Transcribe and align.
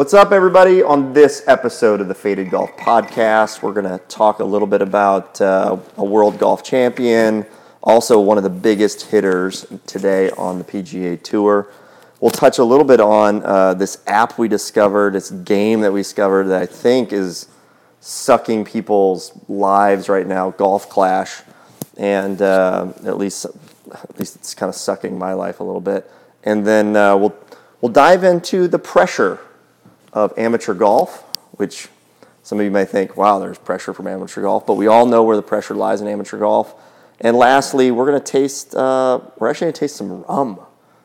What's 0.00 0.14
up, 0.14 0.32
everybody? 0.32 0.82
On 0.82 1.12
this 1.12 1.44
episode 1.46 2.00
of 2.00 2.08
the 2.08 2.14
Faded 2.14 2.50
Golf 2.50 2.74
Podcast, 2.78 3.60
we're 3.60 3.74
going 3.74 3.84
to 3.84 4.02
talk 4.06 4.38
a 4.38 4.44
little 4.44 4.66
bit 4.66 4.80
about 4.80 5.38
uh, 5.42 5.76
a 5.98 6.02
world 6.02 6.38
golf 6.38 6.64
champion, 6.64 7.44
also 7.82 8.18
one 8.18 8.38
of 8.38 8.42
the 8.42 8.48
biggest 8.48 9.02
hitters 9.02 9.66
today 9.86 10.30
on 10.38 10.56
the 10.56 10.64
PGA 10.64 11.22
Tour. 11.22 11.68
We'll 12.18 12.30
touch 12.30 12.56
a 12.56 12.64
little 12.64 12.86
bit 12.86 12.98
on 12.98 13.42
uh, 13.44 13.74
this 13.74 14.02
app 14.06 14.38
we 14.38 14.48
discovered, 14.48 15.12
this 15.12 15.30
game 15.30 15.82
that 15.82 15.92
we 15.92 16.00
discovered 16.00 16.44
that 16.44 16.62
I 16.62 16.64
think 16.64 17.12
is 17.12 17.48
sucking 18.00 18.64
people's 18.64 19.38
lives 19.50 20.08
right 20.08 20.26
now, 20.26 20.52
Golf 20.52 20.88
Clash, 20.88 21.42
and 21.98 22.40
uh, 22.40 22.90
at 23.04 23.18
least 23.18 23.44
at 23.44 24.18
least 24.18 24.36
it's 24.36 24.54
kind 24.54 24.70
of 24.70 24.76
sucking 24.76 25.18
my 25.18 25.34
life 25.34 25.60
a 25.60 25.62
little 25.62 25.82
bit. 25.82 26.10
And 26.42 26.66
then 26.66 26.96
uh, 26.96 27.18
we'll 27.18 27.36
we'll 27.82 27.92
dive 27.92 28.24
into 28.24 28.66
the 28.66 28.78
pressure 28.78 29.38
of 30.12 30.32
amateur 30.36 30.74
golf, 30.74 31.22
which 31.52 31.88
some 32.42 32.58
of 32.58 32.64
you 32.64 32.70
may 32.70 32.84
think, 32.84 33.16
wow, 33.16 33.38
there's 33.38 33.58
pressure 33.58 33.92
from 33.92 34.06
amateur 34.06 34.42
golf, 34.42 34.66
but 34.66 34.74
we 34.74 34.86
all 34.86 35.06
know 35.06 35.22
where 35.22 35.36
the 35.36 35.42
pressure 35.42 35.74
lies 35.74 36.00
in 36.00 36.08
amateur 36.08 36.38
golf. 36.38 36.74
And 37.20 37.36
lastly, 37.36 37.90
we're 37.90 38.06
going 38.06 38.20
to 38.20 38.24
taste, 38.24 38.74
uh, 38.74 39.20
we're 39.38 39.48
actually 39.50 39.66
going 39.66 39.74
to 39.74 39.80
taste 39.80 39.96
some 39.96 40.22
rum. 40.22 40.60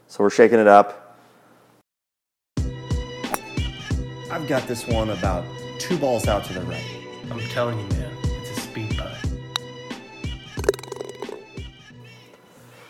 So 0.08 0.24
we're 0.24 0.30
shaking 0.30 0.60
it 0.60 0.68
up. 0.68 1.18
I've 4.32 4.48
got 4.48 4.68
this 4.68 4.88
one 4.88 5.10
about 5.10 5.46
two 5.78 5.98
balls 5.98 6.28
out 6.28 6.46
to 6.46 6.54
the 6.54 6.62
right. 6.62 6.84
I'm 7.30 7.40
telling 7.50 7.80
you, 7.80 7.86
man, 7.98 8.15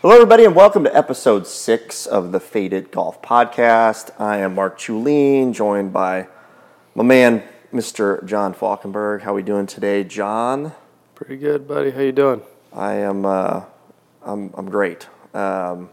Hello, 0.06 0.18
everybody, 0.18 0.46
and 0.46 0.56
welcome 0.56 0.84
to 0.84 0.96
episode 0.96 1.48
six 1.48 2.06
of 2.06 2.32
the 2.32 2.40
Faded 2.40 2.92
Golf 2.92 3.24
Podcast. 3.24 4.12
I 4.22 4.38
am 4.38 4.54
Mark 4.54 4.78
Chulin, 4.78 5.52
joined 5.52 5.94
by 5.94 6.28
my 6.94 7.04
man, 7.04 7.42
Mr. 7.74 8.24
John 8.24 8.54
Falkenberg. 8.54 9.24
How 9.24 9.34
we 9.34 9.42
doing 9.42 9.66
today, 9.66 10.04
John? 10.04 10.74
Pretty 11.16 11.38
good, 11.38 11.68
buddy. 11.68 11.90
How 11.90 12.02
you 12.02 12.12
doing? 12.12 12.44
I 12.72 12.94
am, 12.98 13.26
uh, 13.26 13.64
I'm, 14.22 14.54
I'm 14.54 14.70
great. 14.70 15.08
Um, 15.34 15.90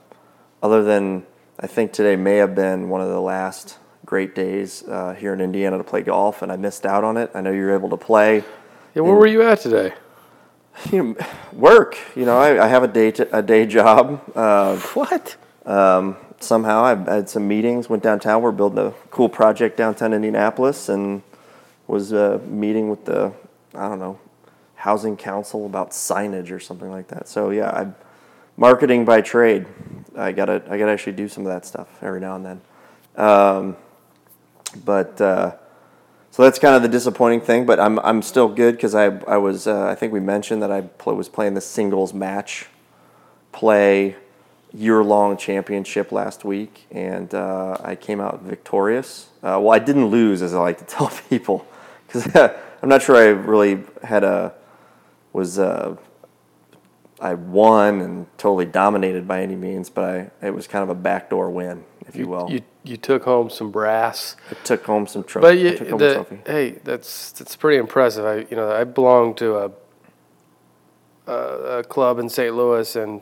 other 0.62 0.84
than 0.84 1.24
I 1.58 1.66
think 1.66 1.94
today 1.94 2.14
may 2.14 2.36
have 2.36 2.54
been 2.54 2.90
one 2.90 3.00
of 3.00 3.08
the 3.08 3.18
last 3.18 3.78
great 4.04 4.34
days 4.34 4.86
uh, 4.88 5.14
here 5.14 5.32
in 5.32 5.40
Indiana 5.40 5.78
to 5.78 5.84
play 5.84 6.02
golf, 6.02 6.42
and 6.42 6.52
I 6.52 6.56
missed 6.56 6.84
out 6.84 7.02
on 7.02 7.16
it. 7.16 7.30
I 7.32 7.40
know 7.40 7.50
you 7.50 7.62
were 7.62 7.72
able 7.72 7.88
to 7.88 7.96
play. 7.96 8.44
Yeah, 8.94 9.00
where 9.04 9.14
were 9.14 9.26
you 9.26 9.40
at 9.42 9.60
today? 9.60 9.94
You 10.90 11.02
know, 11.02 11.16
work. 11.52 11.96
You 12.16 12.24
know, 12.24 12.38
I, 12.38 12.64
I 12.64 12.68
have 12.68 12.82
a 12.82 12.88
day 12.88 13.10
t- 13.10 13.24
a 13.32 13.42
day 13.42 13.66
job. 13.66 14.20
Uh, 14.34 14.76
What? 14.94 15.36
um, 15.66 16.16
somehow 16.40 16.82
I 16.82 16.94
had 17.14 17.28
some 17.28 17.46
meetings. 17.46 17.88
Went 17.88 18.02
downtown. 18.02 18.42
We're 18.42 18.52
building 18.52 18.78
a 18.78 18.92
cool 19.10 19.28
project 19.28 19.76
downtown 19.76 20.12
Indianapolis, 20.12 20.88
and 20.88 21.22
was 21.86 22.12
uh, 22.12 22.40
meeting 22.46 22.88
with 22.88 23.04
the 23.04 23.32
I 23.74 23.88
don't 23.88 23.98
know 23.98 24.18
housing 24.74 25.16
council 25.16 25.66
about 25.66 25.90
signage 25.90 26.50
or 26.50 26.58
something 26.58 26.90
like 26.90 27.06
that. 27.08 27.28
So 27.28 27.50
yeah, 27.50 27.70
I'm 27.70 27.94
marketing 28.56 29.04
by 29.04 29.20
trade. 29.20 29.66
I 30.16 30.32
gotta 30.32 30.62
I 30.68 30.78
gotta 30.78 30.90
actually 30.92 31.12
do 31.12 31.28
some 31.28 31.46
of 31.46 31.52
that 31.52 31.64
stuff 31.64 31.88
every 32.02 32.20
now 32.20 32.34
and 32.36 32.44
then. 32.44 32.60
Um, 33.16 33.76
but 34.84 35.20
uh, 35.20 35.52
so 36.32 36.42
that's 36.42 36.58
kind 36.58 36.74
of 36.74 36.80
the 36.80 36.88
disappointing 36.88 37.42
thing. 37.42 37.66
But 37.66 37.78
I'm 37.78 37.98
I'm 38.00 38.22
still 38.22 38.48
good 38.48 38.74
because 38.74 38.94
I 38.94 39.18
I 39.28 39.36
was 39.36 39.66
uh, 39.66 39.86
I 39.86 39.94
think 39.94 40.12
we 40.12 40.18
mentioned 40.18 40.62
that 40.62 40.72
I 40.72 40.88
was 41.04 41.28
playing 41.28 41.54
the 41.54 41.60
singles 41.60 42.12
match 42.12 42.66
play 43.52 44.16
year 44.72 45.04
long 45.04 45.36
championship 45.36 46.10
last 46.10 46.42
week, 46.44 46.86
and 46.90 47.34
uh, 47.34 47.76
I 47.84 47.94
came 47.94 48.18
out 48.20 48.40
victorious. 48.42 49.28
Uh, 49.42 49.60
well, 49.60 49.72
I 49.72 49.78
didn't 49.78 50.06
lose, 50.06 50.40
as 50.40 50.54
I 50.54 50.58
like 50.58 50.78
to 50.78 50.84
tell 50.96 51.12
people, 51.28 51.66
because 52.06 52.26
I'm 52.82 52.88
not 52.88 53.02
sure 53.02 53.14
I 53.14 53.26
really 53.26 53.84
had 54.02 54.24
a 54.24 54.54
was 55.34 55.58
uh, 55.58 55.96
I 57.22 57.34
won 57.34 58.00
and 58.00 58.26
totally 58.36 58.64
dominated 58.64 59.28
by 59.28 59.42
any 59.42 59.54
means, 59.54 59.88
but 59.88 60.04
I 60.04 60.46
it 60.46 60.54
was 60.54 60.66
kind 60.66 60.82
of 60.82 60.90
a 60.90 60.94
backdoor 60.94 61.50
win, 61.50 61.84
if 62.06 62.16
you, 62.16 62.26
will. 62.26 62.50
You 62.50 62.62
you 62.82 62.96
took 62.96 63.22
home 63.22 63.48
some 63.48 63.70
brass, 63.70 64.34
I 64.50 64.54
took 64.64 64.84
home 64.84 65.06
some 65.06 65.22
tro- 65.22 65.40
but 65.40 65.56
you, 65.56 65.76
took 65.76 65.88
home 65.88 66.02
a 66.02 66.04
the, 66.04 66.14
trophy. 66.14 66.40
hey, 66.44 66.70
that's 66.82 67.30
that's 67.32 67.54
pretty 67.54 67.78
impressive. 67.78 68.24
I 68.24 68.46
you 68.50 68.56
know 68.56 68.72
I 68.72 68.82
belong 68.82 69.34
to 69.36 69.56
a 69.56 69.70
a, 71.28 71.78
a 71.78 71.84
club 71.84 72.18
in 72.18 72.28
St. 72.28 72.54
Louis, 72.54 72.96
and 72.96 73.20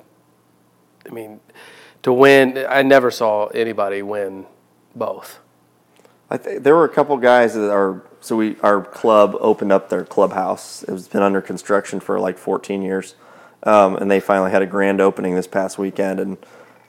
I 1.06 1.10
mean 1.10 1.40
to 2.02 2.12
win, 2.12 2.64
I 2.68 2.82
never 2.82 3.10
saw 3.10 3.48
anybody 3.48 4.00
win 4.00 4.46
both. 4.96 5.40
I 6.30 6.38
th- 6.38 6.62
there 6.62 6.74
were 6.74 6.84
a 6.84 6.88
couple 6.88 7.16
guys 7.18 7.52
that 7.54 7.70
are 7.70 8.02
so 8.20 8.36
we 8.36 8.56
our 8.60 8.82
club 8.82 9.36
opened 9.40 9.72
up 9.72 9.90
their 9.90 10.04
clubhouse. 10.04 10.82
It 10.84 10.92
was 10.92 11.08
been 11.08 11.22
under 11.22 11.42
construction 11.42 12.00
for 12.00 12.18
like 12.18 12.38
14 12.38 12.82
years, 12.82 13.14
um, 13.62 13.96
and 13.96 14.10
they 14.10 14.20
finally 14.20 14.50
had 14.50 14.62
a 14.62 14.66
grand 14.66 15.00
opening 15.00 15.34
this 15.34 15.46
past 15.46 15.78
weekend. 15.78 16.20
And 16.20 16.38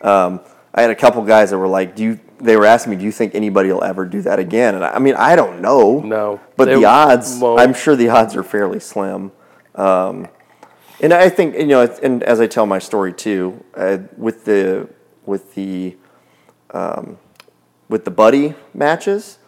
um, 0.02 0.40
I 0.74 0.82
had 0.82 0.90
a 0.90 0.96
couple 0.96 1.22
guys 1.24 1.50
that 1.52 1.58
were 1.58 1.68
like, 1.68 1.96
"Do 1.96 2.04
you?" 2.04 2.20
They 2.40 2.56
were 2.56 2.66
asking 2.66 2.92
me, 2.92 2.98
"Do 2.98 3.04
you 3.04 3.12
think 3.12 3.36
anybody 3.36 3.72
will 3.72 3.84
ever 3.84 4.06
do 4.06 4.22
that 4.22 4.40
again?" 4.40 4.76
And 4.76 4.86
I, 4.86 4.92
I 4.92 5.00
mean, 5.00 5.16
I 5.16 5.36
don't 5.36 5.62
know. 5.62 6.00
No, 6.00 6.40
but 6.56 6.66
the 6.66 6.86
odds, 6.86 7.40
won't. 7.40 7.60
I'm 7.60 7.74
sure 7.74 7.96
the 7.96 8.10
odds 8.10 8.36
are 8.36 8.44
fairly 8.44 8.80
slim. 8.80 9.32
Um, 9.76 10.28
and 11.02 11.14
I 11.14 11.30
think 11.30 11.56
you 11.56 11.66
know, 11.66 11.82
and 12.02 12.24
as 12.24 12.40
I 12.40 12.48
tell 12.48 12.66
my 12.66 12.80
story 12.80 13.14
too, 13.14 13.64
uh, 13.76 14.00
with 14.18 14.46
the 14.46 14.88
with 15.26 15.56
the 15.56 15.98
um, 16.72 17.18
with 17.90 18.06
the 18.06 18.12
buddy 18.12 18.56
matches, 18.74 19.40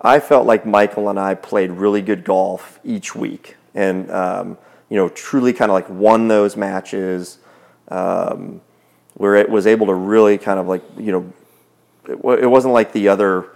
I 0.00 0.20
felt 0.20 0.46
like 0.46 0.66
Michael 0.66 1.08
and 1.08 1.18
I 1.18 1.34
played 1.34 1.70
really 1.70 2.02
good 2.02 2.24
golf 2.24 2.80
each 2.84 3.14
week, 3.14 3.56
and 3.74 4.10
um, 4.10 4.58
you 4.88 4.96
know, 4.96 5.08
truly 5.08 5.52
kind 5.52 5.70
of 5.70 5.74
like 5.74 5.88
won 5.88 6.28
those 6.28 6.56
matches, 6.56 7.38
um, 7.88 8.60
where 9.14 9.34
it 9.34 9.48
was 9.48 9.66
able 9.66 9.86
to 9.86 9.94
really 9.94 10.38
kind 10.38 10.60
of 10.60 10.66
like 10.66 10.82
you 10.96 11.12
know, 11.12 11.32
it, 12.08 12.42
it 12.42 12.46
wasn't 12.46 12.72
like 12.72 12.92
the 12.92 13.08
other 13.08 13.48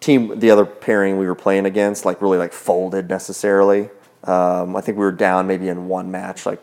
team, 0.00 0.38
the 0.38 0.50
other 0.50 0.66
pairing 0.66 1.18
we 1.18 1.26
were 1.26 1.34
playing 1.34 1.66
against, 1.66 2.04
like 2.04 2.20
really 2.20 2.38
like 2.38 2.52
folded 2.52 3.08
necessarily. 3.08 3.90
Um, 4.24 4.76
I 4.76 4.80
think 4.80 4.98
we 4.98 5.04
were 5.04 5.12
down 5.12 5.46
maybe 5.46 5.68
in 5.68 5.88
one 5.88 6.10
match, 6.10 6.46
like 6.46 6.60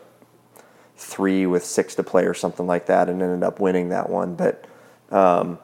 three 0.96 1.46
with 1.46 1.64
six 1.64 1.94
to 1.96 2.02
play 2.02 2.24
or 2.24 2.34
something 2.34 2.66
like 2.66 2.86
that, 2.86 3.08
and 3.08 3.20
ended 3.22 3.42
up 3.42 3.60
winning 3.60 3.88
that 3.88 4.08
one. 4.08 4.34
But 4.34 4.66
um, 5.10 5.58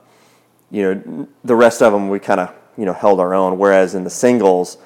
you 0.70 0.82
know, 0.82 1.28
the 1.44 1.56
rest 1.56 1.82
of 1.82 1.92
them 1.92 2.08
we 2.08 2.18
kind 2.18 2.40
of 2.40 2.54
you 2.76 2.84
know 2.84 2.92
held 2.92 3.20
our 3.20 3.34
own. 3.34 3.58
Whereas 3.58 3.94
in 3.94 4.04
the 4.04 4.10
singles, 4.10 4.78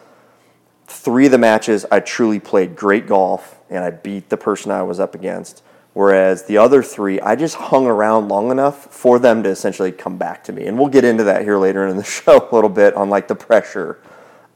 three 0.87 1.27
of 1.27 1.33
the 1.33 1.39
matches 1.39 1.84
I 1.91 2.00
truly 2.00 2.41
played 2.41 2.77
great 2.77 3.06
golf 3.06 3.59
and 3.71 3.84
I 3.84 3.91
beat 3.91 4.28
the 4.28 4.37
person 4.37 4.71
I 4.71 4.83
was 4.83 5.00
up 5.00 5.15
against. 5.15 5.62
Whereas 5.95 6.45
the 6.45 6.59
other 6.59 6.83
three, 6.83 7.21
I 7.21 7.37
just 7.37 7.55
hung 7.55 7.87
around 7.87 8.28
long 8.28 8.50
enough 8.50 8.87
for 8.93 9.21
them 9.21 9.45
to 9.45 9.49
essentially 9.49 9.93
come 9.93 10.17
back 10.17 10.43
to 10.45 10.53
me. 10.53 10.67
And 10.67 10.77
we'll 10.77 10.89
get 10.89 11.05
into 11.05 11.25
that 11.25 11.43
here 11.43 11.56
later 11.56 11.87
in 11.87 11.97
the 11.97 12.05
show 12.05 12.49
a 12.50 12.55
little 12.55 12.71
bit 12.71 12.95
on 12.95 13.11
like 13.11 13.28
the 13.28 13.37
pressure 13.37 14.00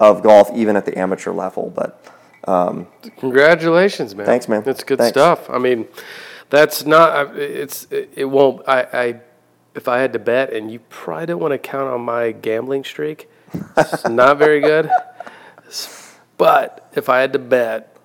of 0.00 0.22
golf, 0.22 0.50
even 0.54 0.76
at 0.76 0.84
the 0.84 0.98
amateur 0.98 1.32
level. 1.32 1.72
But 1.74 2.04
um, 2.44 2.88
Congratulations, 3.18 4.14
man. 4.14 4.26
Thanks, 4.26 4.48
man. 4.48 4.62
That's 4.62 4.82
good 4.82 4.98
Thanks. 4.98 5.14
stuff. 5.14 5.48
I 5.48 5.58
mean, 5.58 5.86
that's 6.50 6.84
not. 6.84 7.36
It's 7.36 7.86
it, 7.90 8.10
it 8.16 8.24
won't. 8.24 8.68
I, 8.68 8.80
I 8.92 9.20
if 9.76 9.86
I 9.86 9.98
had 9.98 10.12
to 10.14 10.18
bet, 10.18 10.52
and 10.52 10.72
you 10.72 10.80
probably 10.88 11.26
don't 11.26 11.40
want 11.40 11.52
to 11.52 11.58
count 11.58 11.88
on 11.88 12.00
my 12.00 12.32
gambling 12.32 12.84
streak. 12.84 13.28
It's 13.76 14.08
not 14.08 14.38
very 14.38 14.60
good. 14.60 14.90
But 16.38 16.90
if 16.94 17.08
I 17.08 17.20
had 17.20 17.32
to 17.34 17.38
bet, 17.38 17.96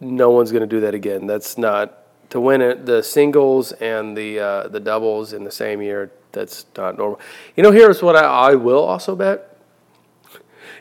no 0.00 0.30
one's 0.30 0.50
going 0.50 0.62
to 0.62 0.66
do 0.66 0.80
that 0.80 0.94
again. 0.94 1.26
That's 1.26 1.56
not 1.56 1.98
to 2.30 2.40
win 2.40 2.62
it. 2.62 2.86
The 2.86 3.02
singles 3.02 3.72
and 3.72 4.16
the 4.16 4.40
uh, 4.40 4.68
the 4.68 4.80
doubles 4.80 5.32
in 5.32 5.44
the 5.44 5.50
same 5.50 5.80
year. 5.82 6.10
That's 6.32 6.64
not 6.76 6.96
normal. 6.96 7.20
You 7.56 7.62
know, 7.62 7.70
here's 7.70 8.02
what 8.02 8.16
I, 8.16 8.24
I 8.24 8.54
will 8.54 8.82
also 8.82 9.14
bet. 9.14 9.58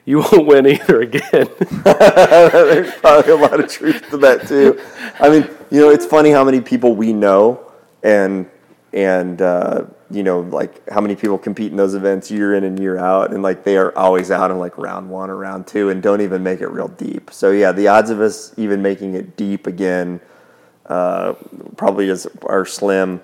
You 0.05 0.19
won't 0.19 0.47
win 0.47 0.65
either 0.67 1.01
again. 1.01 1.49
there's 1.83 2.93
probably 2.95 3.31
a 3.31 3.35
lot 3.35 3.59
of 3.59 3.69
truth 3.69 4.09
to 4.09 4.17
that 4.17 4.47
too. 4.47 4.79
I 5.19 5.29
mean, 5.29 5.49
you 5.69 5.81
know, 5.81 5.89
it's 5.89 6.05
funny 6.05 6.31
how 6.31 6.43
many 6.43 6.61
people 6.61 6.95
we 6.95 7.13
know 7.13 7.71
and 8.01 8.49
and 8.93 9.41
uh, 9.41 9.85
you 10.11 10.23
know, 10.23 10.41
like 10.41 10.87
how 10.89 11.01
many 11.01 11.15
people 11.15 11.37
compete 11.37 11.71
in 11.71 11.77
those 11.77 11.93
events 11.93 12.31
year 12.31 12.55
in 12.55 12.63
and 12.63 12.79
year 12.79 12.97
out, 12.97 13.31
and 13.33 13.43
like 13.43 13.63
they 13.63 13.77
are 13.77 13.95
always 13.97 14.31
out 14.31 14.51
in 14.51 14.57
like 14.57 14.77
round 14.77 15.09
one 15.09 15.29
or 15.29 15.35
round 15.35 15.67
two, 15.67 15.89
and 15.89 16.01
don't 16.01 16.21
even 16.21 16.41
make 16.43 16.61
it 16.61 16.67
real 16.67 16.87
deep. 16.87 17.31
So 17.31 17.51
yeah, 17.51 17.71
the 17.71 17.87
odds 17.87 18.09
of 18.09 18.19
us 18.19 18.53
even 18.57 18.81
making 18.81 19.13
it 19.13 19.37
deep 19.37 19.67
again 19.67 20.19
uh, 20.87 21.33
probably 21.77 22.09
is 22.09 22.27
are 22.43 22.65
slim. 22.65 23.21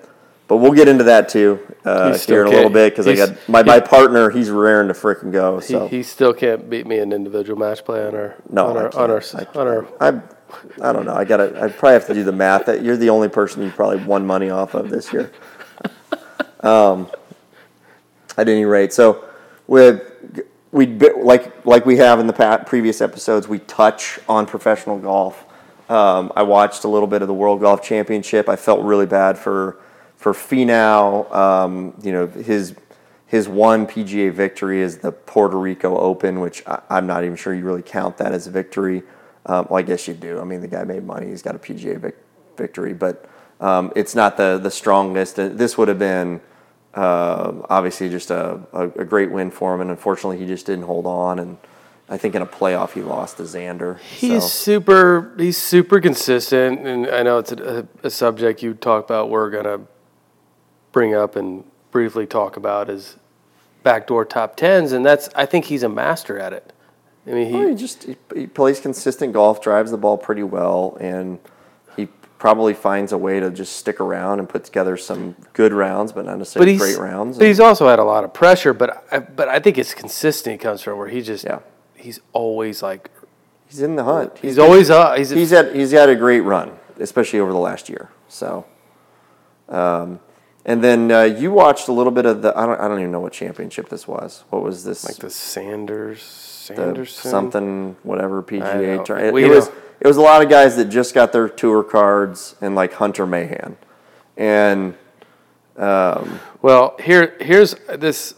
But 0.48 0.58
we'll 0.58 0.74
get 0.74 0.86
into 0.86 1.02
that 1.04 1.28
too 1.28 1.58
uh, 1.84 2.16
here 2.18 2.42
in 2.42 2.46
a 2.46 2.50
little 2.50 2.70
bit 2.70 2.92
because 2.92 3.08
I 3.08 3.16
got 3.16 3.48
my, 3.48 3.64
my 3.64 3.80
partner. 3.80 4.30
He's 4.30 4.48
raring 4.48 4.86
to 4.86 4.94
freaking 4.94 5.32
go. 5.32 5.58
So 5.58 5.88
He, 5.88 5.96
he 5.96 6.02
still 6.04 6.32
can't 6.32 6.70
beat 6.70 6.86
me 6.86 7.00
in 7.00 7.12
individual 7.12 7.58
match 7.58 7.84
play 7.84 8.06
on 8.06 8.14
our 8.14 8.36
No, 8.48 8.68
on 8.68 8.76
I 8.76 8.80
our 8.82 8.96
on 8.96 9.10
our, 9.10 9.22
on 9.56 9.66
our 9.66 9.88
I, 10.00 10.22
I 10.80 10.92
don't 10.92 11.04
know. 11.04 11.14
I 11.14 11.24
gotta. 11.24 11.60
I 11.60 11.68
probably 11.68 11.94
have 11.94 12.06
to 12.06 12.14
do 12.14 12.22
the 12.22 12.30
math. 12.30 12.66
That 12.66 12.84
you're 12.84 12.96
the 12.96 13.10
only 13.10 13.28
person 13.28 13.62
you 13.62 13.70
probably 13.70 14.04
won 14.04 14.24
money 14.24 14.48
off 14.50 14.74
of 14.74 14.88
this 14.88 15.12
year. 15.12 15.32
Um, 16.60 17.10
at 18.36 18.48
any 18.48 18.64
rate, 18.64 18.92
so 18.92 19.24
with 19.66 20.02
we 20.72 20.86
like 20.86 21.64
like 21.64 21.86
we 21.86 21.96
have 21.96 22.20
in 22.20 22.26
the 22.26 22.32
past, 22.32 22.66
previous 22.66 23.00
episodes, 23.00 23.48
we 23.48 23.60
touch 23.60 24.18
on 24.28 24.46
professional 24.46 24.98
golf. 24.98 25.44
Um, 25.88 26.32
I 26.34 26.42
watched 26.42 26.84
a 26.84 26.88
little 26.88 27.06
bit 27.06 27.22
of 27.22 27.28
the 27.28 27.34
World 27.34 27.60
Golf 27.60 27.82
Championship. 27.82 28.48
I 28.48 28.56
felt 28.56 28.82
really 28.82 29.06
bad 29.06 29.38
for 29.38 29.80
for 30.16 30.32
Finau. 30.32 31.32
Um, 31.34 31.94
you 32.02 32.12
know 32.12 32.26
his 32.26 32.74
his 33.26 33.48
one 33.48 33.86
PGA 33.86 34.32
victory 34.32 34.80
is 34.80 34.98
the 34.98 35.12
Puerto 35.12 35.58
Rico 35.58 35.96
Open, 35.96 36.40
which 36.40 36.62
I, 36.66 36.80
am 36.90 37.06
not 37.06 37.24
even 37.24 37.36
sure 37.36 37.54
you 37.54 37.64
really 37.64 37.82
count 37.82 38.18
that 38.18 38.32
as 38.32 38.46
a 38.46 38.50
victory. 38.50 39.02
Um, 39.46 39.66
well, 39.68 39.78
I 39.78 39.82
guess 39.82 40.06
you 40.06 40.14
do. 40.14 40.40
I 40.40 40.44
mean, 40.44 40.60
the 40.60 40.68
guy 40.68 40.84
made 40.84 41.04
money. 41.04 41.28
He's 41.28 41.42
got 41.42 41.54
a 41.54 41.58
PGA 41.58 41.98
vic- 41.98 42.18
victory, 42.56 42.94
but 42.94 43.28
um, 43.60 43.92
it's 43.96 44.14
not 44.14 44.36
the 44.36 44.58
the 44.58 44.70
strongest. 44.70 45.36
This 45.36 45.78
would 45.78 45.88
have 45.88 45.98
been 45.98 46.40
uh, 46.94 47.52
obviously 47.68 48.08
just 48.08 48.30
a, 48.30 48.60
a, 48.72 48.84
a, 48.88 49.04
great 49.04 49.30
win 49.30 49.50
for 49.50 49.74
him, 49.74 49.82
and 49.82 49.90
unfortunately, 49.90 50.38
he 50.38 50.46
just 50.46 50.64
didn't 50.64 50.84
hold 50.86 51.06
on. 51.06 51.38
And 51.38 51.58
I 52.08 52.16
think 52.16 52.34
in 52.34 52.40
a 52.40 52.46
playoff, 52.46 52.92
he 52.92 53.02
lost 53.02 53.36
to 53.36 53.42
Xander. 53.42 53.98
He's 53.98 54.42
so. 54.42 54.48
super. 54.48 55.34
He's 55.36 55.58
super 55.58 56.00
consistent, 56.00 56.86
and 56.86 57.06
I 57.06 57.22
know 57.22 57.38
it's 57.38 57.52
a, 57.52 57.86
a 58.02 58.10
subject 58.10 58.62
you 58.62 58.74
talk 58.74 59.04
about. 59.04 59.30
We're 59.30 59.50
gonna 59.50 59.80
bring 60.92 61.14
up 61.14 61.36
and 61.36 61.64
briefly 61.90 62.26
talk 62.26 62.56
about 62.56 62.88
is 62.88 63.16
backdoor 63.82 64.24
top 64.24 64.56
tens, 64.56 64.92
and 64.92 65.04
that's 65.04 65.28
I 65.34 65.46
think 65.46 65.66
he's 65.66 65.82
a 65.82 65.88
master 65.88 66.38
at 66.38 66.52
it. 66.52 66.72
I 67.26 67.30
mean, 67.30 67.46
he, 67.46 67.52
well, 67.52 67.68
he 67.68 67.74
just 67.74 68.04
he, 68.04 68.16
he 68.34 68.46
plays 68.46 68.80
consistent 68.80 69.32
golf, 69.32 69.60
drives 69.60 69.90
the 69.90 69.98
ball 69.98 70.16
pretty 70.16 70.42
well, 70.42 70.96
and 71.00 71.38
probably 72.38 72.74
finds 72.74 73.12
a 73.12 73.18
way 73.18 73.40
to 73.40 73.50
just 73.50 73.76
stick 73.76 74.00
around 74.00 74.38
and 74.38 74.48
put 74.48 74.64
together 74.64 74.96
some 74.96 75.36
good 75.52 75.72
rounds, 75.72 76.12
but 76.12 76.24
not 76.24 76.38
necessarily 76.38 76.76
great 76.76 76.98
rounds. 76.98 77.38
But 77.38 77.46
he's 77.46 77.60
also 77.60 77.88
had 77.88 77.98
a 77.98 78.04
lot 78.04 78.24
of 78.24 78.32
pressure. 78.32 78.72
But 78.72 79.06
I, 79.10 79.20
but 79.20 79.48
I 79.48 79.58
think 79.58 79.78
it's 79.78 79.94
consistent. 79.94 80.60
Comes 80.60 80.82
from 80.82 80.98
where 80.98 81.08
he 81.08 81.22
just 81.22 81.44
yeah. 81.44 81.60
he's 81.94 82.20
always 82.32 82.82
like 82.82 83.10
he's 83.68 83.80
in 83.80 83.96
the 83.96 84.04
hunt. 84.04 84.32
He's, 84.34 84.52
he's 84.52 84.58
always 84.58 84.90
uh, 84.90 85.14
he's 85.14 85.30
he's 85.30 85.50
had 85.50 85.74
he's 85.74 85.92
had 85.92 86.08
a 86.08 86.16
great 86.16 86.40
run, 86.40 86.72
especially 86.98 87.40
over 87.40 87.52
the 87.52 87.58
last 87.58 87.88
year. 87.88 88.10
So, 88.28 88.66
um, 89.68 90.20
and 90.64 90.82
then 90.82 91.10
uh, 91.10 91.22
you 91.22 91.50
watched 91.52 91.88
a 91.88 91.92
little 91.92 92.12
bit 92.12 92.26
of 92.26 92.42
the 92.42 92.56
I 92.56 92.66
don't 92.66 92.80
I 92.80 92.88
don't 92.88 92.98
even 92.98 93.12
know 93.12 93.20
what 93.20 93.32
championship 93.32 93.88
this 93.88 94.06
was. 94.06 94.44
What 94.50 94.62
was 94.62 94.84
this? 94.84 95.04
Like 95.04 95.16
the 95.16 95.30
Sanders 95.30 96.22
Sanderson 96.22 97.30
something 97.30 97.96
whatever 98.02 98.42
PGA. 98.42 99.00
It, 99.20 99.44
it 99.44 99.48
was 99.48 99.70
it 100.00 100.06
was 100.06 100.16
a 100.16 100.20
lot 100.20 100.42
of 100.42 100.48
guys 100.48 100.76
that 100.76 100.86
just 100.86 101.14
got 101.14 101.32
their 101.32 101.48
tour 101.48 101.82
cards 101.82 102.56
and 102.60 102.74
like 102.74 102.94
Hunter 102.94 103.26
Mahan, 103.26 103.76
and 104.36 104.94
um, 105.76 106.40
well, 106.62 106.96
here 107.02 107.36
here's 107.40 107.74
this. 107.96 108.34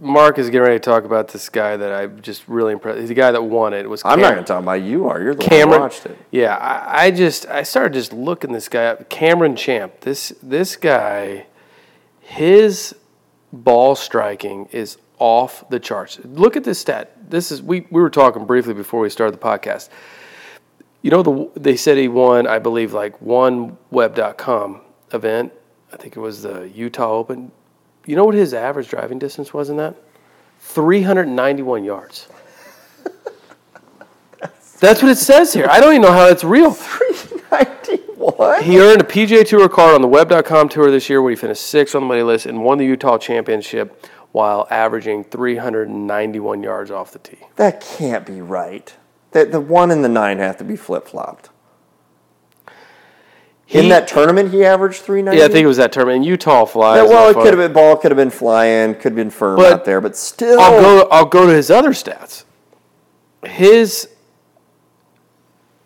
Mark 0.00 0.38
is 0.38 0.46
getting 0.46 0.62
ready 0.62 0.76
to 0.76 0.80
talk 0.80 1.04
about 1.04 1.28
this 1.28 1.48
guy 1.48 1.76
that 1.76 1.92
I 1.92 2.06
just 2.06 2.46
really 2.46 2.72
impressed. 2.72 3.00
He's 3.00 3.08
the 3.08 3.16
guy 3.16 3.32
that 3.32 3.42
won 3.42 3.72
it. 3.74 3.80
it 3.80 3.88
was 3.88 4.02
I'm 4.04 4.20
not 4.20 4.34
going 4.34 4.44
to 4.44 4.46
talk 4.46 4.62
about 4.62 4.82
you. 4.82 5.08
Are 5.08 5.20
you're 5.20 5.34
the 5.34 5.42
Cameron, 5.42 5.80
watched 5.80 6.06
it? 6.06 6.16
Yeah, 6.30 6.54
I, 6.54 7.06
I 7.06 7.10
just 7.10 7.46
I 7.46 7.64
started 7.64 7.94
just 7.94 8.12
looking 8.12 8.52
this 8.52 8.68
guy 8.68 8.86
up. 8.86 9.08
Cameron 9.08 9.56
Champ. 9.56 10.00
This 10.00 10.32
this 10.42 10.76
guy, 10.76 11.46
his 12.20 12.94
ball 13.52 13.96
striking 13.96 14.66
is 14.66 14.98
off 15.18 15.68
the 15.68 15.80
charts. 15.80 16.20
Look 16.24 16.56
at 16.56 16.64
this 16.64 16.78
stat. 16.78 17.30
This 17.30 17.50
is 17.50 17.60
we 17.60 17.86
we 17.90 18.00
were 18.00 18.10
talking 18.10 18.44
briefly 18.46 18.74
before 18.74 19.00
we 19.00 19.10
started 19.10 19.34
the 19.34 19.44
podcast. 19.44 19.88
You 21.02 21.10
know, 21.10 21.22
the 21.22 21.50
they 21.60 21.76
said 21.76 21.96
he 21.96 22.08
won, 22.08 22.46
I 22.46 22.58
believe, 22.58 22.92
like 22.92 23.20
one 23.22 23.76
web.com 23.90 24.80
event. 25.12 25.52
I 25.92 25.96
think 25.96 26.16
it 26.16 26.20
was 26.20 26.42
the 26.42 26.68
Utah 26.68 27.12
Open. 27.12 27.52
You 28.06 28.16
know 28.16 28.24
what 28.24 28.34
his 28.34 28.54
average 28.54 28.88
driving 28.88 29.18
distance 29.18 29.54
was 29.54 29.70
in 29.70 29.76
that? 29.76 29.94
391 30.60 31.84
yards. 31.84 32.28
that's, 34.80 35.02
what 35.02 35.10
it 35.10 35.18
says 35.18 35.52
here. 35.52 35.66
I 35.70 35.80
don't 35.80 35.92
even 35.92 36.02
know 36.02 36.12
how 36.12 36.26
that's 36.26 36.44
real. 36.44 36.70
391? 36.72 38.62
He 38.64 38.78
earned 38.78 39.00
a 39.00 39.04
PGA 39.04 39.46
Tour 39.46 39.68
card 39.68 39.94
on 39.94 40.02
the 40.02 40.08
web.com 40.08 40.68
tour 40.68 40.90
this 40.90 41.08
year 41.08 41.22
where 41.22 41.30
he 41.30 41.36
finished 41.36 41.62
sixth 41.62 41.94
on 41.94 42.02
the 42.02 42.08
money 42.08 42.22
list 42.22 42.46
and 42.46 42.64
won 42.64 42.78
the 42.78 42.84
Utah 42.84 43.18
Championship 43.18 44.04
while 44.32 44.66
averaging 44.70 45.24
391 45.24 46.62
yards 46.62 46.90
off 46.90 47.12
the 47.12 47.18
tee. 47.18 47.38
That 47.56 47.80
can't 47.80 48.26
be 48.26 48.40
right. 48.40 48.94
The, 49.32 49.44
the 49.44 49.60
one 49.60 49.90
and 49.90 50.04
the 50.04 50.08
nine 50.08 50.38
have 50.38 50.56
to 50.58 50.64
be 50.64 50.76
flip 50.76 51.06
flopped. 51.06 51.50
In 53.68 53.90
that 53.90 54.08
tournament, 54.08 54.50
he 54.50 54.64
averaged 54.64 55.02
three 55.02 55.20
ninety. 55.20 55.40
Yeah, 55.40 55.44
I 55.44 55.48
think 55.48 55.64
it 55.64 55.66
was 55.66 55.76
that 55.76 55.92
tournament. 55.92 56.24
Utah 56.24 56.64
flies. 56.64 57.02
Yeah, 57.02 57.08
well, 57.08 57.28
it 57.28 57.34
could 57.34 57.48
have 57.48 57.58
been 57.58 57.74
ball, 57.74 57.96
could 57.98 58.10
have 58.10 58.16
been 58.16 58.30
flying, 58.30 58.94
could 58.94 59.12
have 59.12 59.16
been 59.16 59.28
firm 59.28 59.56
but 59.56 59.72
out 59.72 59.84
there, 59.84 60.00
but 60.00 60.16
still. 60.16 60.58
I'll 60.58 60.80
go. 60.80 61.08
I'll 61.10 61.26
go 61.26 61.46
to 61.46 61.52
his 61.52 61.70
other 61.70 61.90
stats. 61.90 62.44
His 63.44 64.08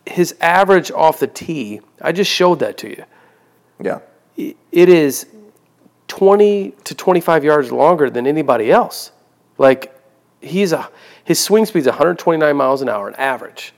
his 0.06 0.36
average 0.40 0.92
off 0.92 1.18
the 1.18 1.26
tee. 1.26 1.80
I 2.00 2.12
just 2.12 2.30
showed 2.30 2.60
that 2.60 2.78
to 2.78 2.88
you. 2.88 3.04
Yeah. 3.82 3.98
It 4.36 4.56
is 4.88 5.26
twenty 6.06 6.74
to 6.84 6.94
twenty 6.94 7.20
five 7.20 7.42
yards 7.42 7.72
longer 7.72 8.08
than 8.10 8.28
anybody 8.28 8.70
else. 8.70 9.10
Like 9.58 9.92
he's 10.40 10.72
a 10.72 10.88
his 11.24 11.38
swing 11.38 11.66
speed 11.66 11.80
is 11.80 11.86
129 11.86 12.56
miles 12.56 12.82
an 12.82 12.88
hour 12.88 13.06
on 13.06 13.14
average. 13.14 13.72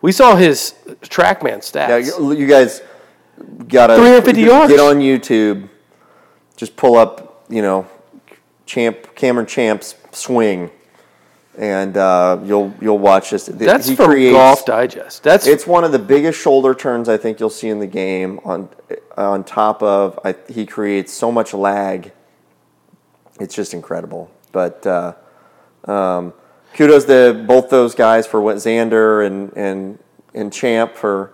We 0.00 0.12
saw 0.12 0.36
his 0.36 0.74
TrackMan 1.02 1.58
stats. 1.58 1.88
Yeah, 1.88 2.32
you 2.32 2.46
guys 2.46 2.82
gotta 3.68 3.94
350 3.94 4.40
yards. 4.40 4.72
Get 4.72 4.80
on 4.80 4.96
YouTube. 4.96 5.68
Just 6.56 6.76
pull 6.76 6.96
up, 6.96 7.44
you 7.48 7.62
know, 7.62 7.88
Champ 8.66 9.14
Cameron 9.14 9.46
Champ's 9.46 9.94
swing, 10.12 10.70
and 11.56 11.96
uh, 11.96 12.40
you'll 12.44 12.74
you'll 12.80 12.98
watch 12.98 13.30
this. 13.30 13.46
That's 13.46 13.88
he 13.88 13.96
from 13.96 14.06
creates, 14.06 14.34
Golf 14.34 14.64
Digest. 14.64 15.22
That's 15.22 15.46
it's 15.46 15.66
one 15.66 15.84
of 15.84 15.92
the 15.92 15.98
biggest 15.98 16.40
shoulder 16.40 16.74
turns 16.74 17.08
I 17.08 17.16
think 17.16 17.40
you'll 17.40 17.50
see 17.50 17.68
in 17.68 17.78
the 17.78 17.86
game. 17.86 18.40
On 18.44 18.68
on 19.16 19.44
top 19.44 19.82
of 19.82 20.18
I, 20.24 20.34
he 20.48 20.66
creates 20.66 21.12
so 21.12 21.30
much 21.30 21.54
lag. 21.54 22.12
It's 23.40 23.54
just 23.54 23.72
incredible. 23.72 24.30
But 24.52 24.86
uh, 24.86 25.14
um, 25.84 26.34
kudos 26.74 27.04
to 27.06 27.44
both 27.46 27.70
those 27.70 27.94
guys 27.94 28.26
for 28.26 28.40
what 28.40 28.56
Xander 28.56 29.26
and 29.26 29.52
and 29.56 29.98
and 30.34 30.52
Champ 30.52 30.94
for 30.94 31.32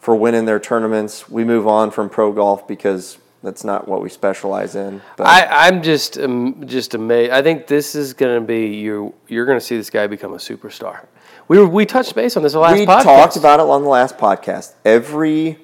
for 0.00 0.14
winning 0.14 0.44
their 0.44 0.60
tournaments. 0.60 1.28
We 1.28 1.44
move 1.44 1.66
on 1.66 1.90
from 1.90 2.10
pro 2.10 2.32
golf 2.32 2.68
because 2.68 3.18
that's 3.42 3.62
not 3.62 3.86
what 3.86 4.02
we 4.02 4.08
specialize 4.08 4.74
in. 4.74 5.02
But 5.16 5.26
I, 5.26 5.66
I'm 5.66 5.82
just 5.82 6.18
um, 6.18 6.66
just 6.66 6.94
amazed. 6.94 7.32
I 7.32 7.42
think 7.42 7.66
this 7.66 7.94
is 7.94 8.12
going 8.14 8.40
to 8.40 8.46
be 8.46 8.68
you. 8.76 9.14
You're 9.28 9.46
going 9.46 9.58
to 9.58 9.64
see 9.64 9.76
this 9.76 9.90
guy 9.90 10.06
become 10.06 10.32
a 10.32 10.38
superstar. 10.38 11.06
We 11.46 11.58
were, 11.58 11.68
we 11.68 11.84
touched 11.84 12.14
base 12.14 12.36
on 12.36 12.42
this 12.42 12.54
last. 12.54 12.78
We 12.78 12.86
podcast. 12.86 13.02
talked 13.02 13.36
about 13.36 13.60
it 13.60 13.66
on 13.66 13.82
the 13.82 13.88
last 13.88 14.16
podcast. 14.16 14.72
Every 14.84 15.58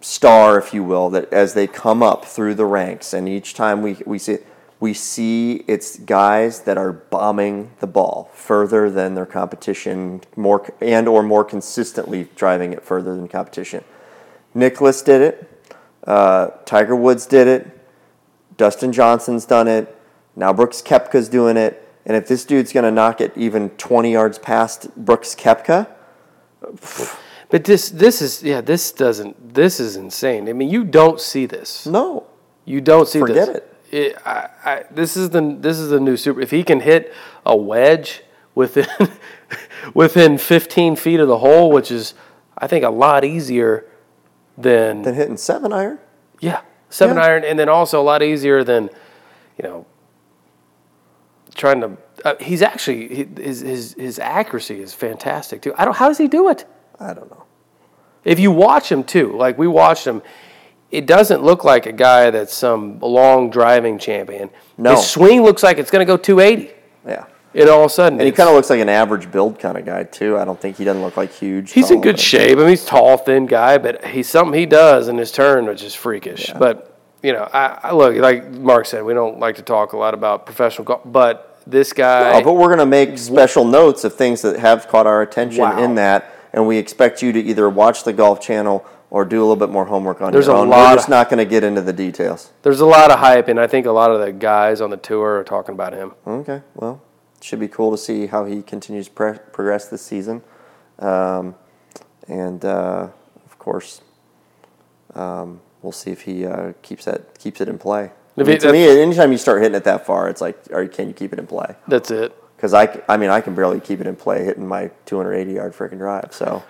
star, 0.00 0.58
if 0.58 0.72
you 0.72 0.82
will, 0.82 1.10
that 1.10 1.32
as 1.32 1.54
they 1.54 1.66
come 1.66 2.02
up 2.02 2.24
through 2.24 2.54
the 2.54 2.64
ranks, 2.64 3.12
and 3.12 3.28
each 3.28 3.54
time 3.54 3.82
we 3.82 3.98
we 4.06 4.18
see 4.18 4.38
we 4.78 4.92
see 4.92 5.64
it's 5.66 5.98
guys 5.98 6.62
that 6.62 6.76
are 6.76 6.92
bombing 6.92 7.70
the 7.80 7.86
ball 7.86 8.30
further 8.34 8.90
than 8.90 9.14
their 9.14 9.26
competition 9.26 10.20
more 10.36 10.70
and 10.80 11.08
or 11.08 11.22
more 11.22 11.44
consistently 11.44 12.28
driving 12.36 12.72
it 12.72 12.82
further 12.82 13.16
than 13.16 13.26
competition. 13.26 13.82
Nicklaus 14.54 15.02
did 15.02 15.22
it. 15.22 15.74
Uh, 16.06 16.48
tiger 16.64 16.94
woods 16.94 17.26
did 17.26 17.48
it. 17.48 17.78
Dustin 18.56 18.92
johnson's 18.92 19.46
done 19.46 19.66
it. 19.66 19.96
Now 20.34 20.52
brooks 20.52 20.82
koepka's 20.82 21.28
doing 21.28 21.56
it. 21.56 21.82
And 22.04 22.16
if 22.16 22.28
this 22.28 22.44
dude's 22.44 22.72
going 22.72 22.84
to 22.84 22.90
knock 22.90 23.20
it 23.20 23.32
even 23.36 23.70
20 23.70 24.12
yards 24.12 24.38
past 24.38 24.94
brooks 24.94 25.34
koepka 25.34 25.88
but 27.48 27.64
this 27.64 27.90
this 27.90 28.20
is 28.20 28.42
yeah 28.42 28.60
this 28.60 28.92
doesn't 28.92 29.54
this 29.54 29.80
is 29.80 29.96
insane. 29.96 30.48
I 30.48 30.52
mean 30.52 30.68
you 30.68 30.84
don't 30.84 31.20
see 31.20 31.46
this. 31.46 31.86
No. 31.86 32.26
You 32.64 32.80
don't 32.80 33.08
see 33.08 33.20
forget 33.20 33.46
this. 33.46 33.56
it 33.56 33.75
it, 33.90 34.16
I, 34.24 34.48
I, 34.64 34.84
this 34.90 35.16
is 35.16 35.30
the 35.30 35.56
this 35.60 35.78
is 35.78 35.90
the 35.90 36.00
new 36.00 36.16
super. 36.16 36.40
If 36.40 36.50
he 36.50 36.62
can 36.62 36.80
hit 36.80 37.14
a 37.44 37.56
wedge 37.56 38.22
within 38.54 38.86
within 39.94 40.38
15 40.38 40.96
feet 40.96 41.20
of 41.20 41.28
the 41.28 41.38
hole, 41.38 41.70
which 41.70 41.90
is 41.90 42.14
I 42.58 42.66
think 42.66 42.84
a 42.84 42.90
lot 42.90 43.24
easier 43.24 43.86
than 44.58 45.02
than 45.02 45.14
hitting 45.14 45.36
seven 45.36 45.72
iron. 45.72 45.98
Yeah, 46.40 46.62
seven 46.90 47.16
yeah. 47.16 47.24
iron, 47.24 47.44
and 47.44 47.58
then 47.58 47.68
also 47.68 48.00
a 48.00 48.04
lot 48.04 48.22
easier 48.22 48.64
than 48.64 48.90
you 49.58 49.68
know 49.68 49.86
trying 51.54 51.80
to. 51.80 51.96
Uh, 52.24 52.34
he's 52.40 52.62
actually 52.62 53.26
his 53.36 53.60
his 53.60 53.94
his 53.94 54.18
accuracy 54.18 54.80
is 54.80 54.94
fantastic 54.94 55.62
too. 55.62 55.74
I 55.76 55.84
don't. 55.84 55.96
How 55.96 56.08
does 56.08 56.18
he 56.18 56.28
do 56.28 56.48
it? 56.48 56.66
I 56.98 57.14
don't 57.14 57.30
know. 57.30 57.44
If 58.24 58.40
you 58.40 58.50
watch 58.50 58.90
him 58.90 59.04
too, 59.04 59.36
like 59.36 59.56
we 59.56 59.68
watched 59.68 60.06
him, 60.06 60.22
it 60.90 61.06
doesn't 61.06 61.42
look 61.42 61.64
like 61.64 61.86
a 61.86 61.92
guy 61.92 62.30
that's 62.30 62.54
some 62.54 62.98
long 63.00 63.50
driving 63.50 63.98
champion. 63.98 64.50
No. 64.78 64.92
His 64.96 65.08
swing 65.08 65.42
looks 65.42 65.62
like 65.62 65.78
it's 65.78 65.90
going 65.90 66.06
to 66.06 66.10
go 66.10 66.16
280. 66.16 66.72
Yeah. 67.06 67.26
And 67.54 67.70
all 67.70 67.84
of 67.84 67.90
a 67.90 67.94
sudden, 67.94 68.20
and 68.20 68.26
he 68.26 68.32
kind 68.32 68.50
of 68.50 68.54
looks 68.54 68.68
like 68.68 68.80
an 68.80 68.90
average 68.90 69.30
build 69.30 69.58
kind 69.58 69.78
of 69.78 69.86
guy 69.86 70.04
too. 70.04 70.36
I 70.36 70.44
don't 70.44 70.60
think 70.60 70.76
he 70.76 70.84
doesn't 70.84 71.00
look 71.00 71.16
like 71.16 71.32
huge. 71.32 71.72
He's 71.72 71.90
in 71.90 72.02
good 72.02 72.20
shape. 72.20 72.58
I 72.58 72.60
mean, 72.60 72.68
he's 72.68 72.84
tall, 72.84 73.16
thin 73.16 73.46
guy, 73.46 73.78
but 73.78 74.04
he's 74.04 74.28
something 74.28 74.52
he 74.52 74.66
does 74.66 75.08
in 75.08 75.16
his 75.16 75.32
turn, 75.32 75.64
which 75.64 75.82
is 75.82 75.94
freakish. 75.94 76.50
Yeah. 76.50 76.58
But 76.58 76.94
you 77.22 77.32
know, 77.32 77.48
I, 77.52 77.78
I, 77.84 77.92
look 77.92 78.14
like 78.16 78.50
Mark 78.50 78.84
said, 78.84 79.04
we 79.04 79.14
don't 79.14 79.40
like 79.40 79.56
to 79.56 79.62
talk 79.62 79.94
a 79.94 79.96
lot 79.96 80.12
about 80.12 80.44
professional 80.44 80.84
golf, 80.84 81.00
but 81.06 81.58
this 81.66 81.94
guy. 81.94 82.42
But 82.42 82.52
we're 82.52 82.68
going 82.68 82.78
to 82.78 82.86
make 82.86 83.16
special 83.16 83.64
notes 83.64 84.04
of 84.04 84.14
things 84.14 84.42
that 84.42 84.58
have 84.58 84.86
caught 84.88 85.06
our 85.06 85.22
attention 85.22 85.62
Wow. 85.62 85.82
in 85.82 85.94
that, 85.94 86.30
and 86.52 86.66
we 86.66 86.76
expect 86.76 87.22
you 87.22 87.32
to 87.32 87.40
either 87.40 87.70
watch 87.70 88.04
the 88.04 88.12
Golf 88.12 88.40
Channel 88.40 88.84
or 89.10 89.24
do 89.24 89.38
a 89.38 89.44
little 89.44 89.56
bit 89.56 89.70
more 89.70 89.84
homework 89.86 90.20
on 90.20 90.32
There's 90.32 90.46
your 90.46 90.56
a 90.56 90.60
own. 90.60 90.68
lot 90.68 90.90
We're 90.90 90.96
just 90.96 91.06
of- 91.06 91.10
not 91.10 91.28
going 91.30 91.38
to 91.38 91.44
get 91.44 91.62
into 91.64 91.80
the 91.82 91.92
details. 91.92 92.50
There's 92.62 92.80
a 92.80 92.86
lot 92.86 93.10
of 93.10 93.18
hype, 93.20 93.48
and 93.48 93.60
I 93.60 93.66
think 93.66 93.86
a 93.86 93.92
lot 93.92 94.10
of 94.10 94.20
the 94.20 94.32
guys 94.32 94.80
on 94.80 94.90
the 94.90 94.96
tour 94.96 95.38
are 95.38 95.44
talking 95.44 95.74
about 95.74 95.92
him. 95.92 96.12
Okay, 96.26 96.62
well, 96.74 97.02
should 97.40 97.60
be 97.60 97.68
cool 97.68 97.90
to 97.92 97.98
see 97.98 98.26
how 98.26 98.44
he 98.44 98.62
continues 98.62 99.06
to 99.06 99.12
pre- 99.14 99.38
progress 99.52 99.88
this 99.88 100.02
season, 100.02 100.42
um, 100.98 101.54
and 102.28 102.64
uh, 102.64 103.08
of 103.44 103.58
course, 103.58 104.00
um, 105.14 105.60
we'll 105.82 105.92
see 105.92 106.10
if 106.10 106.22
he 106.22 106.44
uh, 106.46 106.72
keeps 106.82 107.04
that 107.04 107.38
keeps 107.38 107.60
it 107.60 107.68
in 107.68 107.78
play. 107.78 108.10
I 108.38 108.42
mean, 108.42 108.58
to 108.58 108.72
me, 108.72 109.00
anytime 109.00 109.32
you 109.32 109.38
start 109.38 109.62
hitting 109.62 109.76
it 109.76 109.84
that 109.84 110.04
far, 110.04 110.28
it's 110.28 110.42
like, 110.42 110.58
are 110.70 110.86
can 110.88 111.08
you 111.08 111.14
keep 111.14 111.32
it 111.32 111.38
in 111.38 111.46
play? 111.46 111.74
That's 111.88 112.10
it. 112.10 112.34
Because 112.56 112.74
I, 112.74 113.00
I 113.08 113.16
mean, 113.16 113.30
I 113.30 113.40
can 113.40 113.54
barely 113.54 113.80
keep 113.80 114.00
it 114.00 114.06
in 114.06 114.16
play 114.16 114.44
hitting 114.44 114.66
my 114.66 114.90
280 115.06 115.52
yard 115.52 115.72
freaking 115.74 115.98
drive. 115.98 116.32
So 116.32 116.62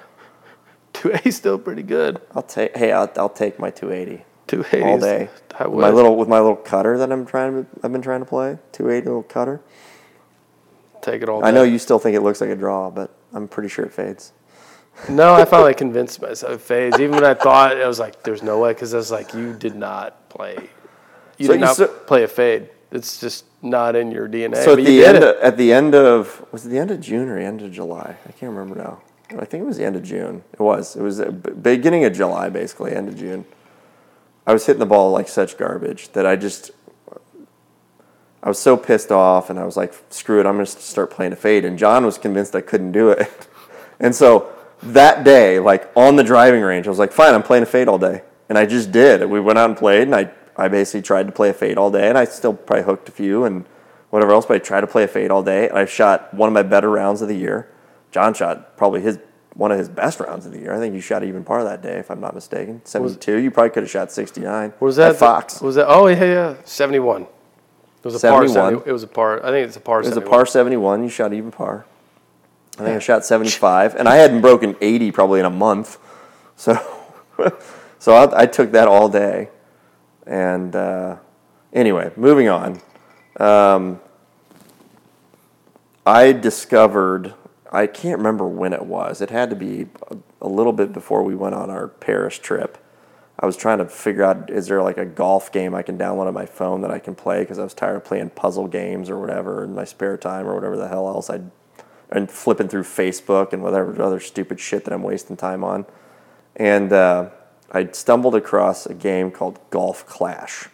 Two 0.97 1.13
A 1.13 1.31
still 1.31 1.59
pretty 1.59 1.83
good. 1.83 2.21
I'll 2.35 2.43
take, 2.43 2.77
hey, 2.77 2.93
I'll, 2.93 3.11
I'll 3.17 3.29
take 3.29 3.59
my 3.59 3.71
280 3.71 4.25
Two 4.47 4.65
eighty 4.73 4.83
all 4.83 4.99
day. 4.99 5.29
My 5.59 5.91
little 5.91 6.17
with 6.17 6.29
my 6.29 6.39
little 6.39 6.55
cutter 6.57 6.97
that 6.99 7.11
I'm 7.11 7.27
trying 7.27 7.65
to, 7.65 7.71
I've 7.83 7.91
been 7.91 8.03
trying 8.03 8.21
to 8.21 8.27
play 8.27 8.59
280 8.73 9.07
little 9.07 9.23
cutter. 9.25 9.61
take 11.03 11.23
it 11.23 11.29
all. 11.29 11.45
I 11.45 11.51
know 11.51 11.65
you 11.65 11.79
still 11.79 11.99
think 11.99 12.15
it 12.17 12.21
looks 12.21 12.41
like 12.41 12.51
a 12.51 12.55
draw, 12.57 12.91
but 12.91 13.13
I'm 13.33 13.49
pretty 13.49 13.69
sure 13.69 13.85
it 13.85 13.93
fades. 13.93 14.33
No, 15.09 15.35
I 15.35 15.45
finally 15.45 15.75
convinced 15.75 16.23
myself 16.23 16.53
it 16.55 16.61
fades. 16.61 17.01
Even 17.01 17.17
when 17.17 17.25
I 17.25 17.35
thought 17.35 17.77
I 17.77 17.87
was 17.89 17.99
like, 17.99 18.23
"There's 18.23 18.43
no 18.43 18.59
way," 18.61 18.73
because 18.73 18.95
I 18.95 18.97
was 18.99 19.11
like, 19.11 19.35
"You 19.35 19.53
did 19.53 19.75
not 19.75 20.29
play. 20.29 20.57
You 21.39 21.47
So 21.47 21.53
did 21.53 21.61
you 21.61 21.67
not 21.67 21.77
so- 21.77 21.89
play 21.89 22.23
a 22.23 22.29
fade. 22.29 22.71
It's 22.93 23.21
just 23.21 23.45
not 23.63 23.97
in 23.97 24.11
your 24.13 24.29
DNA." 24.29 24.57
So 24.63 24.73
at 24.73 24.77
but 24.77 24.85
the 24.85 24.93
you 24.93 25.01
did 25.03 25.17
end, 25.17 25.25
of, 25.25 25.37
at 25.43 25.57
the 25.57 25.73
end 25.73 25.95
of 25.95 26.47
was 26.53 26.65
it 26.65 26.69
the 26.71 26.79
end 26.79 26.91
of 26.93 27.01
June 27.01 27.29
or 27.29 27.37
end 27.37 27.63
of 27.63 27.73
July? 27.73 28.17
I 28.27 28.33
can't 28.33 28.53
remember 28.53 28.77
now. 28.77 29.01
I 29.31 29.45
think 29.45 29.63
it 29.63 29.67
was 29.67 29.77
the 29.77 29.85
end 29.85 29.97
of 29.97 30.03
June. 30.03 30.45
It 30.53 30.61
was. 30.61 30.97
It 30.97 31.03
was 31.03 31.21
uh, 31.21 31.25
the 31.27 31.51
beginning 31.51 32.05
of 32.05 32.13
July, 32.13 32.49
basically 32.49 32.95
end 32.95 33.09
of 33.09 33.17
June. 33.17 33.45
I 34.47 34.53
was 34.53 34.67
hitting 34.67 34.81
the 34.81 34.87
ball 34.87 35.11
like 35.11 35.29
such 35.29 35.59
garbage 35.59 36.11
that 36.11 36.25
I 36.25 36.37
just 36.37 36.71
I 38.43 38.49
was 38.49 38.61
so 38.61 38.77
pissed 38.77 39.11
off, 39.11 39.51
and 39.51 39.59
I 39.59 39.65
was 39.65 39.77
like, 39.77 39.93
"Screw 40.11 40.39
it! 40.39 40.47
I'm 40.47 40.55
going 40.55 40.67
to 40.67 40.71
start 40.71 41.11
playing 41.11 41.33
a 41.33 41.37
fade." 41.37 41.65
And 41.65 41.77
John 41.77 42.07
was 42.07 42.17
convinced 42.17 42.55
I 42.55 42.61
couldn't 42.61 42.93
do 42.93 43.11
it, 43.11 43.49
and 44.01 44.15
so 44.15 44.53
that 44.85 45.25
day, 45.25 45.59
like 45.59 45.91
on 45.97 46.15
the 46.15 46.23
driving 46.23 46.63
range, 46.63 46.87
I 46.87 46.91
was 46.91 46.99
like, 47.01 47.11
"Fine, 47.11 47.35
I'm 47.35 47.43
playing 47.43 47.65
a 47.65 47.67
fade 47.67 47.89
all 47.89 47.99
day," 47.99 48.23
and 48.49 48.57
I 48.57 48.65
just 48.65 48.93
did. 48.93 49.29
We 49.29 49.41
went 49.41 49.59
out 49.59 49.71
and 49.71 49.77
played, 49.77 50.03
and 50.03 50.15
I 50.15 50.31
I 50.57 50.69
basically 50.69 51.03
tried 51.03 51.27
to 51.27 51.33
play 51.33 51.49
a 51.49 51.55
fade 51.55 51.77
all 51.77 51.91
day, 51.91 52.09
and 52.09 52.17
I 52.17 52.25
still 52.25 52.55
probably 52.55 52.85
hooked 52.85 53.09
a 53.09 53.13
few 53.13 53.45
and 53.45 53.65
whatever 54.11 54.33
else, 54.33 54.47
but 54.47 54.55
I 54.55 54.59
tried 54.59 54.83
to 54.83 54.87
play 54.87 55.03
a 55.03 55.09
fade 55.09 55.33
all 55.33 55.43
day. 55.43 55.69
and 55.69 55.77
I 55.77 55.85
shot 55.85 56.33
one 56.33 56.49
of 56.49 56.53
my 56.53 56.63
better 56.63 56.89
rounds 56.89 57.23
of 57.23 57.29
the 57.29 57.37
year. 57.37 57.69
John 58.17 58.33
shot 58.33 58.79
probably 58.79 59.03
his 59.03 59.19
one 59.53 59.71
of 59.71 59.77
his 59.77 59.91
best 59.91 60.21
rounds 60.21 60.47
of 60.47 60.53
the 60.53 60.59
year. 60.59 60.73
I 60.73 60.79
think 60.79 60.95
you 60.95 61.03
shot 61.03 61.23
even 61.23 61.45
par 61.45 61.65
that 61.65 61.83
day, 61.83 61.99
if 61.99 62.11
I'm 62.11 62.19
not 62.19 62.35
mistaken. 62.35 62.81
72. 62.83 63.37
You 63.37 63.51
probably 63.51 63.69
could 63.69 63.83
have 63.83 63.91
shot 63.91 64.11
69. 64.11 64.73
was 64.81 64.97
that 64.97 65.11
at 65.11 65.17
Fox? 65.17 65.61
Was 65.61 65.75
that? 65.75 65.85
Oh 65.87 66.07
yeah, 66.07 66.25
yeah. 66.25 66.55
Seventy-one. 66.65 67.25
It 67.25 67.29
was 68.03 68.25
a 68.25 68.27
par. 68.27 68.49
71. 68.49 68.73
70, 68.73 68.89
it 68.89 68.93
was 68.95 69.03
a 69.03 69.07
par. 69.07 69.45
I 69.45 69.51
think 69.51 69.67
it's 69.67 69.77
a 69.77 69.81
par. 69.81 70.01
It 70.01 70.07
was 70.07 70.17
a 70.17 70.23
par 70.23 70.47
71. 70.47 71.03
You 71.03 71.11
shot 71.11 71.35
even 71.35 71.51
par. 71.51 71.85
I 72.79 72.85
think 72.85 72.97
I 72.97 72.99
shot 73.01 73.27
75, 73.27 73.97
and 73.97 74.09
I 74.09 74.17
hadn't 74.17 74.41
broken 74.41 74.77
80 74.81 75.13
probably 75.13 75.41
in 75.41 75.45
a 75.47 75.51
month. 75.51 75.99
So, 76.57 76.75
so 77.99 78.15
I, 78.15 78.45
I 78.45 78.47
took 78.47 78.73
that 78.73 78.89
all 78.89 79.11
day. 79.11 79.51
And 80.27 80.75
uh, 80.75 81.17
anyway, 81.71 82.13
moving 82.17 82.49
on. 82.49 82.81
Um, 83.39 84.01
I 86.07 86.31
discovered, 86.33 87.35
I 87.73 87.87
can't 87.87 88.19
remember 88.19 88.47
when 88.47 88.73
it 88.73 88.87
was. 88.87 89.21
It 89.21 89.31
had 89.31 89.51
to 89.51 89.57
be 89.57 89.87
a, 90.41 90.49
little 90.49 90.73
bit 90.73 90.93
before 90.93 91.23
we 91.23 91.35
went 91.35 91.55
on 91.55 91.71
our 91.71 91.89
Paris 91.89 92.39
trip. 92.39 92.79
I 93.39 93.47
was 93.47 93.57
trying 93.57 93.79
to 93.79 93.87
figure 93.87 94.23
out 94.23 94.49
is 94.49 94.67
there 94.67 94.83
like 94.83 94.97
a 94.97 95.05
golf 95.05 95.53
game 95.53 95.75
I 95.75 95.83
can 95.83 95.99
download 95.99 96.27
on 96.27 96.35
my 96.35 96.47
phone 96.47 96.81
that 96.83 96.91
I 96.91 96.99
can 96.99 97.15
play 97.15 97.41
because 97.41 97.59
I 97.59 97.65
was 97.65 97.75
tired 97.75 97.97
of 97.97 98.05
playing 98.05 98.31
puzzle 98.31 98.67
games 98.67 99.11
or 99.11 99.19
whatever 99.19 99.65
in 99.65 99.75
my 99.75 99.85
spare 99.85 100.17
time 100.17 100.47
or 100.47 100.55
whatever 100.55 100.77
the 100.77 100.89
hell 100.89 101.09
else 101.09 101.29
I'd 101.29 101.51
and 102.11 102.31
flipping 102.31 102.69
through 102.69 102.85
Facebook 102.85 103.53
and 103.53 103.63
whatever 103.63 104.01
other 104.01 104.21
stupid 104.21 104.61
shit 104.61 104.85
that 104.85 104.93
I'm 104.95 105.03
wasting 105.03 105.37
time 105.37 105.65
on. 105.65 105.87
And 106.55 106.93
uh, 106.93 107.31
I 107.73 107.89
stumbled 107.93 108.35
across 108.35 108.87
a 108.87 108.95
game 108.95 109.31
called 109.31 109.59
Golf 109.71 110.07
Clash. 110.07 110.69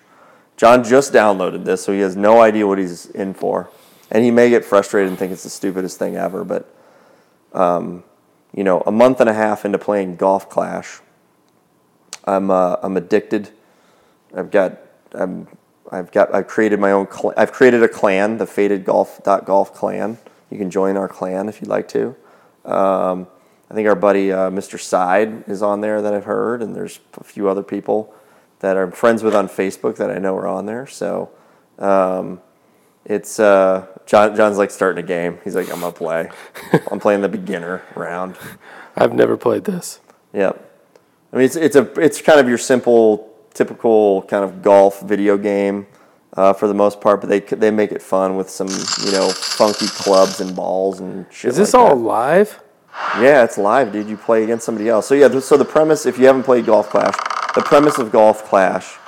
John 0.56 0.84
just 0.84 1.12
downloaded 1.12 1.64
this, 1.64 1.82
so 1.82 1.92
he 1.92 2.00
has 2.00 2.16
no 2.16 2.40
idea 2.40 2.66
what 2.66 2.78
he's 2.78 3.06
in 3.06 3.34
for, 3.34 3.70
and 4.11 4.22
he 4.22 4.30
may 4.30 4.50
get 4.50 4.64
frustrated 4.64 5.08
and 5.08 5.18
think 5.18 5.32
it's 5.32 5.42
the 5.42 5.50
stupidest 5.50 5.99
thing 5.99 6.16
ever. 6.16 6.44
But 6.44 6.72
um, 7.54 8.04
you 8.54 8.64
know, 8.64 8.82
a 8.87 8.92
month 8.92 9.21
and 9.21 9.28
a 9.28 9.35
half 9.35 9.64
into 9.64 9.78
playing 9.78 10.16
Golf 10.16 10.49
Clash, 10.49 11.00
I'm 12.25 12.50
uh, 12.50 12.76
I'm 12.82 12.97
addicted. 12.97 13.50
I've 14.35 14.50
got 14.50 14.78
I'm 15.12 15.49
I've 15.90 16.12
got 16.12 16.35
I've 16.35 16.47
created 16.47 16.80
my 16.80 16.92
own 16.92 17.06
cl- 17.11 17.35
I've 17.37 17.52
created 17.52 17.82
a 17.82 17.88
clan, 17.88 18.38
the 18.38 18.47
Faded 18.47 18.85
Golf 18.85 19.21
Golf 19.25 19.75
clan. 19.75 20.18
You 20.50 20.59
can 20.59 20.71
join 20.71 20.97
our 20.97 21.09
clan 21.09 21.49
if 21.49 21.61
you'd 21.61 21.71
like 21.71 21.88
to. 21.88 22.14
Um, 22.64 23.26
I 23.71 23.75
think 23.75 23.88
our 23.88 23.94
buddy 23.94 24.30
uh, 24.30 24.50
Mr. 24.50 24.78
Side 24.78 25.49
is 25.49 25.62
on 25.62 25.80
there 25.80 26.02
that 26.02 26.12
I've 26.12 26.26
heard, 26.26 26.62
and 26.62 26.76
there's 26.76 27.00
a 27.14 27.25
few 27.25 27.49
other 27.49 27.62
people 27.62 28.14
that 28.61 28.76
I'm 28.76 28.92
friends 28.92 29.23
with 29.23 29.35
on 29.35 29.49
Facebook 29.49 29.97
that 29.97 30.11
I 30.11 30.18
know 30.18 30.37
are 30.37 30.47
on 30.47 30.66
there. 30.66 30.87
So 30.87 31.30
um, 31.78 32.40
it's 33.04 33.40
uh, 33.40 33.87
John. 34.06 34.37
John's 34.37 34.59
like 34.59 34.71
starting 34.71 35.02
a 35.02 35.06
game. 35.06 35.38
He's 35.44 35.54
like, 35.54 35.73
I'm 35.73 35.80
gonna 35.80 35.92
play. 35.92 36.30
I'm 36.90 37.00
playing 37.00 37.23
the 37.23 37.28
beginner 37.28 37.82
round. 37.94 38.37
I've 38.97 39.12
never 39.12 39.37
played 39.37 39.64
this. 39.64 40.00
Yep. 40.32 40.71
I 41.32 41.37
mean, 41.37 41.44
it's 41.47 41.56
it's 41.56 41.76
a 41.76 42.00
it's 42.00 42.21
kind 42.21 42.38
of 42.38 42.49
your 42.49 42.59
simple, 42.59 43.35
typical 43.54 44.23
kind 44.23 44.44
of 44.44 44.62
golf 44.62 45.00
video 45.00 45.37
game 45.37 45.87
uh, 46.35 46.52
for 46.52 46.68
the 46.68 46.75
most 46.75 47.00
part, 47.00 47.21
but 47.21 47.28
they 47.28 47.40
they 47.40 47.71
make 47.71 47.92
it 47.92 48.02
fun 48.02 48.37
with 48.37 48.49
some 48.49 48.68
you 49.04 49.12
know 49.12 49.30
funky 49.30 49.87
clubs 49.87 50.40
and 50.40 50.54
balls 50.54 51.00
and 51.00 51.26
shit. 51.30 51.50
Is 51.50 51.56
this 51.56 51.75
like 51.75 51.82
all 51.82 51.97
that. 51.97 52.02
live? 52.02 52.62
Yeah, 53.18 53.42
it's 53.42 53.56
live, 53.56 53.92
dude. 53.92 54.06
You 54.06 54.18
play 54.18 54.44
against 54.44 54.66
somebody 54.66 54.88
else. 54.88 55.06
So 55.06 55.14
yeah, 55.14 55.40
so 55.40 55.56
the 55.56 55.64
premise, 55.64 56.04
if 56.04 56.18
you 56.18 56.26
haven't 56.26 56.42
played 56.42 56.66
Golf 56.66 56.90
Clash, 56.90 57.14
the 57.54 57.62
premise 57.62 57.99
of 57.99 58.12
Golf 58.12 58.44
Clash 58.44 58.99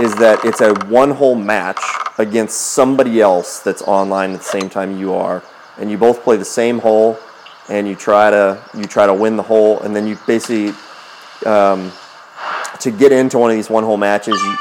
is 0.00 0.14
that 0.16 0.44
it's 0.44 0.60
a 0.60 0.72
one-hole 0.86 1.34
match 1.34 1.80
against 2.18 2.58
somebody 2.58 3.20
else 3.20 3.60
that's 3.60 3.82
online 3.82 4.32
at 4.32 4.38
the 4.38 4.44
same 4.44 4.70
time 4.70 4.98
you 4.98 5.14
are, 5.14 5.42
and 5.78 5.90
you 5.90 5.98
both 5.98 6.22
play 6.22 6.36
the 6.36 6.44
same 6.44 6.78
hole, 6.78 7.18
and 7.68 7.86
you 7.86 7.94
try 7.94 8.30
to 8.30 8.62
you 8.74 8.84
try 8.84 9.06
to 9.06 9.14
win 9.14 9.36
the 9.36 9.42
hole, 9.42 9.80
and 9.80 9.94
then 9.94 10.06
you 10.06 10.18
basically 10.26 10.72
um, 11.46 11.92
to 12.80 12.90
get 12.90 13.12
into 13.12 13.38
one 13.38 13.50
of 13.50 13.56
these 13.56 13.70
one-hole 13.70 13.96
matches, 13.96 14.40
you 14.42 14.56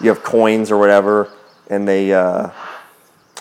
you 0.00 0.08
have 0.08 0.22
coins 0.22 0.70
or 0.70 0.78
whatever, 0.78 1.30
and 1.68 1.88
they 1.88 2.12
uh, 2.12 2.50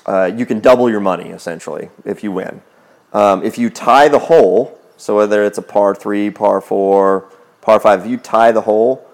uh, 0.06 0.32
you 0.36 0.46
can 0.46 0.60
double 0.60 0.90
your 0.90 1.00
money 1.00 1.30
essentially 1.30 1.90
if 2.06 2.24
you 2.24 2.32
win. 2.32 2.62
Um, 3.12 3.44
if 3.44 3.58
you 3.58 3.70
tie 3.70 4.08
the 4.08 4.20
hole, 4.20 4.80
so 4.98 5.18
whether 5.18 5.44
it's 5.44 5.58
a 5.58 5.62
par 5.62 5.94
three, 5.94 6.32
par 6.32 6.62
four, 6.62 7.30
par 7.62 7.80
five, 7.80 8.06
if 8.06 8.10
you 8.10 8.18
tie 8.18 8.52
the 8.52 8.62
hole, 8.62 9.06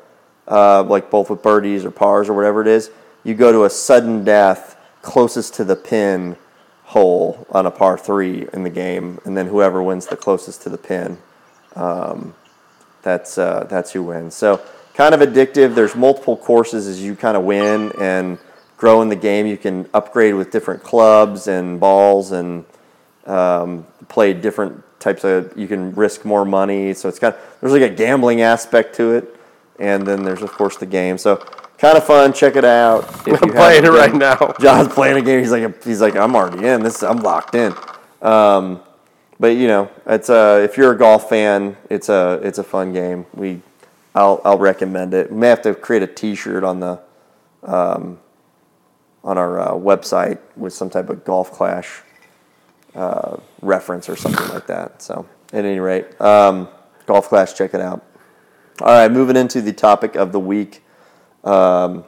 uh, 0.50 0.84
like 0.84 1.10
both 1.10 1.30
with 1.30 1.42
birdies 1.42 1.86
or 1.86 1.92
pars 1.92 2.30
or 2.30 2.34
whatever 2.34 2.62
it 2.62 2.68
is, 2.68 2.92
you 3.24 3.34
go 3.36 3.52
to 3.52 3.66
a 3.66 3.70
sudden 3.70 4.24
death 4.24 4.78
closest 5.02 5.54
to 5.56 5.64
the 5.64 5.76
pin 5.76 6.36
hole 6.84 7.46
on 7.52 7.66
a 7.66 7.72
par 7.72 7.98
three 7.98 8.48
in 8.52 8.64
the 8.64 8.70
game, 8.70 9.20
and 9.26 9.38
then 9.38 9.46
whoever 9.46 9.82
wins 9.82 10.08
the 10.08 10.18
closest 10.18 10.64
to 10.64 10.70
the 10.70 10.78
pin, 10.78 11.18
um, 11.76 12.34
that's 13.04 13.38
uh, 13.38 13.66
that's 13.70 13.92
who 13.92 14.04
wins. 14.04 14.36
So 14.36 14.62
kind 14.96 15.14
of 15.14 15.22
addictive. 15.22 15.76
There's 15.76 15.96
multiple 15.96 16.36
courses 16.36 16.88
as 16.88 17.02
you 17.02 17.16
kind 17.16 17.38
of 17.38 17.44
win 17.44 17.94
and 18.00 18.38
grow 18.76 19.02
in 19.02 19.10
the 19.10 19.16
game. 19.16 19.46
You 19.46 19.58
can 19.58 19.88
upgrade 19.94 20.36
with 20.36 20.52
different 20.52 20.84
clubs 20.84 21.48
and 21.48 21.80
balls 21.80 22.32
and 22.32 22.66
um, 23.26 23.86
play 24.08 24.34
different 24.34 24.84
types 25.00 25.24
of. 25.24 25.56
You 25.56 25.68
can 25.68 25.94
risk 25.94 26.26
more 26.26 26.44
money, 26.44 26.94
so 26.94 27.08
it's 27.08 27.20
kind 27.20 27.34
of 27.34 27.58
there's 27.62 27.74
like 27.74 27.84
a 27.84 27.96
gambling 27.96 28.42
aspect 28.42 28.96
to 28.96 29.14
it, 29.14 29.39
and 29.80 30.06
then 30.06 30.24
there's 30.24 30.42
of 30.42 30.52
course 30.52 30.78
the 30.78 30.86
game. 30.86 31.18
So 31.18 31.38
kind 31.78 31.98
of 31.98 32.06
fun. 32.06 32.34
Check 32.34 32.56
it 32.56 32.66
out. 32.66 33.04
if 33.28 33.42
I'm 33.42 33.52
playing 33.52 33.86
it 33.86 33.90
right 33.90 34.14
now. 34.14 34.54
John's 34.60 34.94
playing 34.94 35.18
a 35.18 35.22
game. 35.22 35.40
He's 35.40 35.52
like 35.52 35.84
he's 35.84 36.02
like 36.02 36.16
I'm 36.16 36.36
already 36.36 36.68
in. 36.68 36.84
This 36.84 37.04
I'm 37.04 37.20
locked 37.20 37.56
in. 37.56 37.74
Um, 38.22 38.82
but 39.40 39.56
you 39.56 39.68
know, 39.68 39.90
it's 40.06 40.30
uh 40.30 40.60
if 40.64 40.78
you're 40.78 40.92
a 40.92 40.98
golf 40.98 41.30
fan, 41.30 41.78
it's 41.90 42.10
a 42.10 42.40
it's 42.44 42.58
a 42.58 42.64
fun 42.64 42.94
game. 42.94 43.26
We 43.34 43.62
I'll 44.14 44.42
I'll 44.44 44.58
recommend 44.58 45.14
it. 45.14 45.32
We 45.32 45.38
may 45.38 45.48
have 45.48 45.62
to 45.64 45.74
create 45.74 46.04
a 46.04 46.08
T-shirt 46.08 46.64
on 46.64 46.80
the 46.80 47.00
um, 47.64 48.20
on 49.24 49.38
our 49.38 49.60
uh, 49.60 49.72
website 49.72 50.40
with 50.56 50.74
some 50.74 50.90
type 50.90 51.10
of 51.10 51.24
golf 51.24 51.52
clash 51.52 52.02
uh, 52.96 53.38
reference 53.62 54.10
or 54.10 54.16
something 54.16 54.48
like 54.50 54.68
that. 54.68 55.02
So 55.02 55.28
at 55.54 55.66
any 55.66 55.80
rate, 55.80 56.20
um, 56.22 56.70
golf 57.06 57.30
clash, 57.30 57.54
check 57.54 57.74
it 57.74 57.82
out. 57.82 58.04
All 58.82 58.88
right, 58.94 59.12
moving 59.12 59.36
into 59.36 59.62
the 59.62 59.74
topic 59.74 60.16
of 60.16 60.32
the 60.32 60.40
week. 60.40 60.82
Um, 61.44 62.06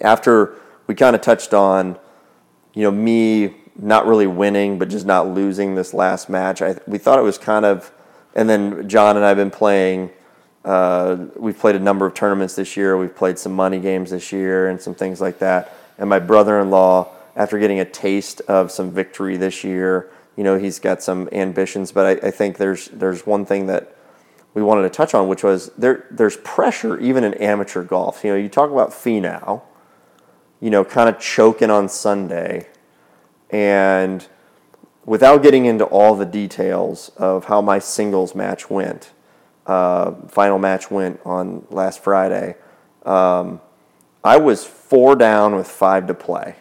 after 0.00 0.56
we 0.88 0.96
kind 0.96 1.14
of 1.14 1.22
touched 1.22 1.54
on, 1.54 1.96
you 2.74 2.82
know, 2.82 2.90
me 2.90 3.54
not 3.76 4.04
really 4.04 4.26
winning, 4.26 4.80
but 4.80 4.88
just 4.88 5.06
not 5.06 5.28
losing 5.28 5.76
this 5.76 5.94
last 5.94 6.28
match. 6.28 6.62
I, 6.62 6.80
we 6.88 6.98
thought 6.98 7.20
it 7.20 7.22
was 7.22 7.38
kind 7.38 7.64
of, 7.64 7.92
and 8.34 8.50
then 8.50 8.88
John 8.88 9.14
and 9.14 9.24
I 9.24 9.28
have 9.28 9.36
been 9.36 9.52
playing. 9.52 10.10
Uh, 10.64 11.26
we've 11.36 11.56
played 11.56 11.76
a 11.76 11.80
number 11.80 12.06
of 12.06 12.14
tournaments 12.14 12.56
this 12.56 12.76
year. 12.76 12.98
We've 12.98 13.14
played 13.14 13.38
some 13.38 13.52
money 13.52 13.78
games 13.78 14.10
this 14.10 14.32
year 14.32 14.68
and 14.68 14.80
some 14.80 14.96
things 14.96 15.20
like 15.20 15.38
that. 15.38 15.72
And 15.96 16.10
my 16.10 16.18
brother-in-law, 16.18 17.08
after 17.36 17.56
getting 17.56 17.78
a 17.78 17.84
taste 17.84 18.40
of 18.48 18.72
some 18.72 18.90
victory 18.90 19.36
this 19.36 19.62
year, 19.62 20.10
you 20.34 20.42
know, 20.42 20.58
he's 20.58 20.80
got 20.80 21.04
some 21.04 21.28
ambitions. 21.30 21.92
But 21.92 22.24
I, 22.24 22.26
I 22.26 22.30
think 22.32 22.56
there's 22.56 22.88
there's 22.88 23.24
one 23.24 23.44
thing 23.44 23.66
that 23.66 23.94
we 24.54 24.62
wanted 24.62 24.82
to 24.82 24.90
touch 24.90 25.14
on, 25.14 25.28
which 25.28 25.42
was 25.42 25.70
there 25.78 26.06
there's 26.10 26.36
pressure 26.38 26.98
even 26.98 27.24
in 27.24 27.34
amateur 27.34 27.82
golf. 27.82 28.24
You 28.24 28.30
know, 28.30 28.36
you 28.36 28.48
talk 28.48 28.70
about 28.70 28.90
Finau, 28.90 29.62
you 30.60 30.70
know, 30.70 30.84
kind 30.84 31.08
of 31.08 31.20
choking 31.20 31.70
on 31.70 31.88
Sunday, 31.88 32.68
and 33.50 34.26
without 35.04 35.42
getting 35.42 35.66
into 35.66 35.84
all 35.84 36.14
the 36.14 36.26
details 36.26 37.10
of 37.16 37.46
how 37.46 37.60
my 37.60 37.78
singles 37.78 38.34
match 38.34 38.68
went, 38.68 39.12
uh, 39.66 40.12
final 40.28 40.58
match 40.58 40.90
went 40.90 41.20
on 41.24 41.66
last 41.70 42.02
Friday, 42.02 42.56
um, 43.06 43.60
I 44.24 44.36
was 44.36 44.64
four 44.64 45.16
down 45.16 45.54
with 45.54 45.68
five 45.68 46.06
to 46.08 46.14
play, 46.14 46.56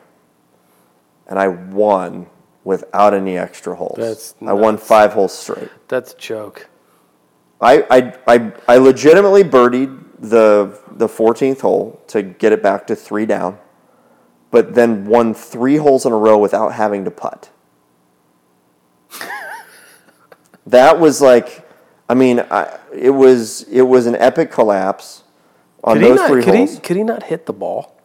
and 1.27 1.39
I 1.39 1.47
won 1.47 2.27
without 2.63 3.13
any 3.13 3.37
extra 3.37 3.75
holes. 3.75 3.97
That's 3.97 4.35
I 4.45 4.53
won 4.53 4.77
five 4.77 5.13
holes 5.13 5.37
straight. 5.37 5.69
That's 5.87 6.13
a 6.13 6.17
joke. 6.17 6.69
I, 7.59 7.85
I, 7.89 8.13
I, 8.27 8.51
I 8.67 8.77
legitimately 8.77 9.43
birdied 9.43 10.03
the 10.19 10.79
the 10.91 11.07
14th 11.07 11.61
hole 11.61 12.01
to 12.07 12.23
get 12.23 12.51
it 12.51 12.63
back 12.63 12.87
to 12.87 12.95
three 12.95 13.25
down, 13.27 13.59
but 14.49 14.73
then 14.73 15.05
won 15.05 15.33
three 15.33 15.77
holes 15.77 16.05
in 16.05 16.11
a 16.11 16.17
row 16.17 16.37
without 16.37 16.73
having 16.73 17.05
to 17.05 17.11
putt. 17.11 17.51
that 20.65 20.99
was 20.99 21.21
like, 21.21 21.69
I 22.09 22.15
mean, 22.15 22.39
I, 22.49 22.79
it 22.93 23.11
was 23.11 23.63
it 23.63 23.83
was 23.83 24.07
an 24.07 24.15
epic 24.15 24.51
collapse 24.51 25.23
on 25.83 25.97
Could 25.97 26.05
those 26.05 26.15
not, 26.17 26.29
three 26.29 26.43
could, 26.43 26.55
holes. 26.55 26.73
he, 26.73 26.79
could 26.79 26.97
he 26.97 27.03
not 27.03 27.23
hit 27.23 27.45
the 27.45 27.53
ball? 27.53 27.95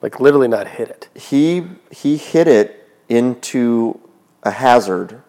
Like 0.00 0.20
literally 0.20 0.48
not 0.48 0.68
hit 0.68 0.88
it. 0.88 1.08
he 1.14 1.66
he 1.90 2.16
hit 2.16 2.48
it 2.48 2.88
into 3.08 4.00
a 4.42 4.52
hazard 4.52 5.22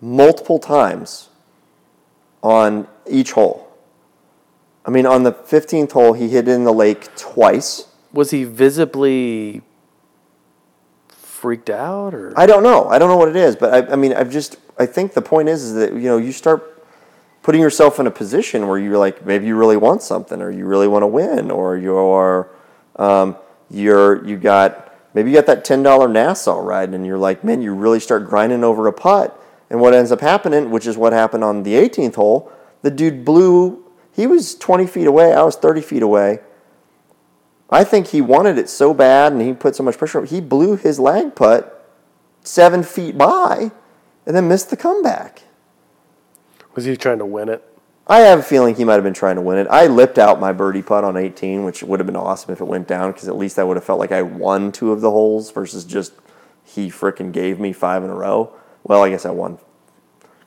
multiple 0.00 0.58
times 0.58 1.29
on 2.42 2.88
each 3.08 3.32
hole. 3.32 3.66
I 4.84 4.90
mean, 4.90 5.06
on 5.06 5.22
the 5.22 5.32
15th 5.32 5.92
hole, 5.92 6.14
he 6.14 6.28
hit 6.28 6.48
it 6.48 6.52
in 6.52 6.64
the 6.64 6.72
lake 6.72 7.14
twice. 7.16 7.86
Was 8.12 8.30
he 8.30 8.44
visibly 8.44 9.62
freaked 11.40 11.70
out 11.70 12.12
or 12.12 12.38
I 12.38 12.44
don't 12.46 12.62
know. 12.62 12.88
I 12.88 12.98
don't 12.98 13.08
know 13.08 13.16
what 13.16 13.28
it 13.28 13.36
is, 13.36 13.56
but 13.56 13.72
I, 13.72 13.92
I 13.92 13.96
mean, 13.96 14.12
I've 14.12 14.30
just, 14.30 14.56
I 14.78 14.86
think 14.86 15.14
the 15.14 15.22
point 15.22 15.48
is, 15.48 15.62
is 15.62 15.74
that, 15.74 15.92
you 15.92 16.08
know, 16.08 16.18
you 16.18 16.32
start 16.32 16.84
putting 17.42 17.62
yourself 17.62 17.98
in 17.98 18.06
a 18.06 18.10
position 18.10 18.68
where 18.68 18.78
you're 18.78 18.98
like, 18.98 19.24
maybe 19.24 19.46
you 19.46 19.56
really 19.56 19.78
want 19.78 20.02
something 20.02 20.42
or 20.42 20.50
you 20.50 20.66
really 20.66 20.86
want 20.86 21.02
to 21.02 21.06
win 21.06 21.50
or 21.50 21.78
you're, 21.78 22.50
um, 22.96 23.36
you're, 23.70 24.24
you 24.26 24.36
got, 24.36 24.94
maybe 25.14 25.30
you 25.30 25.36
got 25.36 25.46
that 25.46 25.64
$10 25.64 26.12
Nassau 26.12 26.60
ride 26.60 26.90
and 26.90 27.06
you're 27.06 27.18
like, 27.18 27.42
man, 27.42 27.62
you 27.62 27.72
really 27.72 28.00
start 28.00 28.26
grinding 28.28 28.62
over 28.62 28.86
a 28.86 28.92
putt. 28.92 29.39
And 29.70 29.80
what 29.80 29.94
ends 29.94 30.10
up 30.10 30.20
happening, 30.20 30.70
which 30.70 30.86
is 30.86 30.98
what 30.98 31.12
happened 31.12 31.44
on 31.44 31.62
the 31.62 31.74
18th 31.74 32.16
hole, 32.16 32.52
the 32.82 32.90
dude 32.90 33.24
blew, 33.24 33.84
he 34.12 34.26
was 34.26 34.56
20 34.56 34.86
feet 34.86 35.06
away, 35.06 35.32
I 35.32 35.42
was 35.42 35.56
30 35.56 35.80
feet 35.80 36.02
away. 36.02 36.40
I 37.70 37.84
think 37.84 38.08
he 38.08 38.20
wanted 38.20 38.58
it 38.58 38.68
so 38.68 38.92
bad 38.92 39.32
and 39.32 39.40
he 39.40 39.52
put 39.52 39.76
so 39.76 39.84
much 39.84 39.96
pressure 39.96 40.18
on 40.18 40.26
He 40.26 40.40
blew 40.40 40.76
his 40.76 40.98
lag 40.98 41.36
putt 41.36 41.76
seven 42.42 42.82
feet 42.82 43.16
by 43.16 43.70
and 44.26 44.36
then 44.36 44.48
missed 44.48 44.70
the 44.70 44.76
comeback. 44.76 45.42
was 46.74 46.84
he 46.84 46.96
trying 46.96 47.18
to 47.18 47.26
win 47.26 47.48
it? 47.48 47.64
I 48.08 48.20
have 48.20 48.40
a 48.40 48.42
feeling 48.42 48.74
he 48.74 48.84
might 48.84 48.94
have 48.94 49.04
been 49.04 49.14
trying 49.14 49.36
to 49.36 49.42
win 49.42 49.58
it. 49.58 49.68
I 49.70 49.86
lipped 49.86 50.18
out 50.18 50.40
my 50.40 50.52
birdie 50.52 50.82
putt 50.82 51.04
on 51.04 51.16
18, 51.16 51.64
which 51.64 51.84
would 51.84 52.00
have 52.00 52.08
been 52.08 52.16
awesome 52.16 52.52
if 52.52 52.60
it 52.60 52.64
went 52.64 52.88
down 52.88 53.12
because 53.12 53.28
at 53.28 53.36
least 53.36 53.56
I 53.56 53.62
would 53.62 53.76
have 53.76 53.84
felt 53.84 54.00
like 54.00 54.10
I 54.10 54.22
won 54.22 54.72
two 54.72 54.90
of 54.90 55.00
the 55.00 55.12
holes 55.12 55.52
versus 55.52 55.84
just 55.84 56.12
he 56.64 56.88
frickin' 56.88 57.30
gave 57.30 57.60
me 57.60 57.72
five 57.72 58.02
in 58.02 58.10
a 58.10 58.14
row. 58.14 58.52
Well, 58.84 59.02
I 59.02 59.10
guess 59.10 59.26
I 59.26 59.30
won 59.30 59.58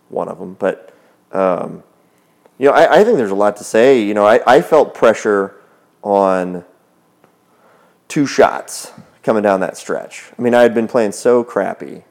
one 0.10 0.28
of 0.28 0.40
them, 0.40 0.56
but 0.60 0.94
um, 1.32 1.84
you 2.58 2.68
know, 2.68 2.74
I, 2.74 3.00
I 3.00 3.04
think 3.04 3.18
there's 3.18 3.32
a 3.32 3.36
lot 3.36 3.58
to 3.58 3.64
say. 3.64 4.02
You 4.02 4.14
know, 4.14 4.26
I, 4.26 4.40
I 4.46 4.62
felt 4.62 4.94
pressure 4.94 5.56
on 6.02 6.66
two 8.08 8.26
shots 8.26 8.92
coming 9.24 9.44
down 9.44 9.60
that 9.62 9.78
stretch. 9.78 10.32
I 10.38 10.42
mean, 10.42 10.54
I 10.54 10.62
had 10.62 10.74
been 10.74 10.88
playing 10.88 11.14
so 11.14 11.44
crappy 11.44 12.04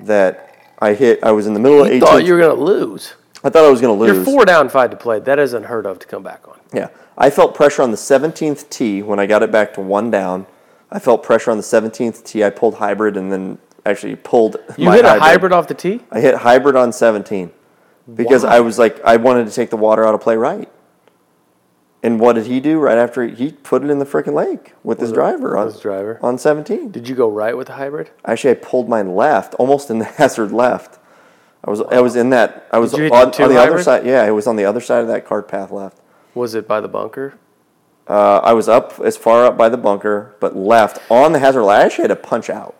that 0.00 0.72
I 0.78 0.94
hit. 0.94 1.22
I 1.22 1.32
was 1.32 1.46
in 1.46 1.54
the 1.54 1.60
middle 1.60 1.80
of 1.82 1.88
You 1.88 1.94
18. 1.94 2.00
thought 2.08 2.24
you 2.24 2.32
were 2.34 2.40
going 2.40 2.56
to 2.56 2.62
lose. 2.64 3.14
I 3.42 3.50
thought 3.50 3.64
I 3.64 3.70
was 3.70 3.80
going 3.80 3.96
to 3.96 4.00
lose. 4.00 4.16
You're 4.16 4.24
four 4.24 4.44
down, 4.46 4.68
five 4.70 4.90
to 4.90 4.96
play. 4.96 5.20
That 5.20 5.38
is 5.38 5.52
unheard 5.52 5.86
of 5.86 5.98
to 5.98 6.06
come 6.06 6.22
back 6.22 6.48
on. 6.48 6.58
Yeah. 6.72 6.88
I 7.18 7.30
felt 7.30 7.54
pressure 7.54 7.82
on 7.82 7.90
the 7.90 7.96
17th 7.96 8.68
tee 8.70 9.02
when 9.02 9.18
I 9.18 9.26
got 9.26 9.42
it 9.42 9.52
back 9.52 9.74
to 9.74 9.80
one 9.80 10.10
down. 10.10 10.46
I 10.90 10.98
felt 10.98 11.22
pressure 11.22 11.50
on 11.50 11.58
the 11.58 11.62
17th 11.62 12.24
tee. 12.24 12.42
I 12.42 12.50
pulled 12.50 12.76
hybrid 12.76 13.16
and 13.16 13.30
then 13.30 13.58
actually 13.84 14.16
pulled 14.16 14.56
You 14.76 14.86
my 14.86 14.96
hit 14.96 15.04
a 15.04 15.18
hybrid 15.18 15.52
off 15.52 15.68
the 15.68 15.74
tee. 15.74 16.00
I 16.10 16.20
hit 16.20 16.36
hybrid 16.36 16.76
on 16.76 16.92
17 16.92 17.52
because 18.14 18.44
I 18.44 18.60
was 18.60 18.78
like, 18.78 19.00
I 19.04 19.16
wanted 19.16 19.46
to 19.46 19.52
take 19.52 19.70
the 19.70 19.76
water 19.76 20.06
out 20.06 20.14
of 20.14 20.20
play 20.20 20.36
right. 20.36 20.68
And 22.02 22.20
what 22.20 22.34
did 22.34 22.46
he 22.46 22.60
do 22.60 22.78
right 22.78 22.98
after 22.98 23.26
he 23.26 23.52
put 23.52 23.82
it 23.82 23.88
in 23.88 23.98
the 23.98 24.04
freaking 24.04 24.34
lake 24.34 24.74
with 24.82 25.00
his 25.00 25.10
driver 25.10 25.56
on 25.56 25.68
his 25.68 25.80
driver? 25.80 26.18
on 26.22 26.36
17? 26.36 26.90
Did 26.90 27.08
you 27.08 27.14
go 27.14 27.30
right 27.30 27.56
with 27.56 27.68
the 27.68 27.72
hybrid? 27.74 28.10
Actually, 28.26 28.50
I 28.50 28.54
pulled 28.54 28.90
mine 28.90 29.14
left, 29.16 29.54
almost 29.54 29.88
in 29.88 29.98
the 29.98 30.04
hazard 30.18 30.52
left. 30.52 30.98
I 31.66 31.70
was 31.70 31.80
I 31.80 32.00
was 32.00 32.14
in 32.14 32.28
that 32.28 32.68
I 32.70 32.78
was 32.78 32.90
Did 32.90 32.98
you 32.98 33.04
hit 33.04 33.12
on, 33.12 33.30
the 33.30 33.42
on 33.44 33.48
the 33.48 33.58
other 33.58 33.82
side. 33.82 34.04
Yeah, 34.04 34.26
it 34.26 34.32
was 34.32 34.46
on 34.46 34.56
the 34.56 34.66
other 34.66 34.82
side 34.82 35.00
of 35.00 35.06
that 35.08 35.24
cart 35.24 35.48
path 35.48 35.70
left. 35.70 35.98
Was 36.34 36.54
it 36.54 36.68
by 36.68 36.80
the 36.82 36.88
bunker? 36.88 37.38
Uh, 38.06 38.36
I 38.44 38.52
was 38.52 38.68
up 38.68 39.00
as 39.02 39.16
far 39.16 39.46
up 39.46 39.56
by 39.56 39.70
the 39.70 39.78
bunker, 39.78 40.34
but 40.40 40.54
left 40.54 40.98
on 41.10 41.32
the 41.32 41.38
hazard. 41.38 41.64
I 41.64 41.82
actually 41.82 42.02
had 42.02 42.08
to 42.08 42.16
punch 42.16 42.50
out, 42.50 42.76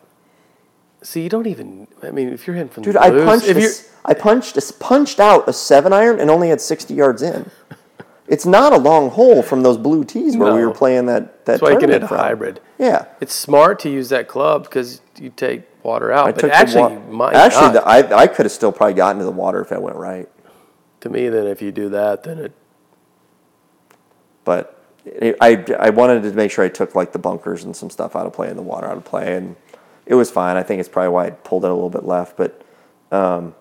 See, 1.05 1.23
you 1.23 1.29
don't 1.29 1.47
even. 1.47 1.87
I 2.03 2.11
mean, 2.11 2.31
if 2.31 2.47
you're 2.47 2.57
hitting 2.57 2.71
from 2.71 2.83
dude. 2.83 2.95
the 2.97 3.01
I 3.03 3.11
punched. 3.11 3.47
If 3.47 3.57
a 3.57 3.61
you're, 3.61 3.69
s- 3.71 3.90
I 4.05 4.14
punched. 4.14 4.57
a- 4.57 4.73
punched 4.81 5.21
out 5.21 5.47
a 5.49 5.53
seven 5.53 5.93
iron 5.93 6.19
and 6.19 6.31
only 6.31 6.49
had 6.49 6.61
sixty 6.61 6.95
yards 6.95 7.23
in. 7.23 7.51
It's 8.27 8.47
not 8.47 8.73
a 8.73 8.79
long 8.79 9.11
hole 9.11 9.43
from 9.43 9.62
those 9.62 9.77
blue 9.77 10.03
tees 10.03 10.35
where 10.35 10.55
we 10.55 10.64
were 10.64 10.73
playing 10.73 11.05
that. 11.07 11.45
That 11.45 11.45
that's 11.45 11.61
why 11.62 11.73
you 11.73 11.79
can 11.79 11.90
hit 11.90 11.99
tournament 11.99 12.05
a 12.05 12.09
from. 12.09 12.19
hybrid. 12.27 12.61
Yeah, 12.79 13.05
It's 13.21 13.35
smart 13.35 13.79
to 13.81 13.90
use 13.90 14.09
that 14.09 14.29
club 14.29 14.62
because 14.64 15.03
you 15.21 15.29
take 15.29 15.64
water 15.83 16.11
out. 16.11 16.29
I 16.29 16.33
but 16.33 16.45
actually, 16.47 16.97
wa- 16.97 17.11
might 17.11 17.35
actually, 17.35 17.73
the, 17.75 17.87
I 17.87 18.23
I 18.23 18.27
could 18.27 18.47
have 18.47 18.53
still 18.53 18.73
probably 18.73 18.95
gotten 18.95 19.19
to 19.19 19.27
the 19.27 19.31
water 19.31 19.61
if 19.61 19.71
I 19.73 19.77
went 19.79 19.97
right. 19.99 20.27
to 21.03 21.11
me, 21.11 21.29
then 21.29 21.47
if 21.47 21.61
you 21.61 21.71
do 21.71 21.90
that, 21.90 22.23
then 22.23 22.38
it. 22.38 22.53
but 24.45 24.83
it, 25.05 25.37
I, 25.43 25.62
I 25.79 25.90
wanted 25.90 26.23
to 26.23 26.33
make 26.33 26.51
sure 26.51 26.64
I 26.64 26.71
took 26.71 26.95
like 26.95 27.12
the 27.12 27.19
bunkers 27.19 27.62
and 27.64 27.77
some 27.77 27.90
stuff 27.90 28.17
out 28.17 28.25
of 28.25 28.33
play 28.33 28.49
and 28.49 28.59
the 28.59 28.62
water 28.62 28.87
out 28.87 28.97
of 28.97 29.05
play, 29.05 29.37
and 29.37 29.55
it 30.07 30.14
was 30.14 30.31
fine. 30.31 30.57
I 30.57 30.62
think 30.62 30.81
it's 30.81 30.88
probably 30.88 31.11
why 31.11 31.27
I 31.27 31.31
pulled 31.31 31.64
it 31.64 31.71
a 31.71 31.75
little 31.75 31.90
bit 31.90 32.05
left, 32.05 32.37
but 32.37 32.62
um, 33.11 33.55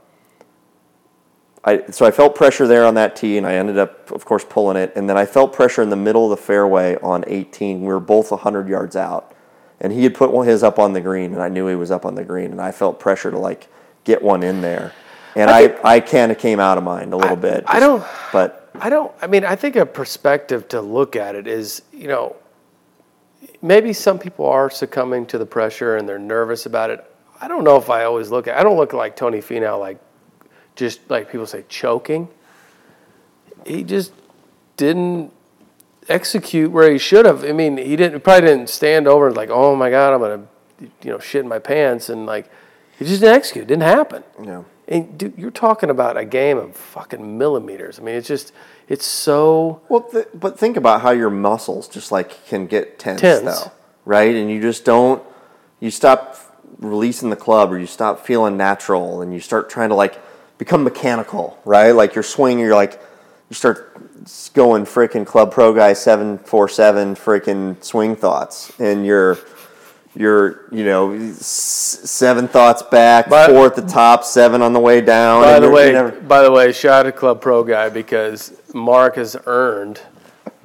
I 1.63 1.85
so 1.91 2.05
I 2.05 2.11
felt 2.11 2.35
pressure 2.35 2.67
there 2.67 2.85
on 2.85 2.95
that 2.95 3.15
tee, 3.15 3.37
and 3.37 3.47
I 3.47 3.53
ended 3.53 3.77
up, 3.77 4.11
of 4.11 4.25
course, 4.25 4.45
pulling 4.47 4.77
it, 4.77 4.91
and 4.95 5.09
then 5.09 5.17
I 5.17 5.25
felt 5.25 5.53
pressure 5.53 5.81
in 5.81 5.89
the 5.89 5.95
middle 5.95 6.31
of 6.31 6.37
the 6.37 6.43
fairway 6.43 6.97
on 7.01 7.23
18. 7.27 7.81
We 7.81 7.87
were 7.87 7.99
both 7.99 8.31
100 8.31 8.67
yards 8.67 8.95
out, 8.95 9.33
and 9.79 9.93
he 9.93 10.03
had 10.03 10.15
put 10.15 10.31
one 10.31 10.45
his 10.47 10.63
up 10.63 10.79
on 10.79 10.93
the 10.93 11.01
green, 11.01 11.33
and 11.33 11.41
I 11.41 11.47
knew 11.47 11.67
he 11.67 11.75
was 11.75 11.91
up 11.91 12.05
on 12.05 12.15
the 12.15 12.23
green, 12.23 12.51
and 12.51 12.59
I 12.59 12.71
felt 12.71 12.99
pressure 12.99 13.31
to 13.31 13.37
like 13.37 13.67
get 14.03 14.21
one 14.21 14.43
in 14.43 14.61
there, 14.61 14.93
and 15.35 15.49
I 15.49 15.59
I 15.59 15.67
think- 15.67 15.85
I, 15.85 15.99
kind 16.01 16.31
of 16.31 16.37
came 16.37 16.59
out 16.59 16.77
of 16.77 16.83
mind 16.83 17.13
a 17.13 17.17
little 17.17 17.37
bit. 17.37 17.63
I 17.67 17.79
don't. 17.79 18.03
but. 18.33 18.59
I 18.75 18.89
don't. 18.89 19.11
I 19.21 19.27
mean, 19.27 19.45
I 19.45 19.55
think 19.55 19.75
a 19.75 19.85
perspective 19.85 20.67
to 20.69 20.81
look 20.81 21.15
at 21.15 21.35
it 21.35 21.45
is, 21.45 21.83
you 21.93 22.07
know, 22.07 22.35
maybe 23.61 23.93
some 23.93 24.19
people 24.19 24.45
are 24.45 24.69
succumbing 24.69 25.25
to 25.27 25.37
the 25.37 25.45
pressure 25.45 25.97
and 25.97 26.07
they're 26.07 26.19
nervous 26.19 26.65
about 26.65 26.89
it. 26.89 27.03
I 27.41 27.47
don't 27.47 27.63
know 27.63 27.77
if 27.77 27.89
I 27.89 28.03
always 28.05 28.29
look 28.29 28.47
at. 28.47 28.57
I 28.57 28.63
don't 28.63 28.77
look 28.77 28.93
like 28.93 29.15
Tony 29.15 29.39
Finau, 29.39 29.79
like 29.79 29.99
just 30.75 30.99
like 31.09 31.31
people 31.31 31.45
say 31.45 31.65
choking. 31.67 32.27
He 33.65 33.83
just 33.83 34.13
didn't 34.77 35.31
execute 36.09 36.71
where 36.71 36.91
he 36.91 36.97
should 36.97 37.25
have. 37.25 37.43
I 37.43 37.51
mean, 37.51 37.77
he 37.77 37.95
didn't 37.95 38.21
probably 38.21 38.49
didn't 38.49 38.69
stand 38.69 39.07
over 39.07 39.27
and 39.27 39.35
like, 39.35 39.49
oh 39.49 39.75
my 39.75 39.89
god, 39.89 40.13
I'm 40.13 40.19
gonna, 40.19 40.47
you 41.01 41.11
know, 41.11 41.19
shit 41.19 41.41
in 41.41 41.47
my 41.47 41.59
pants 41.59 42.09
and 42.09 42.25
like, 42.25 42.49
he 42.97 43.05
just 43.05 43.21
didn't 43.21 43.35
execute. 43.35 43.63
It 43.63 43.67
didn't 43.67 43.83
happen. 43.83 44.23
Yeah. 44.43 44.63
And 44.87 45.17
dude, 45.17 45.37
you're 45.37 45.51
talking 45.51 45.89
about 45.89 46.17
a 46.17 46.25
game 46.25 46.57
of 46.57 46.75
fucking 46.75 47.37
millimeters. 47.37 47.99
I 47.99 48.03
mean, 48.03 48.15
it's 48.15 48.27
just, 48.27 48.51
it's 48.89 49.05
so. 49.05 49.81
Well, 49.89 50.01
th- 50.01 50.27
but 50.33 50.59
think 50.59 50.75
about 50.75 51.01
how 51.01 51.11
your 51.11 51.29
muscles 51.29 51.87
just 51.87 52.11
like 52.11 52.45
can 52.47 52.67
get 52.67 52.99
tense, 52.99 53.21
Tense. 53.21 53.43
though, 53.43 53.71
right? 54.05 54.35
And 54.35 54.51
you 54.51 54.61
just 54.61 54.83
don't. 54.83 55.23
You 55.79 55.89
stop 55.89 56.37
releasing 56.79 57.29
the 57.29 57.35
club, 57.35 57.71
or 57.71 57.79
you 57.79 57.85
stop 57.87 58.25
feeling 58.25 58.57
natural, 58.57 59.21
and 59.21 59.33
you 59.33 59.39
start 59.39 59.69
trying 59.69 59.89
to 59.89 59.95
like 59.95 60.19
become 60.57 60.83
mechanical, 60.83 61.57
right? 61.65 61.91
Like 61.91 62.13
you're 62.13 62.23
swinging, 62.23 62.59
you're 62.65 62.75
like 62.75 63.01
you 63.49 63.55
start 63.55 63.95
going 64.53 64.85
freaking 64.85 65.25
club 65.25 65.51
pro 65.51 65.73
guy 65.73 65.93
seven 65.93 66.37
four 66.37 66.67
seven 66.67 67.15
freaking 67.15 67.81
swing 67.83 68.15
thoughts, 68.15 68.71
and 68.79 69.05
you're 69.05 69.35
you're 70.15 70.65
you 70.71 70.83
know 70.85 71.31
seven 71.33 72.47
thoughts 72.47 72.83
back, 72.83 73.29
By- 73.29 73.47
four 73.47 73.65
at 73.67 73.75
the 73.75 73.81
top, 73.81 74.23
seven 74.23 74.61
on 74.61 74.73
the 74.73 74.79
way 74.79 75.01
down. 75.01 75.41
By 75.41 75.59
the 75.59 75.69
way, 75.69 75.91
never- 75.91 76.11
by 76.11 76.41
the 76.43 76.51
way, 76.51 76.71
shout 76.71 77.05
out 77.05 77.15
Club 77.15 77.41
Pro 77.41 77.63
guy 77.63 77.89
because 77.89 78.53
Mark 78.73 79.15
has 79.15 79.35
earned 79.45 80.01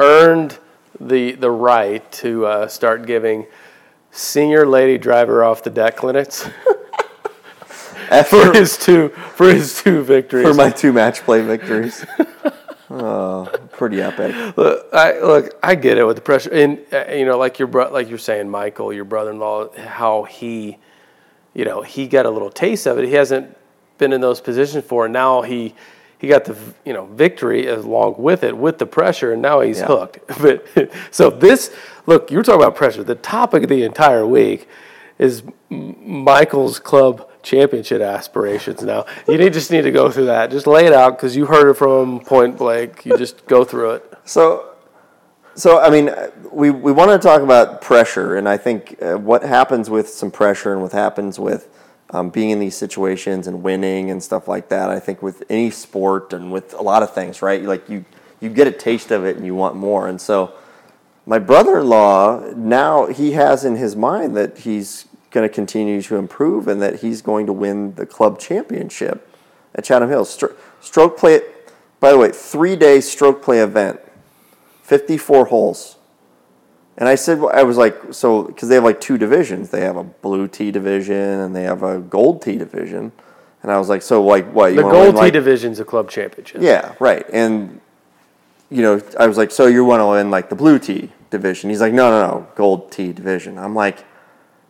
earned 0.01 0.59
the 1.01 1.33
the 1.33 1.51
right 1.51 2.11
to 2.13 2.47
uh, 2.47 2.67
start 2.69 3.07
giving 3.07 3.47
senior 4.11 4.67
lady 4.67 4.99
driver 4.99 5.45
off 5.45 5.63
the 5.63 5.71
deck 5.71 5.97
clinics 5.97 6.43
for 8.27 8.53
his 8.53 8.77
two 8.77 9.09
for 9.35 9.53
his 9.53 9.81
two 9.83 10.03
victories. 10.03 10.47
for 10.47 10.55
my 10.55 10.71
two 10.71 10.93
match 10.93 11.21
play 11.21 11.41
victories. 11.43 12.05
oh, 13.09 13.69
pretty 13.73 14.01
epic. 14.03 14.35
Look, 14.57 14.87
I 14.93 15.19
look, 15.21 15.59
I 15.63 15.75
get 15.75 15.99
it 15.99 16.05
with 16.05 16.17
the 16.17 16.23
pressure, 16.23 16.51
and 16.53 16.79
uh, 16.93 17.05
you 17.13 17.25
know, 17.25 17.39
like 17.39 17.59
your 17.59 17.69
bro, 17.69 17.91
like 17.93 18.09
you're 18.09 18.19
saying, 18.19 18.49
Michael, 18.49 18.93
your 18.93 19.05
brother-in-law, 19.05 19.77
how 19.79 20.25
he, 20.25 20.79
you 21.55 21.65
know, 21.65 21.83
he 21.83 22.07
got 22.07 22.27
a 22.27 22.31
little 22.31 22.51
taste 22.51 22.87
of 22.87 22.99
it. 22.99 23.05
He 23.07 23.15
hasn't 23.15 23.57
been 23.99 24.13
in 24.13 24.21
those 24.21 24.41
positions 24.41 24.85
for, 24.85 25.07
and 25.07 25.13
now 25.13 25.43
he, 25.43 25.75
he 26.19 26.29
got 26.29 26.45
the 26.45 26.57
you 26.85 26.93
know 26.93 27.07
victory 27.07 27.67
along 27.69 28.15
with 28.19 28.45
it 28.45 28.57
with 28.57 28.79
the 28.79 28.87
pressure, 28.87 29.33
and 29.33 29.43
now 29.43 29.61
he's 29.61 29.81
Yeah. 29.81 29.87
hooked. 29.87 30.19
But 30.41 30.67
so 31.11 31.31
this, 31.31 31.75
look, 32.07 32.31
you 32.31 32.37
were 32.39 32.43
talking 32.45 32.63
about 32.63 32.77
pressure. 32.77 33.03
The 33.03 33.15
topic 33.17 33.63
of 33.65 33.69
the 33.69 33.83
entire 33.85 34.27
week 34.27 34.69
is 35.19 35.43
M- 35.71 35.97
Michael's 36.25 36.79
club 36.79 37.28
championship 37.43 38.03
aspirations. 38.03 38.83
Now 38.83 39.07
you 39.27 39.39
need, 39.39 39.53
just 39.53 39.71
need 39.71 39.83
to 39.83 39.91
go 39.91 40.11
through 40.11 40.27
that. 40.27 40.51
Just 40.51 40.67
lay 40.67 40.87
it 40.87 40.93
out 40.93 41.17
because 41.17 41.37
you 41.37 41.47
heard 41.47 41.69
it 41.71 41.75
from 41.75 42.21
point 42.21 42.59
blank. 42.59 43.05
You 43.05 43.17
just 43.17 43.47
go 43.47 43.65
through 43.65 43.93
it. 43.93 44.15
So, 44.25 44.75
so 45.55 45.81
I 45.81 45.91
mean, 45.91 46.11
we 46.53 46.71
we 46.71 46.93
want 46.93 47.11
to 47.11 47.19
talk 47.19 47.43
about 47.43 47.81
pressure, 47.81 48.37
and 48.37 48.49
I 48.49 48.57
think 48.57 49.01
uh, 49.03 49.17
what 49.17 49.43
happens 49.43 49.91
with 49.91 50.09
some 50.09 50.31
pressure 50.31 50.73
and 50.73 50.83
what 50.83 50.93
happens 50.93 51.39
with 51.39 51.69
um, 52.11 52.31
being 52.31 52.51
in 52.51 52.59
these 52.59 52.77
situations 52.77 53.47
and 53.47 53.63
winning 53.63 54.11
and 54.11 54.23
stuff 54.23 54.49
like 54.49 54.69
that. 54.69 54.91
I 54.91 54.99
think 54.99 55.23
with 55.23 55.43
any 55.51 55.71
sport 55.71 56.33
and 56.33 56.53
with 56.53 56.75
a 56.75 56.83
lot 56.83 57.03
of 57.03 57.15
things, 57.15 57.43
right? 57.43 57.63
Like 57.63 57.89
you 57.89 58.05
you 58.41 58.51
get 58.51 58.67
a 58.67 58.73
taste 58.73 59.11
of 59.11 59.25
it 59.25 59.37
and 59.37 59.45
you 59.45 59.55
want 59.55 59.77
more, 59.77 60.09
and 60.09 60.21
so 60.21 60.55
my 61.27 61.39
brother-in-law 61.39 62.55
now 62.57 63.07
he 63.07 63.33
has 63.33 63.65
in 63.65 63.77
his 63.77 63.95
mind 63.95 64.35
that 64.37 64.59
he's 64.59 65.07
going 65.31 65.49
to 65.49 65.55
continue 65.55 66.01
to 66.03 66.17
improve 66.17 66.69
and 66.69 66.81
that 66.83 67.01
he's 67.01 67.23
going 67.23 67.47
to 67.47 67.53
win 67.53 67.95
the 67.95 68.07
club 68.07 68.39
championship 68.39 69.29
at 69.75 69.85
Chatham 69.85 70.09
Hills. 70.09 70.37
Stro- 70.37 70.57
stroke 70.81 71.19
play, 71.19 71.41
by 72.01 72.11
the 72.11 72.19
way, 72.19 72.31
three-day 72.33 73.01
stroke 73.01 73.43
play 73.43 73.61
event, 73.61 74.01
54 74.83 75.47
holes. 75.47 75.97
And 76.97 77.09
I 77.09 77.15
said, 77.15 77.39
I 77.53 77.63
was 77.63 77.77
like, 77.77 78.13
so, 78.13 78.43
because 78.43 78.69
they 78.69 78.75
have 78.75 78.85
like 78.85 79.01
two 79.01 79.19
divisions. 79.19 79.71
They 79.71 79.83
have 79.83 79.97
a 79.97 80.05
blue 80.05 80.49
tee 80.49 80.73
division 80.73 81.15
and 81.15 81.55
they 81.55 81.63
have 81.63 81.83
a 81.83 81.99
gold 81.99 82.43
tee 82.43 82.57
division. 82.57 83.13
And 83.63 83.71
I 83.71 83.79
was 83.79 83.89
like, 83.89 84.03
so, 84.03 84.25
like, 84.25 84.51
what? 84.53 84.73
You 84.73 84.77
The 84.77 84.83
gold 84.83 84.95
win, 84.95 85.15
T 85.15 85.19
like, 85.19 85.33
division's 85.33 85.79
a 85.79 85.85
club 85.85 86.11
championship. 86.11 86.61
yeah, 86.63 86.95
right. 86.99 87.25
And 87.33 87.81
you 88.71 88.83
know, 88.83 89.01
I 89.19 89.27
was 89.27 89.37
like, 89.37 89.51
so 89.51 89.67
you 89.67 89.85
want 89.85 90.01
to 90.01 90.07
win 90.07 90.31
like 90.31 90.49
the 90.49 90.57
blue 90.57 90.79
tee 90.79 91.11
division? 91.31 91.71
He's 91.71 91.81
like, 91.81 91.93
no, 91.93 92.11
no, 92.11 92.27
no, 92.29 92.47
gold 92.55 92.91
tee 92.93 93.13
division. 93.13 93.59
I'm 93.59 93.75
like, 93.75 94.05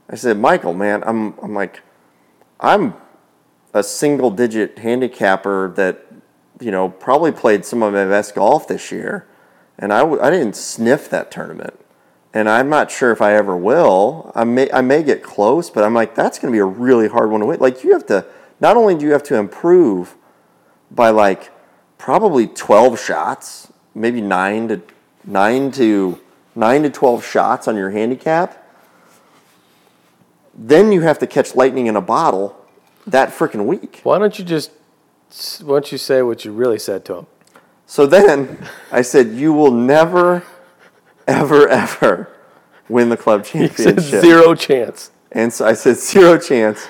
I 0.08 0.16
said, 0.16 0.38
Michael, 0.38 0.74
man, 0.74 1.02
I'm, 1.04 1.38
I'm 1.40 1.54
like, 1.54 1.82
I'm 2.60 2.94
a 3.74 3.82
single 3.82 4.30
digit 4.30 4.78
handicapper 4.78 5.72
that, 5.76 6.06
you 6.60 6.70
know, 6.70 6.88
probably 6.88 7.32
played 7.32 7.64
some 7.64 7.82
of 7.82 7.92
my 7.92 8.04
best 8.04 8.34
golf 8.34 8.66
this 8.66 8.90
year, 8.90 9.26
and 9.78 9.92
I, 9.92 10.00
w- 10.00 10.20
I 10.20 10.30
didn't 10.30 10.56
sniff 10.56 11.10
that 11.10 11.30
tournament. 11.30 11.78
And 12.34 12.48
I'm 12.48 12.68
not 12.68 12.90
sure 12.90 13.10
if 13.10 13.22
I 13.22 13.34
ever 13.34 13.56
will. 13.56 14.32
I 14.34 14.44
may 14.44 14.70
I 14.70 14.82
may 14.82 15.02
get 15.02 15.22
close, 15.22 15.70
but 15.70 15.82
I'm 15.82 15.94
like 15.94 16.14
that's 16.14 16.38
going 16.38 16.52
to 16.52 16.56
be 16.56 16.60
a 16.60 16.64
really 16.64 17.08
hard 17.08 17.30
one 17.30 17.40
to 17.40 17.46
win. 17.46 17.58
Like 17.58 17.82
you 17.82 17.92
have 17.92 18.04
to 18.06 18.26
not 18.60 18.76
only 18.76 18.94
do 18.94 19.06
you 19.06 19.12
have 19.12 19.22
to 19.24 19.36
improve 19.36 20.14
by 20.90 21.08
like 21.08 21.50
probably 21.96 22.46
12 22.46 23.00
shots, 23.00 23.72
maybe 23.94 24.20
9 24.20 24.68
to 24.68 24.82
9 25.24 25.70
to 25.72 26.20
9 26.54 26.82
to 26.82 26.90
12 26.90 27.24
shots 27.24 27.66
on 27.66 27.76
your 27.76 27.90
handicap. 27.90 28.67
Then 30.60 30.90
you 30.90 31.02
have 31.02 31.20
to 31.20 31.26
catch 31.26 31.54
lightning 31.54 31.86
in 31.86 31.94
a 31.94 32.00
bottle 32.00 32.56
that 33.06 33.30
freaking 33.30 33.64
week. 33.64 34.00
Why 34.02 34.18
don't 34.18 34.36
you 34.38 34.44
just 34.44 34.72
why 35.62 35.74
don't 35.74 35.92
you 35.92 35.98
say 35.98 36.22
what 36.22 36.44
you 36.44 36.52
really 36.52 36.78
said 36.78 37.04
to 37.04 37.14
him? 37.18 37.26
So 37.86 38.06
then 38.06 38.58
I 38.90 39.02
said 39.02 39.28
you 39.28 39.52
will 39.52 39.70
never 39.70 40.42
ever 41.28 41.68
ever 41.68 42.28
win 42.88 43.08
the 43.08 43.16
club 43.16 43.44
championship." 43.44 44.00
He 44.00 44.10
said 44.10 44.20
zero 44.20 44.54
chance. 44.54 45.12
And 45.30 45.52
so 45.52 45.66
I 45.66 45.74
said, 45.74 45.96
zero 45.96 46.38
chance. 46.38 46.86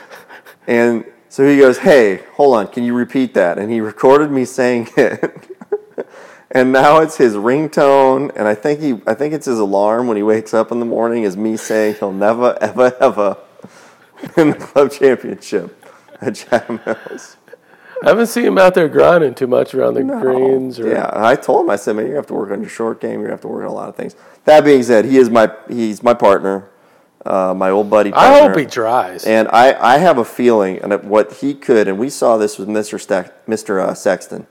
And 0.67 1.05
so 1.29 1.47
he 1.47 1.59
goes, 1.59 1.79
hey, 1.79 2.23
hold 2.35 2.57
on, 2.57 2.69
can 2.69 2.85
you 2.85 2.95
repeat 2.95 3.35
that? 3.35 3.59
And 3.59 3.71
he 3.71 3.81
recorded 3.81 4.31
me 4.31 4.45
saying 4.45 4.89
it. 4.97 5.49
and 6.51 6.73
now 6.73 7.01
it's 7.01 7.17
his 7.17 7.35
ringtone, 7.35 8.31
and 8.37 8.47
I 8.47 8.55
think 8.55 8.81
he, 8.81 9.01
I 9.07 9.15
think 9.15 9.35
it's 9.35 9.47
his 9.47 9.59
alarm 9.59 10.07
when 10.07 10.17
he 10.17 10.23
wakes 10.23 10.55
up 10.55 10.71
in 10.71 10.79
the 10.79 10.87
morning 10.87 11.25
is 11.25 11.37
me 11.37 11.57
saying 11.57 11.97
he'll 11.97 12.13
never, 12.13 12.57
ever, 12.61 12.97
ever 13.01 13.37
win 14.37 14.51
the 14.51 14.57
club 14.57 14.91
championship 14.93 15.85
at 16.21 16.35
Chatham 16.35 16.79
Hills. 16.79 17.37
I 18.03 18.11
haven't 18.11 18.29
seen 18.29 18.45
him 18.45 18.59
out 18.59 18.75
there 18.75 18.89
grinding 18.89 19.35
too 19.35 19.49
much 19.49 19.75
around 19.75 19.95
the 19.95 20.05
greens. 20.05 20.79
Or, 20.79 20.89
Yeah, 20.89 21.11
I 21.13 21.35
told 21.35 21.65
him, 21.65 21.71
I 21.71 21.77
said, 21.77 21.97
man, 21.97 22.07
you 22.07 22.15
have 22.15 22.27
to 22.29 22.35
work 22.35 22.51
on 22.53 22.61
your 22.61 22.71
short 22.71 23.01
game. 23.01 23.23
You 23.23 23.29
have 23.29 23.41
to 23.41 23.49
work 23.49 23.65
on 23.65 23.69
a 23.69 23.73
lot 23.73 23.89
of 23.89 23.97
things. 23.97 24.15
That 24.45 24.65
being 24.65 24.83
said, 24.85 25.05
he 25.05 25.17
is 25.17 25.29
my, 25.31 25.51
he's 25.69 26.03
my 26.03 26.15
partner, 26.15 26.69
uh, 27.27 27.55
my 27.55 27.71
old 27.71 27.91
buddy. 27.91 28.13
I 28.13 28.41
hope 28.41 28.57
he 28.57 28.67
tries. 28.67 29.25
And 29.25 29.49
I, 29.49 29.95
I 29.95 29.99
have 29.99 30.19
a 30.19 30.25
feeling, 30.25 30.79
and 30.79 30.93
what 31.05 31.35
he 31.35 31.55
could, 31.55 31.89
and 31.89 31.99
we 31.99 32.09
saw 32.09 32.37
this 32.37 32.57
with 32.57 32.69
Mr. 32.69 33.01
Steck, 33.01 33.47
Mr. 33.47 33.83
Uh, 33.83 33.95
Sexton. 33.95 34.47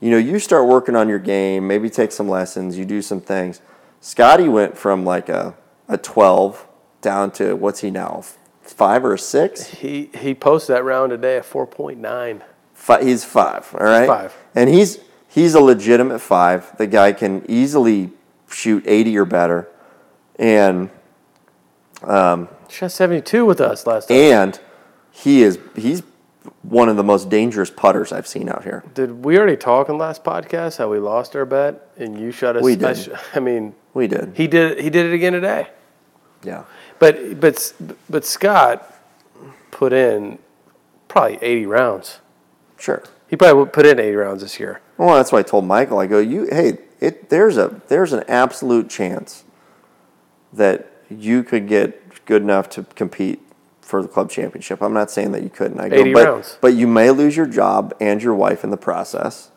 You 0.00 0.10
know, 0.10 0.18
you 0.18 0.38
start 0.38 0.66
working 0.66 0.94
on 0.94 1.08
your 1.08 1.18
game, 1.18 1.66
maybe 1.66 1.88
take 1.88 2.12
some 2.12 2.28
lessons, 2.28 2.76
you 2.76 2.84
do 2.84 3.00
some 3.00 3.20
things. 3.20 3.60
Scotty 4.00 4.48
went 4.48 4.76
from 4.76 5.04
like 5.04 5.28
a, 5.28 5.54
a 5.88 5.96
12 5.96 6.66
down 7.00 7.30
to 7.32 7.54
what's 7.54 7.80
he 7.80 7.90
now? 7.90 8.22
Five 8.70 9.04
or 9.04 9.16
six? 9.16 9.66
he 9.66 10.10
he 10.14 10.34
posted 10.34 10.76
that 10.76 10.84
round 10.84 11.10
today 11.10 11.36
at 11.38 11.44
four 11.44 11.66
point 11.66 11.98
nine. 11.98 12.42
Fi 12.74 13.02
he's 13.02 13.24
five, 13.24 13.74
all 13.78 13.84
right? 13.86 14.06
Five. 14.06 14.36
And 14.54 14.68
he's 14.70 15.00
he's 15.28 15.54
a 15.54 15.60
legitimate 15.60 16.20
five. 16.20 16.76
The 16.78 16.86
guy 16.86 17.12
can 17.12 17.44
easily 17.48 18.10
shoot 18.50 18.82
80 18.86 19.18
or 19.18 19.24
better. 19.24 19.68
And 20.38 20.90
um, 22.02 22.48
Shot 22.68 22.92
seventy 22.92 23.20
two 23.22 23.44
with 23.44 23.60
us 23.60 23.86
last 23.86 24.08
time. 24.08 24.16
and 24.16 24.60
he 25.10 25.42
is 25.42 25.58
he's 25.74 26.02
one 26.62 26.88
of 26.88 26.96
the 26.96 27.02
most 27.02 27.28
dangerous 27.28 27.70
putters 27.70 28.12
I've 28.12 28.26
seen 28.26 28.48
out 28.48 28.62
here. 28.64 28.84
Did 28.94 29.24
we 29.24 29.36
already 29.38 29.56
talk 29.56 29.88
in 29.88 29.98
last 29.98 30.22
podcast 30.22 30.78
how 30.78 30.88
we 30.90 30.98
lost 30.98 31.34
our 31.34 31.44
bet 31.44 31.88
and 31.96 32.18
you 32.18 32.30
shot 32.30 32.56
us? 32.56 32.62
We 32.62 32.72
I, 32.72 32.76
did. 32.76 32.96
sh- 32.96 33.08
I 33.34 33.40
mean, 33.40 33.74
We 33.94 34.06
did. 34.06 34.32
he 34.36 34.46
did 34.46 34.78
he 34.78 34.90
did 34.90 35.06
it 35.06 35.14
again 35.14 35.32
today. 35.32 35.68
Yeah. 36.44 36.64
But 36.98 37.40
but 37.40 37.72
but 38.08 38.24
Scott 38.24 38.94
put 39.70 39.92
in 39.92 40.38
probably 41.06 41.38
eighty 41.42 41.66
rounds. 41.66 42.18
Sure. 42.78 43.02
He 43.28 43.36
probably 43.36 43.60
would 43.60 43.72
put 43.72 43.86
in 43.86 43.98
eighty 43.98 44.16
rounds 44.16 44.42
this 44.42 44.58
year. 44.58 44.80
Well, 44.96 45.14
that's 45.14 45.32
why 45.32 45.40
I 45.40 45.42
told 45.42 45.64
Michael. 45.64 45.98
I 45.98 46.06
go, 46.06 46.18
you, 46.18 46.48
hey, 46.50 46.78
it 47.00 47.30
there's 47.30 47.56
a 47.56 47.80
there's 47.88 48.12
an 48.12 48.24
absolute 48.28 48.90
chance 48.90 49.44
that 50.52 50.90
you 51.10 51.42
could 51.42 51.68
get 51.68 52.24
good 52.26 52.42
enough 52.42 52.68
to 52.70 52.84
compete 52.94 53.40
for 53.80 54.02
the 54.02 54.08
club 54.08 54.30
championship. 54.30 54.82
I'm 54.82 54.92
not 54.92 55.10
saying 55.10 55.32
that 55.32 55.42
you 55.42 55.48
couldn't. 55.48 55.80
I 55.80 55.88
go, 55.88 55.96
80 55.96 56.12
but, 56.12 56.26
rounds. 56.26 56.58
but 56.60 56.74
you 56.74 56.86
may 56.86 57.10
lose 57.10 57.36
your 57.36 57.46
job 57.46 57.94
and 58.00 58.22
your 58.22 58.34
wife 58.34 58.62
in 58.62 58.70
the 58.70 58.76
process. 58.76 59.50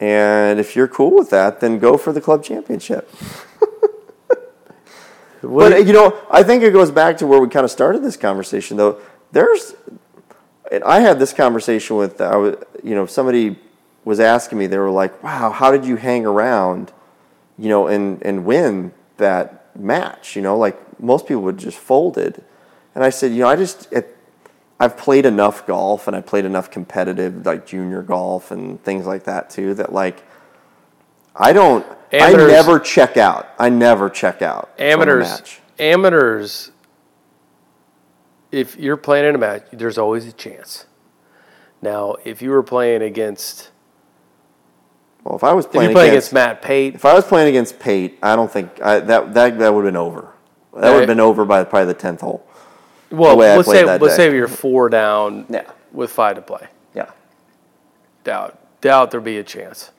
And 0.00 0.58
if 0.58 0.74
you're 0.74 0.88
cool 0.88 1.14
with 1.14 1.30
that, 1.30 1.60
then 1.60 1.78
go 1.78 1.96
for 1.96 2.12
the 2.12 2.20
club 2.20 2.42
championship. 2.42 3.08
What 5.42 5.72
But 5.72 5.86
you 5.86 5.92
know, 5.92 6.16
I 6.30 6.42
think 6.42 6.62
it 6.62 6.72
goes 6.72 6.90
back 6.90 7.18
to 7.18 7.26
where 7.26 7.40
we 7.40 7.48
kind 7.48 7.64
of 7.64 7.70
started 7.70 8.02
this 8.02 8.16
conversation, 8.16 8.76
though. 8.76 9.00
There's, 9.32 9.74
and 10.70 10.84
I 10.84 11.00
had 11.00 11.18
this 11.18 11.32
conversation 11.32 11.96
with, 11.96 12.20
I 12.20 12.36
was, 12.36 12.56
you 12.82 12.94
know, 12.94 13.06
somebody 13.06 13.56
was 14.04 14.20
asking 14.20 14.58
me. 14.58 14.66
They 14.66 14.78
were 14.78 14.90
like, 14.90 15.22
"Wow, 15.22 15.50
how 15.50 15.70
did 15.70 15.84
you 15.84 15.96
hang 15.96 16.26
around, 16.26 16.92
you 17.58 17.68
know, 17.68 17.86
and 17.86 18.22
and 18.22 18.44
win 18.44 18.92
that 19.16 19.76
match? 19.78 20.36
You 20.36 20.42
know, 20.42 20.56
like 20.56 21.00
most 21.00 21.26
people 21.26 21.42
would 21.42 21.58
just 21.58 21.78
folded." 21.78 22.42
And 22.94 23.02
I 23.02 23.10
said, 23.10 23.32
"You 23.32 23.40
know, 23.40 23.48
I 23.48 23.56
just, 23.56 23.92
it, 23.92 24.16
I've 24.78 24.96
played 24.96 25.26
enough 25.26 25.66
golf, 25.66 26.06
and 26.06 26.16
I 26.16 26.20
played 26.20 26.44
enough 26.44 26.70
competitive, 26.70 27.46
like 27.46 27.66
junior 27.66 28.02
golf 28.02 28.50
and 28.50 28.82
things 28.82 29.06
like 29.06 29.24
that 29.24 29.50
too. 29.50 29.74
That 29.74 29.92
like, 29.92 30.22
I 31.36 31.52
don't." 31.52 31.84
Amateurs- 32.12 32.52
I 32.52 32.56
never 32.56 32.78
check 32.78 33.16
out. 33.16 33.48
I 33.58 33.68
never 33.70 34.10
check 34.10 34.42
out. 34.42 34.70
amateurs 34.78 35.28
match. 35.30 35.60
amateurs 35.78 36.70
if 38.50 38.76
you're 38.76 38.98
playing 38.98 39.24
in 39.26 39.34
a 39.34 39.38
match 39.38 39.62
there's 39.72 39.96
always 39.96 40.26
a 40.26 40.32
chance 40.32 40.84
now 41.80 42.14
if 42.24 42.42
you 42.42 42.50
were 42.50 42.62
playing 42.62 43.00
against 43.00 43.70
Well, 45.24 45.36
if 45.36 45.42
I 45.42 45.54
was 45.54 45.64
if 45.64 45.72
playing 45.72 45.90
against, 45.92 46.08
against 46.08 46.32
Matt 46.34 46.60
Pate 46.62 46.94
if 46.96 47.04
I 47.06 47.14
was 47.14 47.24
playing 47.24 47.48
against 47.48 47.78
Pate, 47.78 48.18
I 48.22 48.36
don't 48.36 48.50
think 48.50 48.80
I, 48.82 48.98
that 49.00 49.32
that 49.34 49.58
that 49.58 49.72
would 49.72 49.84
have 49.86 49.92
been 49.94 49.96
over. 49.96 50.28
That 50.74 50.90
would 50.92 51.00
have 51.00 51.06
been 51.06 51.20
over 51.20 51.44
by 51.46 51.64
probably 51.64 51.86
the 51.86 51.98
tenth 51.98 52.20
hole. 52.22 52.46
Well, 53.10 53.36
let's 53.36 53.68
say 53.70 53.84
let's 53.84 54.00
day. 54.02 54.28
say 54.28 54.34
you're 54.34 54.48
four 54.48 54.88
down 54.90 55.46
Yeah. 55.48 55.70
with 55.92 56.10
five 56.10 56.36
to 56.36 56.42
play. 56.42 56.66
Yeah. 56.94 57.10
Doubt 58.24 58.58
doubt 58.82 59.10
there'd 59.10 59.24
be 59.24 59.38
a 59.38 59.44
chance. 59.44 59.92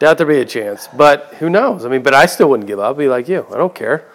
Doubt 0.00 0.16
there'd 0.16 0.28
be 0.28 0.38
a 0.38 0.46
chance, 0.46 0.88
but 0.96 1.34
who 1.38 1.50
knows? 1.50 1.84
I 1.84 1.88
mean, 1.90 2.02
but 2.02 2.14
I 2.14 2.24
still 2.24 2.48
wouldn't 2.48 2.66
give 2.66 2.78
up. 2.78 2.96
I'd 2.96 2.98
be 2.98 3.08
like 3.08 3.28
you. 3.28 3.46
I 3.52 3.58
don't 3.58 3.74
care. 3.74 4.08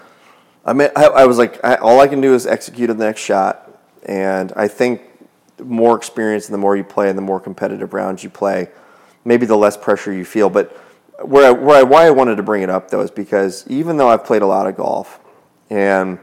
I 0.65 0.73
mean, 0.73 0.89
I, 0.95 1.05
I 1.05 1.25
was 1.25 1.37
like, 1.37 1.63
I, 1.63 1.75
all 1.75 1.99
I 1.99 2.07
can 2.07 2.21
do 2.21 2.33
is 2.33 2.47
execute 2.47 2.87
the 2.87 2.95
next 2.95 3.21
shot, 3.21 3.71
and 4.03 4.51
I 4.55 4.67
think 4.67 5.03
more 5.63 5.95
experience 5.95 6.47
and 6.47 6.55
the 6.55 6.57
more 6.57 6.75
you 6.75 6.83
play 6.83 7.07
and 7.07 7.15
the 7.15 7.21
more 7.21 7.39
competitive 7.39 7.93
rounds 7.93 8.23
you 8.23 8.31
play, 8.31 8.69
maybe 9.25 9.45
the 9.45 9.55
less 9.55 9.77
pressure 9.77 10.11
you 10.11 10.25
feel. 10.25 10.49
But 10.49 10.71
where 11.23 11.49
I, 11.49 11.51
where 11.51 11.77
I, 11.77 11.83
why 11.83 12.07
I 12.07 12.09
wanted 12.09 12.37
to 12.37 12.43
bring 12.43 12.63
it 12.63 12.69
up 12.69 12.89
though 12.89 13.01
is 13.01 13.11
because 13.11 13.63
even 13.67 13.97
though 13.97 14.09
I've 14.09 14.25
played 14.25 14.41
a 14.41 14.47
lot 14.47 14.65
of 14.65 14.75
golf, 14.75 15.19
and 15.69 16.17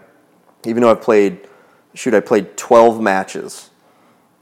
even 0.67 0.83
though 0.83 0.91
I've 0.91 1.03
played, 1.03 1.49
shoot, 1.95 2.15
I 2.15 2.21
played 2.21 2.57
twelve 2.57 3.01
matches 3.01 3.71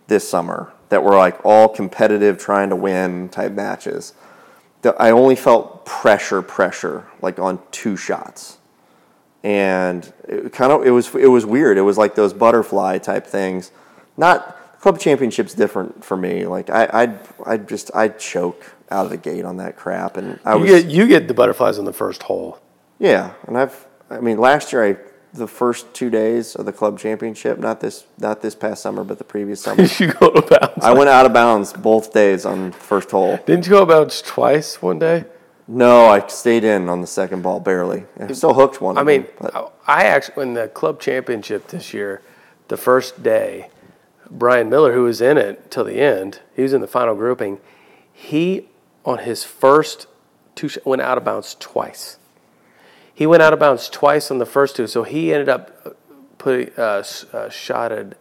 this 0.06 0.26
summer 0.26 0.72
that 0.88 1.04
were 1.04 1.16
like 1.16 1.44
all 1.44 1.68
competitive, 1.68 2.38
trying 2.38 2.70
to 2.70 2.76
win 2.76 3.28
type 3.28 3.52
matches. 3.52 4.14
That 4.82 5.00
I 5.00 5.10
only 5.10 5.36
felt 5.36 5.84
pressure, 5.84 6.42
pressure, 6.42 7.06
like 7.20 7.38
on 7.38 7.60
two 7.70 7.96
shots 7.96 8.58
and 9.42 10.12
it 10.28 10.52
kind 10.52 10.72
of 10.72 10.86
it 10.86 10.90
was 10.90 11.14
it 11.14 11.28
was 11.28 11.46
weird. 11.46 11.78
It 11.78 11.82
was 11.82 11.96
like 11.96 12.14
those 12.14 12.32
butterfly 12.32 12.98
type 12.98 13.26
things. 13.26 13.72
Not 14.16 14.56
club 14.80 14.98
championships 14.98 15.54
different 15.54 16.04
for 16.04 16.16
me. 16.16 16.46
Like 16.46 16.68
I 16.70 16.84
I 17.46 17.52
I 17.52 17.56
just 17.56 17.90
I 17.94 18.08
choke 18.08 18.64
out 18.90 19.06
of 19.06 19.10
the 19.10 19.16
gate 19.16 19.44
on 19.44 19.56
that 19.58 19.76
crap, 19.76 20.16
and 20.16 20.38
I 20.44 20.54
You 20.56 20.60
was 20.60 20.70
get 20.70 20.86
you 20.86 21.08
get 21.08 21.28
the 21.28 21.34
butterflies 21.34 21.78
on 21.78 21.84
the 21.84 21.92
first 21.92 22.22
hole. 22.24 22.58
yeah. 22.98 23.32
And 23.46 23.56
I've 23.56 23.86
I 24.10 24.20
mean 24.20 24.38
last 24.38 24.72
year 24.72 24.84
I 24.84 24.96
the 25.32 25.46
first 25.46 25.92
two 25.94 26.10
days 26.10 26.54
of 26.56 26.66
the 26.66 26.72
club 26.72 26.98
championship, 26.98 27.58
not 27.58 27.80
this 27.80 28.04
not 28.18 28.42
this 28.42 28.54
past 28.54 28.82
summer, 28.82 29.04
but 29.04 29.18
the 29.18 29.24
previous 29.24 29.60
summer, 29.60 29.82
you 29.98 30.12
go 30.12 30.30
to 30.30 30.42
bounds. 30.42 30.84
I 30.84 30.92
went 30.92 31.08
out 31.08 31.26
of 31.26 31.32
bounds 31.32 31.72
both 31.72 32.12
days 32.12 32.44
on 32.44 32.72
first 32.72 33.10
hole. 33.10 33.38
Didn't 33.46 33.66
you 33.66 33.70
go 33.70 33.86
bounds 33.86 34.22
twice 34.22 34.82
one 34.82 34.98
day? 34.98 35.24
No, 35.68 36.06
I 36.06 36.26
stayed 36.26 36.64
in 36.64 36.88
on 36.88 37.00
the 37.00 37.06
second 37.06 37.42
ball 37.42 37.60
barely. 37.60 38.04
I 38.18 38.32
still 38.32 38.54
hooked 38.54 38.80
one. 38.80 38.98
I 38.98 39.02
of 39.02 39.06
mean, 39.06 39.26
them, 39.40 39.66
I 39.86 40.04
actually 40.04 40.42
in 40.42 40.54
the 40.54 40.66
club 40.66 41.00
championship 41.00 41.68
this 41.68 41.94
year, 41.94 42.22
the 42.66 42.76
first 42.76 43.22
day, 43.22 43.70
Brian 44.28 44.68
Miller, 44.68 44.92
who 44.92 45.04
was 45.04 45.20
in 45.20 45.38
it 45.38 45.70
till 45.70 45.84
the 45.84 46.00
end, 46.00 46.40
he 46.56 46.62
was 46.62 46.72
in 46.72 46.80
the 46.80 46.88
final 46.88 47.14
grouping. 47.14 47.60
He 48.12 48.68
on 49.04 49.18
his 49.18 49.44
first 49.44 50.08
two 50.56 50.70
went 50.84 51.02
out 51.02 51.18
of 51.18 51.24
bounds 51.24 51.56
twice. 51.60 52.18
He 53.20 53.26
went 53.26 53.42
out 53.42 53.52
of 53.52 53.58
bounds 53.58 53.90
twice 53.90 54.30
on 54.30 54.38
the 54.38 54.46
first 54.46 54.76
two, 54.76 54.86
so 54.86 55.02
he 55.02 55.30
ended 55.30 55.50
up 55.50 55.70
uh, 55.84 55.90
putting 56.38 56.70
uh, 56.78 57.00
s- 57.00 57.24
uh, 57.34 57.50
shotted. 57.50 58.16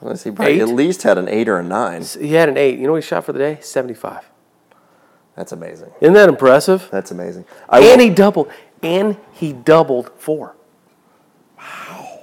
Unless 0.00 0.22
he 0.22 0.30
probably 0.30 0.54
Eight? 0.54 0.60
at 0.60 0.68
least 0.68 1.02
had 1.02 1.18
an 1.18 1.28
eight 1.28 1.48
or 1.48 1.58
a 1.58 1.64
nine. 1.64 2.04
He 2.04 2.34
had 2.34 2.48
an 2.48 2.56
eight. 2.56 2.78
You 2.78 2.86
know 2.86 2.92
what 2.92 3.02
he 3.02 3.08
shot 3.08 3.24
for 3.24 3.32
the 3.32 3.40
day? 3.40 3.58
Seventy-five. 3.60 4.24
That's 5.34 5.50
amazing. 5.50 5.90
Isn't 6.00 6.14
that 6.14 6.28
impressive? 6.28 6.88
That's 6.92 7.10
amazing. 7.10 7.44
I 7.68 7.80
and 7.80 7.86
will- 8.00 8.08
he 8.08 8.10
doubled. 8.14 8.52
And 8.84 9.16
he 9.32 9.52
doubled 9.52 10.12
four. 10.16 10.54
Wow. 11.58 12.20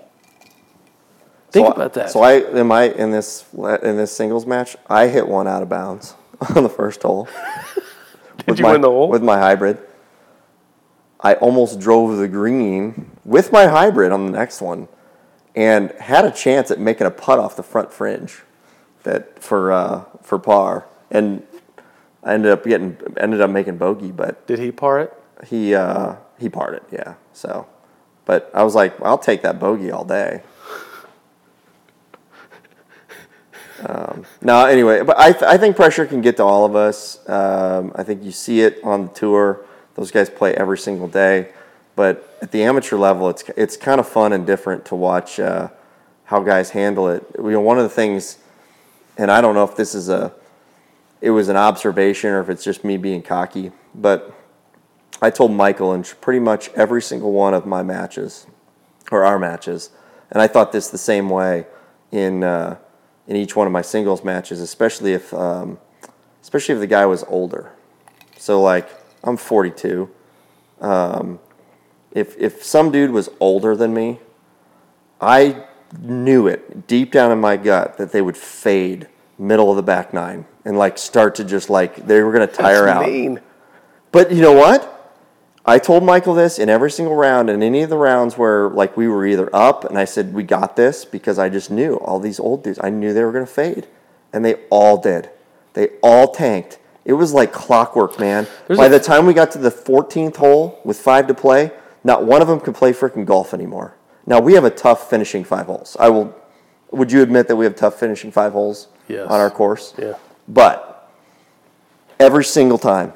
Think 1.52 1.67
so, 1.67 1.74
about 1.74 1.93
that. 1.95 2.10
So 2.12 2.22
I 2.22 2.36
am 2.58 2.72
I 2.72 2.84
in 2.84 3.12
this 3.12 3.43
in 3.84 3.98
this 3.98 4.15
singles 4.15 4.45
match. 4.45 4.78
I 4.89 5.08
hit 5.08 5.28
one 5.28 5.45
out 5.45 5.62
of 5.62 5.67
bounds 5.67 6.15
on 6.56 6.63
the 6.63 6.69
first 6.69 7.04
hole. 7.04 7.28
Did 8.48 8.60
you 8.60 8.63
my, 8.63 8.72
win 8.72 8.80
the 8.80 8.88
hole? 8.89 9.10
with 9.10 9.24
my 9.24 9.38
hybrid? 9.38 9.78
I 11.22 11.34
almost 11.36 11.80
drove 11.80 12.18
the 12.18 12.28
green 12.28 13.12
with 13.26 13.52
my 13.52 13.68
hybrid 13.68 14.12
on 14.12 14.26
the 14.26 14.32
next 14.32 14.62
one, 14.62 14.88
and 15.56 15.92
had 16.00 16.26
a 16.26 16.32
chance 16.32 16.72
at 16.72 16.80
making 16.80 17.08
a 17.08 17.12
putt 17.12 17.40
off 17.40 17.56
the 17.56 17.64
front 17.64 17.92
fringe, 17.92 18.42
that 19.04 19.42
for 19.42 19.72
uh, 19.72 20.04
for 20.22 20.40
par, 20.40 20.86
and 21.12 21.44
I 22.24 22.34
ended 22.34 22.52
up 22.52 22.64
getting 22.64 22.98
ended 23.18 23.42
up 23.42 23.50
making 23.50 23.78
bogey, 23.78 24.12
but 24.12 24.46
Did 24.48 24.60
he 24.60 24.72
par 24.72 25.00
it? 25.00 25.14
he 25.46 25.74
uh, 25.76 26.16
he 26.38 26.50
parted, 26.50 26.82
yeah. 26.92 27.16
So, 27.34 27.68
but 28.26 28.50
I 28.54 28.64
was 28.64 28.76
like, 28.76 29.00
I'll 29.02 29.18
take 29.18 29.42
that 29.42 29.60
bogey 29.60 29.92
all 29.92 30.06
day. 30.06 30.42
Um, 33.86 34.26
no, 34.42 34.66
anyway, 34.66 35.04
but 35.04 35.18
I, 35.18 35.32
th- 35.32 35.44
I 35.44 35.58
think 35.58 35.78
pressure 35.78 36.06
can 36.06 36.20
get 36.20 36.36
to 36.36 36.44
all 36.44 36.66
of 36.66 36.76
us. 36.76 37.18
Um, 37.30 37.94
I 37.96 38.04
think 38.04 38.24
you 38.26 38.32
see 38.32 38.60
it 38.60 38.80
on 38.84 39.04
the 39.04 39.14
tour. 39.14 39.66
Those 40.00 40.12
guys 40.12 40.30
play 40.30 40.54
every 40.54 40.78
single 40.78 41.10
day, 41.10 41.50
but 41.98 42.38
at 42.42 42.54
the 42.54 42.64
amateur 42.64 42.96
level, 42.96 43.28
it's 43.28 43.44
it's 43.58 43.76
kind 43.76 44.00
of 44.00 44.08
fun 44.08 44.32
and 44.32 44.48
different 44.48 44.86
to 44.86 44.96
watch 44.96 45.42
uh, 45.42 45.68
how 46.24 46.40
guys 46.40 46.70
handle 46.70 47.10
it. 47.10 47.26
You 47.38 47.52
know, 47.52 47.60
one 47.60 47.78
of 47.78 47.84
the 47.84 47.90
things, 47.90 48.38
and 49.18 49.30
I 49.30 49.42
don't 49.42 49.56
know 49.56 49.66
if 49.66 49.76
this 49.76 49.94
is 49.94 50.08
a, 50.08 50.32
it 51.20 51.32
was 51.32 51.50
an 51.50 51.58
observation 51.58 52.30
or 52.30 52.40
if 52.40 52.48
it's 52.48 52.64
just 52.64 52.86
me 52.86 52.96
being 52.96 53.22
cocky, 53.22 53.74
but 53.94 54.34
I 55.22 55.32
told 55.32 55.52
Michael 55.52 55.94
in 55.94 56.04
pretty 56.22 56.40
much 56.40 56.70
every 56.76 57.02
single 57.02 57.34
one 57.34 57.54
of 57.54 57.66
my 57.66 57.84
matches, 57.84 58.48
or 59.12 59.26
our 59.26 59.38
matches, 59.38 59.90
and 60.32 60.42
I 60.42 60.48
thought 60.48 60.72
this 60.72 60.88
the 60.88 60.98
same 60.98 61.30
way 61.30 61.68
in 62.14 62.46
uh, 62.46 62.78
in 63.28 63.36
each 63.36 63.54
one 63.54 63.68
of 63.68 63.74
my 63.74 63.82
singles 63.82 64.24
matches, 64.24 64.62
especially 64.62 65.12
if 65.12 65.34
um, 65.34 65.78
especially 66.42 66.76
if 66.76 66.80
the 66.80 66.88
guy 66.88 67.06
was 67.06 67.26
older. 67.28 67.74
So 68.38 68.62
like 68.62 68.88
I'm 69.24 69.38
42. 69.38 70.10
Um, 70.82 71.40
if 72.12 72.38
if 72.38 72.64
some 72.64 72.92
dude 72.92 73.12
was 73.12 73.30
older 73.40 73.76
than 73.76 73.94
me, 73.94 74.20
I 75.22 75.66
knew 76.00 76.48
it 76.48 76.88
deep 76.88 77.12
down 77.12 77.32
in 77.32 77.40
my 77.40 77.58
gut 77.58 77.98
that 77.98 78.12
they 78.12 78.22
would 78.22 78.38
fade 78.38 79.08
middle 79.38 79.70
of 79.70 79.76
the 79.76 79.84
back 79.84 80.14
nine 80.14 80.46
and 80.66 80.78
like 80.78 80.98
start 80.98 81.36
to 81.36 81.44
just 81.44 81.70
like 81.70 82.08
they 82.08 82.22
were 82.22 82.32
gonna 82.32 82.48
tire 82.48 82.86
That's 82.86 82.98
out. 82.98 83.08
mean. 83.08 83.42
But 84.12 84.32
you 84.32 84.42
know 84.42 84.54
what? 84.54 84.96
I 85.66 85.78
told 85.78 86.04
Michael 86.04 86.34
this 86.34 86.58
in 86.58 86.68
every 86.68 86.90
single 86.90 87.16
round, 87.16 87.50
and 87.50 87.62
any 87.62 87.84
of 87.84 87.92
the 87.92 87.98
rounds 87.98 88.38
where 88.38 88.70
like 88.70 88.98
we 88.98 89.08
were 89.08 89.26
either 89.26 89.54
up, 89.56 89.84
and 89.84 90.00
I 90.00 90.06
said 90.06 90.34
we 90.34 90.44
got 90.44 90.76
this 90.76 91.06
because 91.06 91.38
I 91.38 91.50
just 91.50 91.70
knew 91.70 91.96
all 91.98 92.20
these 92.20 92.40
old 92.40 92.64
dudes. 92.64 92.80
I 92.82 92.90
knew 92.90 93.14
they 93.14 93.24
were 93.24 93.32
going 93.32 93.46
to 93.46 93.52
fade, 93.52 93.88
and 94.34 94.44
they 94.44 94.56
all 94.72 94.98
did. 94.98 95.30
They 95.74 95.90
all 96.02 96.32
tanked. 96.32 96.80
It 97.10 97.13
was 97.13 97.34
like 97.34 97.52
clockwork, 97.52 98.19
man. 98.19 98.45
There's 98.67 98.78
By 98.78 98.86
a- 98.86 98.89
the 98.89 99.00
time 99.00 99.26
we 99.26 99.34
got 99.34 99.50
to 99.52 99.58
the 99.58 99.72
14th 99.72 100.36
hole 100.36 100.80
with 100.84 101.00
five 101.00 101.26
to 101.28 101.34
play, 101.34 101.72
not 102.04 102.24
one 102.24 102.41
of 102.43 102.48
them 102.48 102.60
could 102.60 102.76
play 102.76 102.93
freaking 102.93 103.26
golf 103.26 103.52
anymore. 103.54 103.95
Now 104.28 104.39
we 104.39 104.54
have 104.54 104.63
a 104.63 104.69
tough 104.69 105.10
finishing 105.10 105.43
five 105.43 105.65
holes. 105.65 105.98
I 106.00 106.10
will. 106.10 106.36
Would 106.91 107.12
you 107.12 107.22
admit 107.24 107.48
that 107.48 107.56
we 107.56 107.65
have 107.65 107.76
tough 107.76 107.95
finishing 108.00 108.32
five 108.32 108.52
holes 108.54 108.88
Yes. 109.08 109.28
on 109.28 109.39
our 109.39 109.50
course? 109.50 109.93
Yeah. 109.98 110.13
But 110.48 111.10
every 112.19 112.43
single 112.43 112.78
time, 112.78 113.13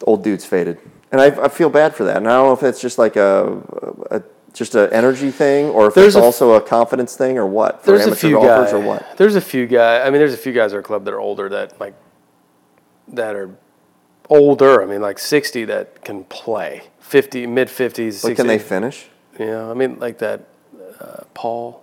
the 0.00 0.06
old 0.06 0.24
dude's 0.24 0.44
faded, 0.44 0.78
and 1.12 1.20
I, 1.20 1.26
I 1.44 1.48
feel 1.48 1.70
bad 1.70 1.94
for 1.94 2.02
that. 2.04 2.16
And 2.16 2.28
I 2.28 2.32
don't 2.32 2.46
know 2.48 2.52
if 2.54 2.62
it's 2.64 2.80
just 2.80 2.98
like 2.98 3.14
a, 3.14 3.56
a 4.10 4.22
just 4.52 4.74
an 4.74 4.92
energy 4.92 5.30
thing, 5.30 5.66
or 5.70 5.86
if 5.86 5.94
There's 5.94 6.16
it's 6.16 6.22
a- 6.22 6.24
also 6.24 6.54
a 6.54 6.60
confidence 6.60 7.14
thing, 7.16 7.38
or 7.38 7.46
what 7.46 7.84
for 7.84 7.92
There's 7.96 8.06
a 8.08 8.16
few 8.16 8.32
golfers, 8.32 8.72
guys. 8.72 8.72
or 8.72 8.80
what. 8.80 9.16
There's 9.16 9.36
a 9.36 9.40
few 9.40 9.66
guys. 9.68 10.02
I 10.06 10.10
mean, 10.10 10.18
there's 10.18 10.34
a 10.34 10.44
few 10.46 10.52
guys 10.52 10.72
at 10.72 10.76
our 10.76 10.82
club 10.82 11.04
that 11.04 11.14
are 11.14 11.20
older 11.20 11.48
that 11.50 11.78
like 11.80 11.94
that 13.08 13.34
are 13.36 13.50
older. 14.28 14.82
I 14.82 14.86
mean, 14.86 15.00
like 15.00 15.18
60 15.18 15.64
that 15.66 16.04
can 16.04 16.24
play. 16.24 16.84
50, 17.00 17.46
mid 17.46 17.68
50s, 17.68 18.12
60. 18.14 18.28
But 18.28 18.36
can 18.36 18.46
they 18.46 18.58
finish? 18.58 19.06
Yeah, 19.38 19.70
I 19.70 19.74
mean, 19.74 19.98
like 19.98 20.18
that 20.18 20.42
uh, 21.00 21.24
Paul. 21.34 21.82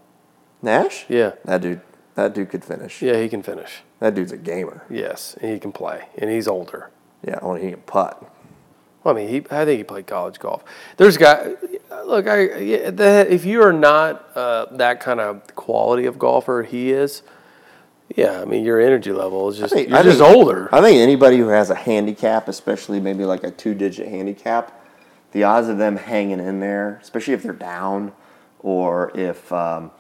Nash? 0.62 1.06
Yeah, 1.08 1.34
That 1.46 1.62
dude. 1.62 1.82
That 2.16 2.34
dude 2.34 2.50
could 2.50 2.66
finish. 2.66 3.02
yeah, 3.02 3.22
he 3.22 3.30
can 3.30 3.42
finish. 3.42 3.82
That 4.00 4.14
dude's 4.14 4.34
a 4.34 4.38
gamer. 4.38 4.84
Yes, 4.90 5.38
and 5.42 5.54
he 5.54 5.58
can 5.60 5.72
play, 5.72 6.10
and 6.18 6.30
he's 6.30 6.50
older. 6.50 6.90
Yeah, 7.26 7.40
only 7.42 7.62
he 7.64 7.70
can 7.72 7.82
putt. 7.82 8.22
Well, 9.04 9.16
I 9.16 9.18
mean, 9.18 9.30
he, 9.30 9.38
I 9.50 9.64
think 9.64 9.78
he 9.78 9.84
played 9.86 10.06
college 10.08 10.38
golf. 10.40 10.66
There's 10.98 11.16
guy. 11.16 11.56
Look, 12.06 12.28
I 12.28 12.40
if 12.40 13.46
you 13.46 13.62
are 13.64 13.72
not 13.72 14.36
uh, 14.36 14.66
that 14.72 15.00
kind 15.00 15.22
of 15.22 15.56
quality 15.56 16.06
of 16.06 16.20
golfer 16.20 16.64
he 16.64 16.92
is, 16.92 17.22
yeah, 18.16 18.42
I 18.42 18.46
mean, 18.46 18.64
your 18.66 18.80
energy 18.80 19.12
level 19.12 19.50
is 19.50 19.58
just 19.58 19.74
think- 19.74 19.90
you're 19.90 19.98
I 19.98 20.04
just 20.04 20.20
think- 20.20 20.36
older. 20.36 20.70
I 20.74 20.82
think 20.82 20.98
anybody 21.00 21.38
who 21.38 21.48
has 21.50 21.70
a 21.70 21.76
handicap, 21.76 22.48
especially 22.48 23.00
maybe 23.00 23.26
like 23.26 23.44
a 23.44 23.52
two-digit 23.52 24.08
handicap, 24.08 24.76
the 25.32 25.44
odds 25.44 25.68
of 25.68 25.78
them 25.78 25.96
hanging 25.98 26.40
in 26.40 26.60
there, 26.60 27.00
especially 27.02 27.34
if 27.36 27.44
they're 27.44 27.54
down, 27.54 28.12
or 28.62 29.12
if, 29.16 29.52
um, 29.54 29.92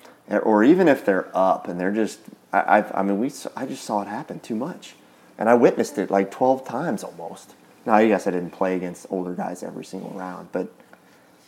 or 0.43 0.63
even 0.63 0.87
if 0.87 1.05
they're 1.05 1.29
up 1.35 1.67
and 1.67 1.79
they're 1.79 1.91
just, 1.93 2.19
I, 2.51 2.59
I, 2.79 2.99
I 2.99 3.03
mean, 3.03 3.19
we, 3.19 3.31
I 3.55 3.65
just 3.65 3.83
saw 3.83 4.01
it 4.01 4.07
happen 4.07 4.39
too 4.39 4.55
much, 4.55 4.95
and 5.37 5.47
I 5.47 5.53
witnessed 5.53 5.97
it 5.99 6.09
like 6.09 6.31
twelve 6.31 6.65
times 6.65 7.03
almost. 7.03 7.53
Now, 7.85 7.93
I 7.93 8.07
guess 8.07 8.27
I 8.27 8.31
didn't 8.31 8.49
play 8.51 8.75
against 8.75 9.05
older 9.09 9.33
guys 9.33 9.63
every 9.63 9.85
single 9.85 10.09
round, 10.11 10.49
but 10.51 10.67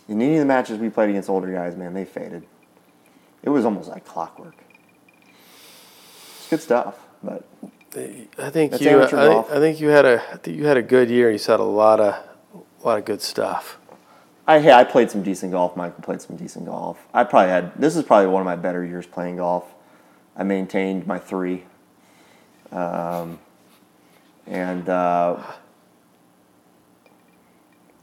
in 0.08 0.22
any 0.22 0.34
of 0.34 0.40
the 0.40 0.46
matches 0.46 0.78
we 0.78 0.88
played 0.90 1.10
against 1.10 1.28
older 1.28 1.52
guys, 1.52 1.76
man, 1.76 1.92
they 1.92 2.04
faded. 2.04 2.44
It 3.42 3.50
was 3.50 3.64
almost 3.64 3.88
like 3.88 4.04
clockwork. 4.06 4.54
Good 6.52 6.60
stuff, 6.60 6.98
but 7.22 7.46
I 7.96 8.50
think 8.50 8.78
you. 8.78 9.00
I, 9.00 9.06
think- 9.06 9.50
I 9.50 9.58
think 9.58 9.80
you 9.80 9.88
had 9.88 10.04
a. 10.04 10.22
I 10.34 10.36
think 10.36 10.58
you 10.58 10.66
had 10.66 10.76
a 10.76 10.82
good 10.82 11.08
year. 11.08 11.30
You 11.30 11.38
said 11.38 11.60
a 11.60 11.62
lot 11.62 11.98
of, 11.98 12.14
a 12.54 12.86
lot 12.86 12.98
of 12.98 13.06
good 13.06 13.22
stuff. 13.22 13.78
I 14.46 14.58
hey, 14.60 14.70
I 14.70 14.84
played 14.84 15.10
some 15.10 15.22
decent 15.22 15.52
golf. 15.52 15.78
Michael 15.78 16.02
played 16.02 16.20
some 16.20 16.36
decent 16.36 16.66
golf. 16.66 17.06
I 17.14 17.24
probably 17.24 17.48
had 17.48 17.72
this 17.80 17.96
is 17.96 18.02
probably 18.04 18.26
one 18.26 18.42
of 18.42 18.44
my 18.44 18.56
better 18.56 18.84
years 18.84 19.06
playing 19.06 19.36
golf. 19.36 19.64
I 20.36 20.42
maintained 20.42 21.06
my 21.06 21.18
three, 21.18 21.62
um, 22.70 23.38
and 24.46 24.86
uh, 24.90 25.42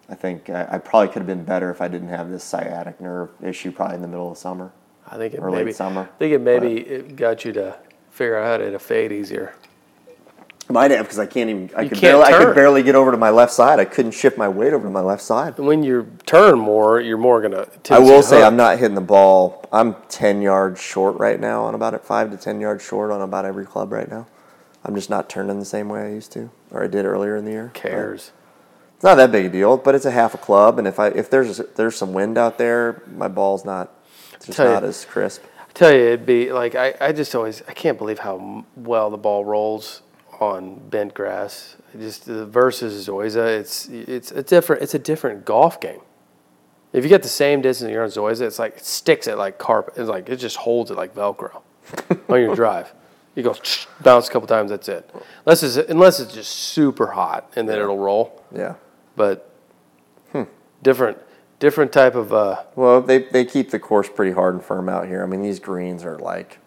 I 0.10 0.16
think 0.16 0.50
I, 0.50 0.70
I 0.72 0.78
probably 0.80 1.10
could 1.10 1.20
have 1.20 1.28
been 1.28 1.44
better 1.44 1.70
if 1.70 1.82
I 1.82 1.88
didn't 1.88 2.10
have 2.10 2.32
this 2.32 2.44
sciatic 2.44 3.00
nerve 3.00 3.30
issue. 3.44 3.72
Probably 3.72 3.98
in 3.98 4.02
the 4.02 4.08
middle 4.08 4.32
of 4.32 4.40
summer. 4.40 4.72
I 5.08 5.18
think 5.18 5.36
it 5.36 5.40
Or 5.40 5.52
late 5.52 5.60
maybe 5.60 5.72
summer, 5.72 6.10
I 6.12 6.18
think 6.18 6.34
it 6.34 6.42
maybe 6.42 6.78
it 6.80 7.16
got 7.16 7.46
you 7.46 7.54
to 7.54 7.78
figure 8.12 8.38
out 8.38 8.45
how 8.45 8.58
to 8.58 8.65
hit 8.65 8.74
a 8.74 8.80
fade 8.80 9.12
easier. 9.12 9.54
Might 10.72 10.91
have 10.91 11.06
because 11.06 11.17
I 11.17 11.26
can't 11.26 11.50
even. 11.50 11.72
I 11.76 11.82
You 11.82 11.89
could 11.89 11.98
can't 11.98 12.22
barely. 12.22 12.24
I 12.34 12.38
could 12.45 12.54
barely 12.54 12.84
get 12.84 12.93
over 12.93 13.10
to 13.10 13.17
my 13.17 13.32
left 13.32 13.52
side. 13.52 13.80
I 13.80 13.86
couldn't 13.86 14.12
shift 14.12 14.38
my 14.38 14.48
weight 14.48 14.72
over 14.72 14.84
to 14.84 14.89
my 14.91 15.00
left 15.00 15.24
side. 15.24 15.58
When 15.58 15.82
you 15.82 16.12
turn 16.28 16.60
more, 16.60 17.00
you're 17.02 17.17
more 17.17 17.41
gonna. 17.41 17.65
I 17.89 17.98
will 17.98 18.22
say 18.22 18.38
hook. 18.38 18.45
I'm 18.45 18.56
not 18.56 18.78
hitting 18.78 18.93
the 18.93 19.02
ball. 19.02 19.65
I'm 19.72 19.95
ten 20.10 20.43
yards 20.43 20.80
short 20.80 21.17
right 21.17 21.39
now 21.39 21.63
on 21.63 21.74
about 21.74 21.95
it 21.95 22.04
five 22.06 22.30
to 22.30 22.38
ten 22.38 22.62
yards 22.62 22.86
short 22.86 23.10
on 23.10 23.19
about 23.22 23.45
every 23.45 23.65
club 23.65 23.91
right 23.91 24.08
now. 24.08 24.28
I'm 24.86 24.93
just 24.93 25.10
not 25.10 25.28
turning 25.28 25.58
the 25.58 25.65
same 25.65 25.89
way 25.89 26.04
I 26.04 26.10
used 26.10 26.32
to, 26.34 26.52
or 26.69 26.84
I 26.84 26.88
did 26.88 27.04
earlier 27.04 27.36
in 27.36 27.45
the 27.45 27.52
year. 27.52 27.72
cares. 27.74 28.32
It's 28.95 29.04
not 29.04 29.15
that 29.15 29.32
big 29.32 29.45
a 29.45 29.50
deal, 29.50 29.76
but 29.76 29.95
it's 29.95 30.06
a 30.06 30.12
half 30.12 30.36
a 30.36 30.38
club, 30.38 30.78
and 30.78 30.88
if 30.88 31.00
I 31.00 31.08
if 31.08 31.32
there's 31.32 31.58
there's 31.78 31.95
some 31.95 32.13
wind 32.13 32.38
out 32.38 32.60
there, 32.60 33.02
my 33.12 33.28
ball's 33.28 33.65
not 33.65 33.91
it's 34.36 34.45
just 34.45 34.58
Tell 34.58 34.67
you- 34.67 34.74
not 34.74 34.84
as 34.84 35.04
crisp. 35.04 35.41
Tell 35.80 35.94
you, 35.94 36.08
it'd 36.08 36.26
be 36.26 36.52
like 36.52 36.76
I, 36.76 36.94
I 37.00 37.13
just 37.13 37.34
always 37.34 37.63
I 37.65 37.72
can't 37.72 37.98
believe 37.98 38.20
how 38.20 38.65
well 38.76 39.10
the 39.10 39.15
ball 39.15 39.46
rolls 39.46 40.02
on 40.42 40.76
bent 40.89 41.13
grass. 41.13 41.78
Just 41.98 42.26
the 42.26 42.46
versus 42.46 43.08
Zoysia, 43.08 43.58
it's 43.58 43.88
it's 43.88 44.30
a 44.34 44.44
different 44.44 44.82
it's 44.82 44.94
a 44.94 45.00
different 45.00 45.46
golf 45.46 45.80
game. 45.80 46.02
If 46.92 47.06
you 47.06 47.10
get 47.10 47.24
the 47.24 47.30
same 47.30 47.62
distance 47.62 47.94
you're 47.94 48.04
on 48.04 48.10
Zoysia, 48.10 48.42
it's 48.42 48.60
like 48.60 48.76
it 48.76 48.86
sticks 48.86 49.26
it 49.26 49.38
like 49.38 49.58
carpet. 49.58 49.94
It's 49.96 50.10
like 50.10 50.28
it 50.28 50.36
just 50.36 50.58
holds 50.58 50.92
it 50.92 50.98
like 50.98 51.15
Velcro 51.15 51.62
on 52.28 52.42
your 52.42 52.56
drive. 52.56 52.94
You 53.36 53.44
go 53.44 53.56
bounce 54.02 54.28
a 54.28 54.32
couple 54.34 54.50
times, 54.50 54.72
that's 54.72 54.89
it. 54.89 55.10
Unless 55.46 55.63
it's 55.63 55.78
unless 55.78 56.20
it's 56.20 56.34
just 56.34 56.52
super 56.52 57.08
hot 57.08 57.54
and 57.56 57.70
then 57.70 57.80
it'll 57.80 57.98
roll. 57.98 58.44
Yeah. 58.54 58.76
But 59.15 59.50
hmm. 60.34 60.44
different 60.84 61.20
different 61.60 61.91
type 61.91 62.15
of 62.15 62.34
uh, 62.34 62.63
Well, 62.76 63.02
they 63.02 63.19
they 63.19 63.45
keep 63.45 63.72
the 63.72 63.80
course 63.80 64.10
pretty 64.10 64.32
hard 64.32 64.56
and 64.56 64.63
firm 64.63 64.89
out 64.89 65.08
here. 65.08 65.22
I 65.24 65.26
mean, 65.26 65.41
these 65.41 65.60
greens 65.60 66.04
are 66.04 66.17
like 66.17 66.60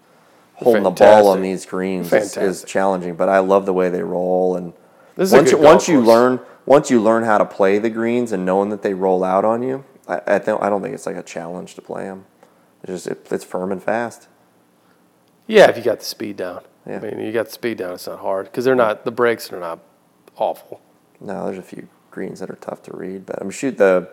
holding 0.55 0.83
the 0.85 0.91
ball 0.91 1.29
on 1.29 1.43
these 1.43 1.67
greens 1.67 2.13
is, 2.13 2.37
is 2.37 2.65
challenging, 2.65 3.17
but 3.17 3.29
I 3.29 3.41
love 3.41 3.67
the 3.67 3.73
way 3.73 3.89
they 3.89 4.03
roll 4.03 4.57
and 4.57 4.73
This 5.17 5.29
is 5.29 5.33
a 5.33 5.37
once 5.37 5.51
you, 5.51 5.59
once 5.59 5.89
you 5.89 5.97
course. 5.97 6.09
learn 6.09 6.41
once 6.65 6.91
you 6.91 7.03
learn 7.03 7.25
how 7.25 7.39
to 7.39 7.45
play 7.45 7.79
the 7.79 7.91
greens 7.91 8.31
and 8.31 8.45
knowing 8.45 8.69
that 8.69 8.83
they 8.83 8.95
roll 8.95 9.25
out 9.25 9.45
on 9.45 9.63
you, 9.63 9.85
I, 10.07 10.21
I 10.27 10.39
don't 10.39 10.63
I 10.63 10.69
don't 10.69 10.83
think 10.83 10.95
it's 10.95 11.07
like 11.07 11.17
a 11.17 11.23
challenge 11.23 11.75
to 11.75 11.83
play 11.83 12.05
them. 12.05 12.27
It's 12.83 12.93
just 12.93 13.07
it, 13.07 13.27
it's 13.31 13.45
firm 13.45 13.73
and 13.73 13.83
fast. 13.83 14.29
Yeah, 15.47 15.69
if 15.69 15.77
you 15.77 15.83
got 15.83 15.99
the 15.99 16.05
speed 16.05 16.37
down. 16.37 16.63
Yeah. 16.87 17.01
I 17.03 17.15
mean, 17.15 17.27
you 17.27 17.33
got 17.33 17.47
the 17.47 17.53
speed 17.53 17.79
down, 17.79 17.95
it's 17.95 18.07
not 18.07 18.21
hard 18.21 18.47
because 18.47 18.65
they're 18.65 18.75
not 18.75 19.05
the 19.05 19.11
brakes 19.11 19.53
are 19.53 19.61
not 19.61 19.81
awful. 20.37 20.81
No, 21.21 21.47
there's 21.47 21.59
a 21.59 21.63
few 21.63 21.89
greens 22.11 22.41
that 22.41 22.51
are 22.51 22.57
tough 22.57 22.83
to 22.85 22.97
read, 22.97 23.27
but 23.27 23.41
I'm 23.41 23.51
shoot 23.51 23.79
the 23.79 24.09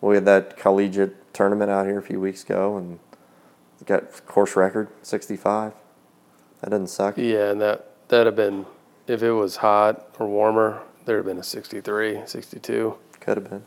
we 0.00 0.14
had 0.16 0.24
that 0.26 0.56
collegiate 0.56 1.32
tournament 1.34 1.70
out 1.70 1.86
here 1.86 1.98
a 1.98 2.02
few 2.02 2.20
weeks 2.20 2.42
ago 2.44 2.76
and 2.76 2.98
got 3.86 4.26
course 4.26 4.56
record 4.56 4.88
65. 5.02 5.72
That 6.60 6.70
doesn't 6.70 6.88
suck. 6.88 7.16
Yeah, 7.16 7.50
and 7.50 7.60
that 7.60 7.90
that'd 8.08 8.26
have 8.26 8.36
been 8.36 8.66
if 9.06 9.22
it 9.22 9.32
was 9.32 9.56
hot 9.56 10.06
or 10.18 10.26
warmer, 10.26 10.82
there'd 11.04 11.18
have 11.18 11.26
been 11.26 11.38
a 11.38 11.42
63, 11.42 12.20
62. 12.26 12.94
Could 13.20 13.36
have 13.38 13.50
been. 13.50 13.62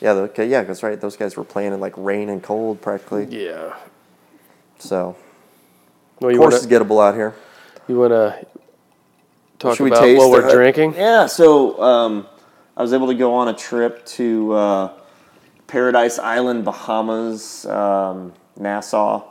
Yeah, 0.00 0.14
the, 0.14 0.20
okay, 0.22 0.48
yeah, 0.48 0.62
that's 0.62 0.82
right. 0.82 0.98
Those 1.00 1.16
guys 1.16 1.36
were 1.36 1.44
playing 1.44 1.72
in 1.72 1.80
like 1.80 1.94
rain 1.96 2.28
and 2.28 2.42
cold 2.42 2.80
practically. 2.80 3.26
Yeah. 3.30 3.76
So, 4.78 5.16
Well, 6.20 6.30
you 6.30 6.38
course 6.38 6.52
want 6.52 6.62
is 6.62 6.66
to 6.68 6.74
gettable 6.74 7.04
out 7.06 7.14
here. 7.14 7.34
you 7.88 7.98
want 7.98 8.12
to 8.12 8.46
talk 9.58 9.76
Should 9.76 9.84
we 9.84 9.90
about 9.90 10.00
taste 10.00 10.18
what 10.18 10.30
we're 10.30 10.48
it? 10.48 10.52
drinking? 10.54 10.94
Yeah, 10.94 11.26
so 11.26 11.82
um, 11.82 12.26
I 12.76 12.82
was 12.82 12.92
able 12.92 13.08
to 13.08 13.14
go 13.14 13.34
on 13.34 13.48
a 13.48 13.54
trip 13.54 14.06
to 14.06 14.52
uh, 14.52 14.92
Paradise 15.74 16.18
Island, 16.18 16.64
Bahamas, 16.64 17.64
um, 17.66 18.32
Nassau, 18.58 19.22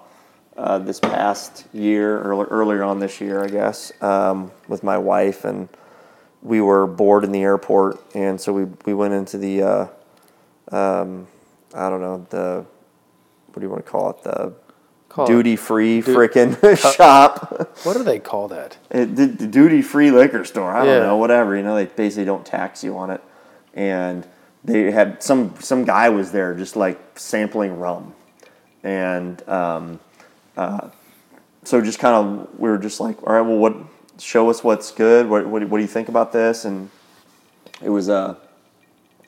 uh, 0.56 0.78
this 0.80 0.98
past 1.00 1.66
year, 1.74 2.18
or 2.18 2.46
earlier 2.46 2.82
on 2.82 3.00
this 3.00 3.20
year, 3.20 3.44
I 3.44 3.48
guess, 3.48 3.92
um, 4.02 4.50
with 4.70 4.82
my 4.82 4.98
wife, 4.98 5.44
and 5.44 5.68
we 6.42 6.62
were 6.62 6.88
bored 6.88 7.26
in 7.26 7.34
the 7.34 7.42
airport, 7.42 8.00
and 8.16 8.40
so 8.40 8.54
we 8.54 8.66
we 8.86 8.94
went 8.94 9.14
into 9.14 9.38
the, 9.38 9.62
uh, 9.62 9.88
um, 10.72 11.28
I 11.76 11.90
don't 11.90 12.00
know 12.02 12.26
the, 12.30 12.66
what 13.48 13.56
do 13.56 13.62
you 13.62 13.70
want 13.70 13.86
to 13.86 13.92
call 13.92 14.10
it 14.12 14.24
the 14.24 14.54
Call 15.10 15.28
duty 15.28 15.58
free 15.58 16.00
Du- 16.02 16.16
frickin' 16.16 16.78
shop. 16.96 17.76
What 17.84 17.98
do 17.98 18.04
they 18.04 18.20
call 18.20 18.48
that? 18.48 18.78
It, 18.92 19.14
the, 19.16 19.26
the 19.26 19.48
duty 19.48 19.82
free 19.82 20.12
liquor 20.12 20.46
store. 20.46 20.72
I 20.72 20.86
don't 20.86 20.88
Yeah. 20.88 21.00
know, 21.00 21.18
whatever. 21.18 21.58
You 21.58 21.64
know, 21.64 21.76
they 21.76 21.86
basically 21.86 22.26
don't 22.26 22.46
tax 22.46 22.82
you 22.84 22.98
on 22.98 23.10
it. 23.10 23.22
And 23.74 24.26
they 24.64 24.92
had 24.92 25.22
some 25.24 25.56
some 25.60 25.86
guy 25.86 26.10
was 26.10 26.32
there 26.32 26.54
just 26.54 26.76
like 26.76 27.20
sampling 27.20 27.80
rum, 27.80 28.14
and 28.84 29.48
um, 29.48 30.00
uh, 30.58 30.90
so 31.64 31.82
just 31.82 32.00
kind 32.00 32.16
of 32.16 32.60
we 32.60 32.70
were 32.70 32.78
just 32.78 33.00
like, 33.00 33.22
all 33.24 33.34
right, 33.34 33.42
well, 33.42 33.58
what? 33.58 33.76
Show 34.20 34.50
us 34.50 34.64
what's 34.64 34.92
good. 34.92 35.30
What 35.30 35.48
what, 35.48 35.64
what 35.70 35.78
do 35.78 35.82
you 35.82 35.88
think 35.88 36.10
about 36.10 36.34
this? 36.34 36.66
And 36.66 36.90
it 37.82 37.90
was 37.90 38.10
uh, 38.10 38.36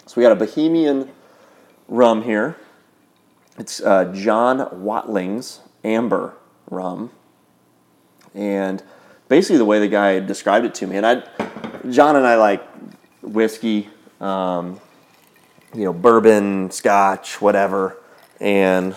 so 0.06 0.14
we 0.20 0.24
got 0.24 0.34
a 0.34 0.46
Bahamian 0.46 1.10
rum 1.88 2.24
here. 2.24 2.58
It's 3.58 3.82
uh, 3.82 4.12
John 4.14 4.84
Watling's 4.84 5.62
Amber 5.84 6.36
rum 6.70 7.12
and 8.34 8.82
basically 9.28 9.58
the 9.58 9.66
way 9.66 9.80
the 9.80 9.88
guy 9.88 10.20
described 10.20 10.66
it 10.66 10.74
to 10.74 10.88
me 10.88 10.98
and 10.98 11.06
i 11.06 11.16
john 11.90 12.16
and 12.16 12.26
i 12.26 12.36
like 12.36 12.66
whiskey 13.22 13.90
um, 14.20 14.80
you 15.74 15.86
know 15.86 15.94
bourbon 15.94 16.70
scotch 16.72 17.42
whatever 17.42 17.98
and 18.40 18.96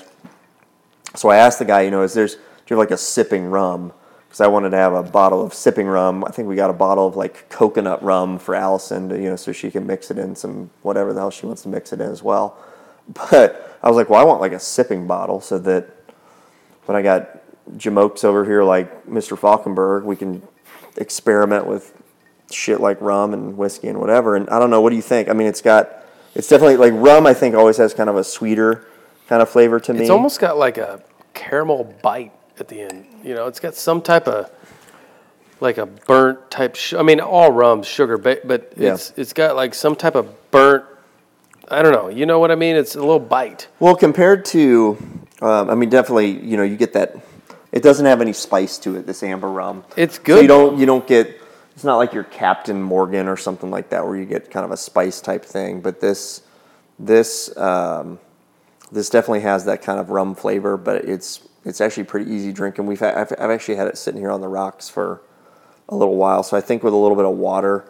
so 1.14 1.28
i 1.28 1.36
asked 1.36 1.58
the 1.58 1.64
guy 1.64 1.82
you 1.82 1.90
know 1.90 2.02
is 2.02 2.14
there's 2.14 2.34
do 2.34 2.40
you 2.68 2.76
have 2.76 2.78
like 2.78 2.90
a 2.90 2.96
sipping 2.96 3.46
rum 3.46 3.92
because 4.26 4.40
i 4.40 4.46
wanted 4.46 4.70
to 4.70 4.76
have 4.76 4.94
a 4.94 5.02
bottle 5.02 5.42
of 5.42 5.54
sipping 5.54 5.86
rum 5.86 6.24
i 6.24 6.30
think 6.30 6.48
we 6.48 6.56
got 6.56 6.70
a 6.70 6.74
bottle 6.74 7.06
of 7.06 7.16
like 7.16 7.48
coconut 7.48 8.02
rum 8.02 8.38
for 8.38 8.54
allison 8.54 9.08
to, 9.08 9.16
you 9.16 9.28
know 9.28 9.36
so 9.36 9.52
she 9.52 9.70
can 9.70 9.86
mix 9.86 10.10
it 10.10 10.18
in 10.18 10.34
some 10.34 10.70
whatever 10.82 11.12
the 11.12 11.20
hell 11.20 11.30
she 11.30 11.46
wants 11.46 11.62
to 11.62 11.68
mix 11.68 11.92
it 11.92 12.00
in 12.00 12.10
as 12.10 12.22
well 12.22 12.56
but 13.30 13.78
i 13.82 13.88
was 13.88 13.96
like 13.96 14.08
well 14.08 14.20
i 14.20 14.24
want 14.24 14.40
like 14.40 14.52
a 14.52 14.60
sipping 14.60 15.06
bottle 15.06 15.40
so 15.40 15.58
that 15.58 15.88
when 16.86 16.96
I 16.96 17.02
got 17.02 17.40
Jamokes 17.76 18.24
over 18.24 18.44
here 18.44 18.62
like 18.62 19.06
Mr. 19.06 19.38
Falkenberg, 19.38 20.04
we 20.04 20.16
can 20.16 20.42
experiment 20.96 21.66
with 21.66 21.92
shit 22.50 22.80
like 22.80 23.00
rum 23.00 23.32
and 23.32 23.56
whiskey 23.56 23.88
and 23.88 23.98
whatever. 23.98 24.36
And 24.36 24.48
I 24.50 24.58
don't 24.58 24.70
know, 24.70 24.80
what 24.80 24.90
do 24.90 24.96
you 24.96 25.02
think? 25.02 25.28
I 25.28 25.32
mean, 25.32 25.46
it's 25.46 25.62
got, 25.62 26.03
it's 26.34 26.48
definitely 26.48 26.76
like 26.76 26.92
rum. 26.94 27.26
I 27.26 27.34
think 27.34 27.54
always 27.54 27.76
has 27.78 27.94
kind 27.94 28.10
of 28.10 28.16
a 28.16 28.24
sweeter 28.24 28.86
kind 29.28 29.40
of 29.42 29.48
flavor 29.48 29.80
to 29.80 29.92
me. 29.94 30.00
It's 30.00 30.10
almost 30.10 30.40
got 30.40 30.56
like 30.58 30.78
a 30.78 31.02
caramel 31.34 31.94
bite 32.02 32.32
at 32.58 32.68
the 32.68 32.80
end. 32.82 33.06
You 33.22 33.34
know, 33.34 33.46
it's 33.46 33.60
got 33.60 33.74
some 33.74 34.00
type 34.02 34.28
of 34.28 34.50
like 35.60 35.78
a 35.78 35.86
burnt 35.86 36.50
type. 36.50 36.74
Sh- 36.76 36.94
I 36.94 37.02
mean, 37.02 37.20
all 37.20 37.50
rum's 37.52 37.86
sugar, 37.86 38.18
but 38.18 38.46
but 38.46 38.72
Yeah. 38.76 38.94
it's 38.94 39.12
it's 39.16 39.32
got 39.32 39.56
like 39.56 39.74
some 39.74 39.96
type 39.96 40.14
of 40.14 40.50
burnt. 40.50 40.84
I 41.68 41.80
don't 41.82 41.92
know. 41.92 42.08
You 42.08 42.26
know 42.26 42.38
what 42.38 42.50
I 42.50 42.56
mean? 42.56 42.76
It's 42.76 42.94
a 42.94 43.00
little 43.00 43.18
bite. 43.18 43.68
well 43.80 43.96
compared 43.96 44.44
to, 44.46 44.98
um, 45.40 45.70
I 45.70 45.74
mean, 45.74 45.88
definitely, 45.88 46.30
you 46.30 46.58
know, 46.58 46.62
you 46.62 46.76
get 46.76 46.92
that. 46.92 47.16
It 47.72 47.82
doesn't 47.82 48.04
have 48.06 48.20
any 48.20 48.34
spice 48.34 48.76
to 48.78 48.96
it. 48.96 49.06
This 49.06 49.22
amber 49.22 49.50
rum. 49.50 49.82
It's 49.96 50.16
So 50.16 50.22
good. 50.22 50.42
you 50.42 50.48
don't 50.48 50.78
you 50.78 50.86
don't 50.86 51.06
get. 51.06 51.40
It's 51.74 51.84
not 51.84 51.96
like 51.96 52.12
your 52.12 52.24
Captain 52.24 52.80
Morgan 52.82 53.26
or 53.26 53.36
something 53.36 53.70
like 53.70 53.90
that 53.90 54.06
where 54.06 54.16
you 54.16 54.24
get 54.24 54.50
kind 54.50 54.64
of 54.64 54.70
a 54.70 54.76
spice 54.76 55.20
type 55.20 55.44
thing. 55.44 55.80
But 55.80 56.00
this 56.00 56.42
this 56.98 57.54
um, 57.56 58.18
this 58.92 59.10
definitely 59.10 59.40
has 59.40 59.64
that 59.64 59.82
kind 59.82 59.98
of 59.98 60.10
rum 60.10 60.34
flavor. 60.34 60.76
But 60.76 61.04
it's 61.04 61.40
it's 61.64 61.80
actually 61.80 62.04
pretty 62.04 62.30
easy 62.30 62.52
drinking. 62.52 62.86
We've 62.86 63.00
had, 63.00 63.14
I've, 63.14 63.32
I've 63.38 63.50
actually 63.50 63.76
had 63.76 63.88
it 63.88 63.98
sitting 63.98 64.20
here 64.20 64.30
on 64.30 64.40
the 64.40 64.48
rocks 64.48 64.88
for 64.88 65.20
a 65.88 65.96
little 65.96 66.16
while. 66.16 66.42
So 66.42 66.56
I 66.56 66.60
think 66.60 66.82
with 66.82 66.92
a 66.92 66.96
little 66.96 67.16
bit 67.16 67.24
of 67.24 67.36
water 67.36 67.84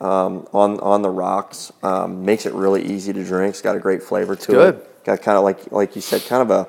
um, 0.00 0.46
on 0.52 0.78
on 0.80 1.02
the 1.02 1.10
rocks 1.10 1.72
um, 1.82 2.24
makes 2.24 2.44
it 2.46 2.52
really 2.52 2.84
easy 2.84 3.12
to 3.12 3.24
drink. 3.24 3.50
It's 3.50 3.62
got 3.62 3.76
a 3.76 3.80
great 3.80 4.02
flavor 4.02 4.36
to 4.36 4.52
good. 4.52 4.74
it. 4.76 5.04
Got 5.04 5.22
kind 5.22 5.38
of 5.38 5.44
like 5.44 5.72
like 5.72 5.94
you 5.96 6.02
said, 6.02 6.22
kind 6.26 6.42
of 6.42 6.50
a 6.50 6.68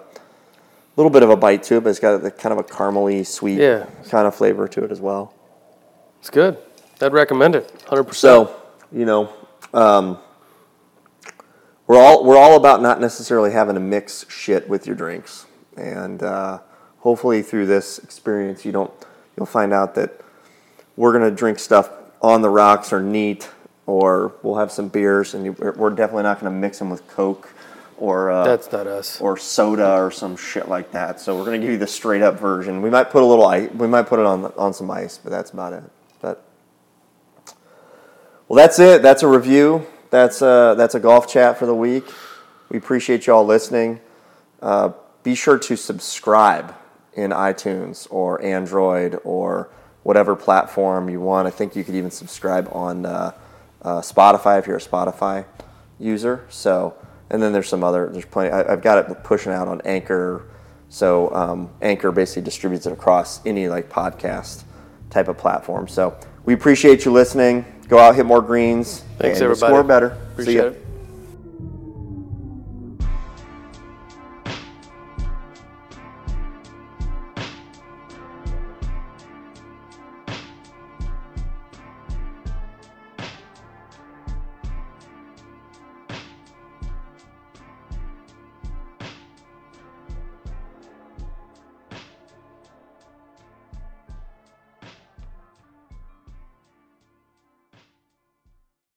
little 0.95 1.09
bit 1.09 1.23
of 1.23 1.29
a 1.29 1.35
bite 1.35 1.63
to 1.63 1.75
it, 1.75 1.83
but 1.83 1.89
it's 1.89 1.99
got 1.99 2.21
the 2.21 2.31
kind 2.31 2.53
of 2.53 2.59
a 2.59 2.63
caramely 2.63 3.25
sweet 3.25 3.59
Yeah. 3.59 3.85
kind 4.09 4.25
of 4.25 4.33
flavor 4.35 4.67
to 4.69 4.83
it 4.85 4.91
as 4.91 5.01
well. 5.01 5.33
It's 6.25 6.31
good. 6.31 6.57
I'd 7.01 7.13
recommend 7.13 7.53
it. 7.53 7.71
Hundred 7.87 8.05
percent. 8.05 8.47
So 8.49 8.61
you 8.91 9.05
know, 9.05 9.31
um, 9.75 10.17
we're 11.85 11.99
all 11.99 12.25
we're 12.25 12.35
all 12.35 12.57
about 12.57 12.81
not 12.81 12.99
necessarily 12.99 13.51
having 13.51 13.75
to 13.75 13.79
mix 13.79 14.25
shit 14.27 14.67
with 14.67 14.87
your 14.87 14.95
drinks, 14.95 15.45
and 15.77 16.23
uh, 16.23 16.61
hopefully 16.97 17.43
through 17.43 17.67
this 17.67 17.99
experience, 17.99 18.65
you 18.65 18.71
don't 18.71 18.91
you'll 19.37 19.45
find 19.45 19.71
out 19.71 19.93
that 19.93 20.19
we're 20.97 21.13
gonna 21.13 21.29
drink 21.29 21.59
stuff 21.59 21.91
on 22.23 22.41
the 22.41 22.49
rocks 22.49 22.91
or 22.91 23.03
neat, 23.03 23.47
or 23.85 24.33
we'll 24.41 24.57
have 24.57 24.71
some 24.71 24.87
beers, 24.87 25.35
and 25.35 25.45
you, 25.45 25.51
we're 25.51 25.73
we're 25.73 25.89
definitely 25.91 26.23
not 26.23 26.39
gonna 26.39 26.57
mix 26.57 26.79
them 26.79 26.89
with 26.89 27.07
Coke 27.07 27.53
or 27.97 28.31
uh, 28.31 28.45
That's 28.45 28.71
not 28.71 28.87
us. 28.87 29.21
or 29.21 29.37
soda 29.37 29.93
or 29.93 30.09
some 30.09 30.35
shit 30.35 30.67
like 30.69 30.91
that. 30.93 31.19
So 31.19 31.37
we're 31.37 31.45
gonna 31.45 31.59
give 31.59 31.69
you 31.69 31.77
the 31.77 31.85
straight 31.85 32.23
up 32.23 32.39
version. 32.39 32.81
We 32.81 32.89
might 32.89 33.11
put 33.11 33.21
a 33.21 33.25
little 33.27 33.45
ice. 33.45 33.69
We 33.73 33.85
might 33.85 34.07
put 34.07 34.17
it 34.17 34.25
on 34.25 34.45
on 34.57 34.73
some 34.73 34.89
ice, 34.89 35.19
but 35.19 35.29
that's 35.29 35.51
about 35.51 35.73
it. 35.73 35.83
Well, 38.47 38.57
that's 38.57 38.77
it. 38.77 39.01
That's 39.01 39.23
a 39.23 39.27
review. 39.27 39.87
That's 40.11 40.43
a, 40.43 40.75
that's 40.77 40.93
a 40.93 40.99
golf 40.99 41.27
chat 41.27 41.57
for 41.57 41.65
the 41.65 41.73
week. 41.73 42.05
We 42.69 42.77
appreciate 42.77 43.25
y'all 43.25 43.43
listening. 43.43 44.01
Uh, 44.61 44.91
be 45.23 45.33
sure 45.33 45.57
to 45.57 45.75
subscribe 45.75 46.75
in 47.13 47.31
iTunes 47.31 48.05
or 48.11 48.39
Android 48.43 49.19
or 49.23 49.71
whatever 50.03 50.35
platform 50.35 51.09
you 51.09 51.19
want. 51.21 51.47
I 51.47 51.49
think 51.49 51.75
you 51.75 51.83
could 51.83 51.95
even 51.95 52.11
subscribe 52.11 52.69
on 52.71 53.07
uh, 53.07 53.31
uh, 53.81 54.01
Spotify 54.01 54.59
if 54.59 54.67
you're 54.67 54.77
a 54.77 54.79
Spotify 54.79 55.45
user. 55.97 56.45
So, 56.49 56.93
and 57.31 57.41
then 57.41 57.51
there's 57.51 57.67
some 57.67 57.83
other. 57.83 58.09
There's 58.11 58.25
plenty. 58.25 58.51
I, 58.51 58.71
I've 58.71 58.83
got 58.83 59.09
it 59.09 59.23
pushing 59.23 59.53
out 59.53 59.67
on 59.67 59.81
Anchor. 59.85 60.45
So 60.89 61.33
um, 61.33 61.71
Anchor 61.81 62.11
basically 62.11 62.43
distributes 62.43 62.85
it 62.85 62.93
across 62.93 63.43
any 63.43 63.69
like 63.69 63.89
podcast 63.89 64.65
type 65.09 65.29
of 65.29 65.37
platform. 65.39 65.87
So 65.87 66.15
we 66.45 66.53
appreciate 66.53 67.05
you 67.05 67.11
listening. 67.11 67.65
Go 67.87 67.99
out, 67.99 68.15
hit 68.15 68.25
more 68.25 68.41
greens, 68.41 69.03
Thanks, 69.19 69.37
and 69.39 69.43
everybody. 69.45 69.71
Score 69.71 69.83
better. 69.83 70.09
See 70.09 70.31
Appreciate 70.31 70.55
ya. 70.55 70.63
it. 70.69 70.84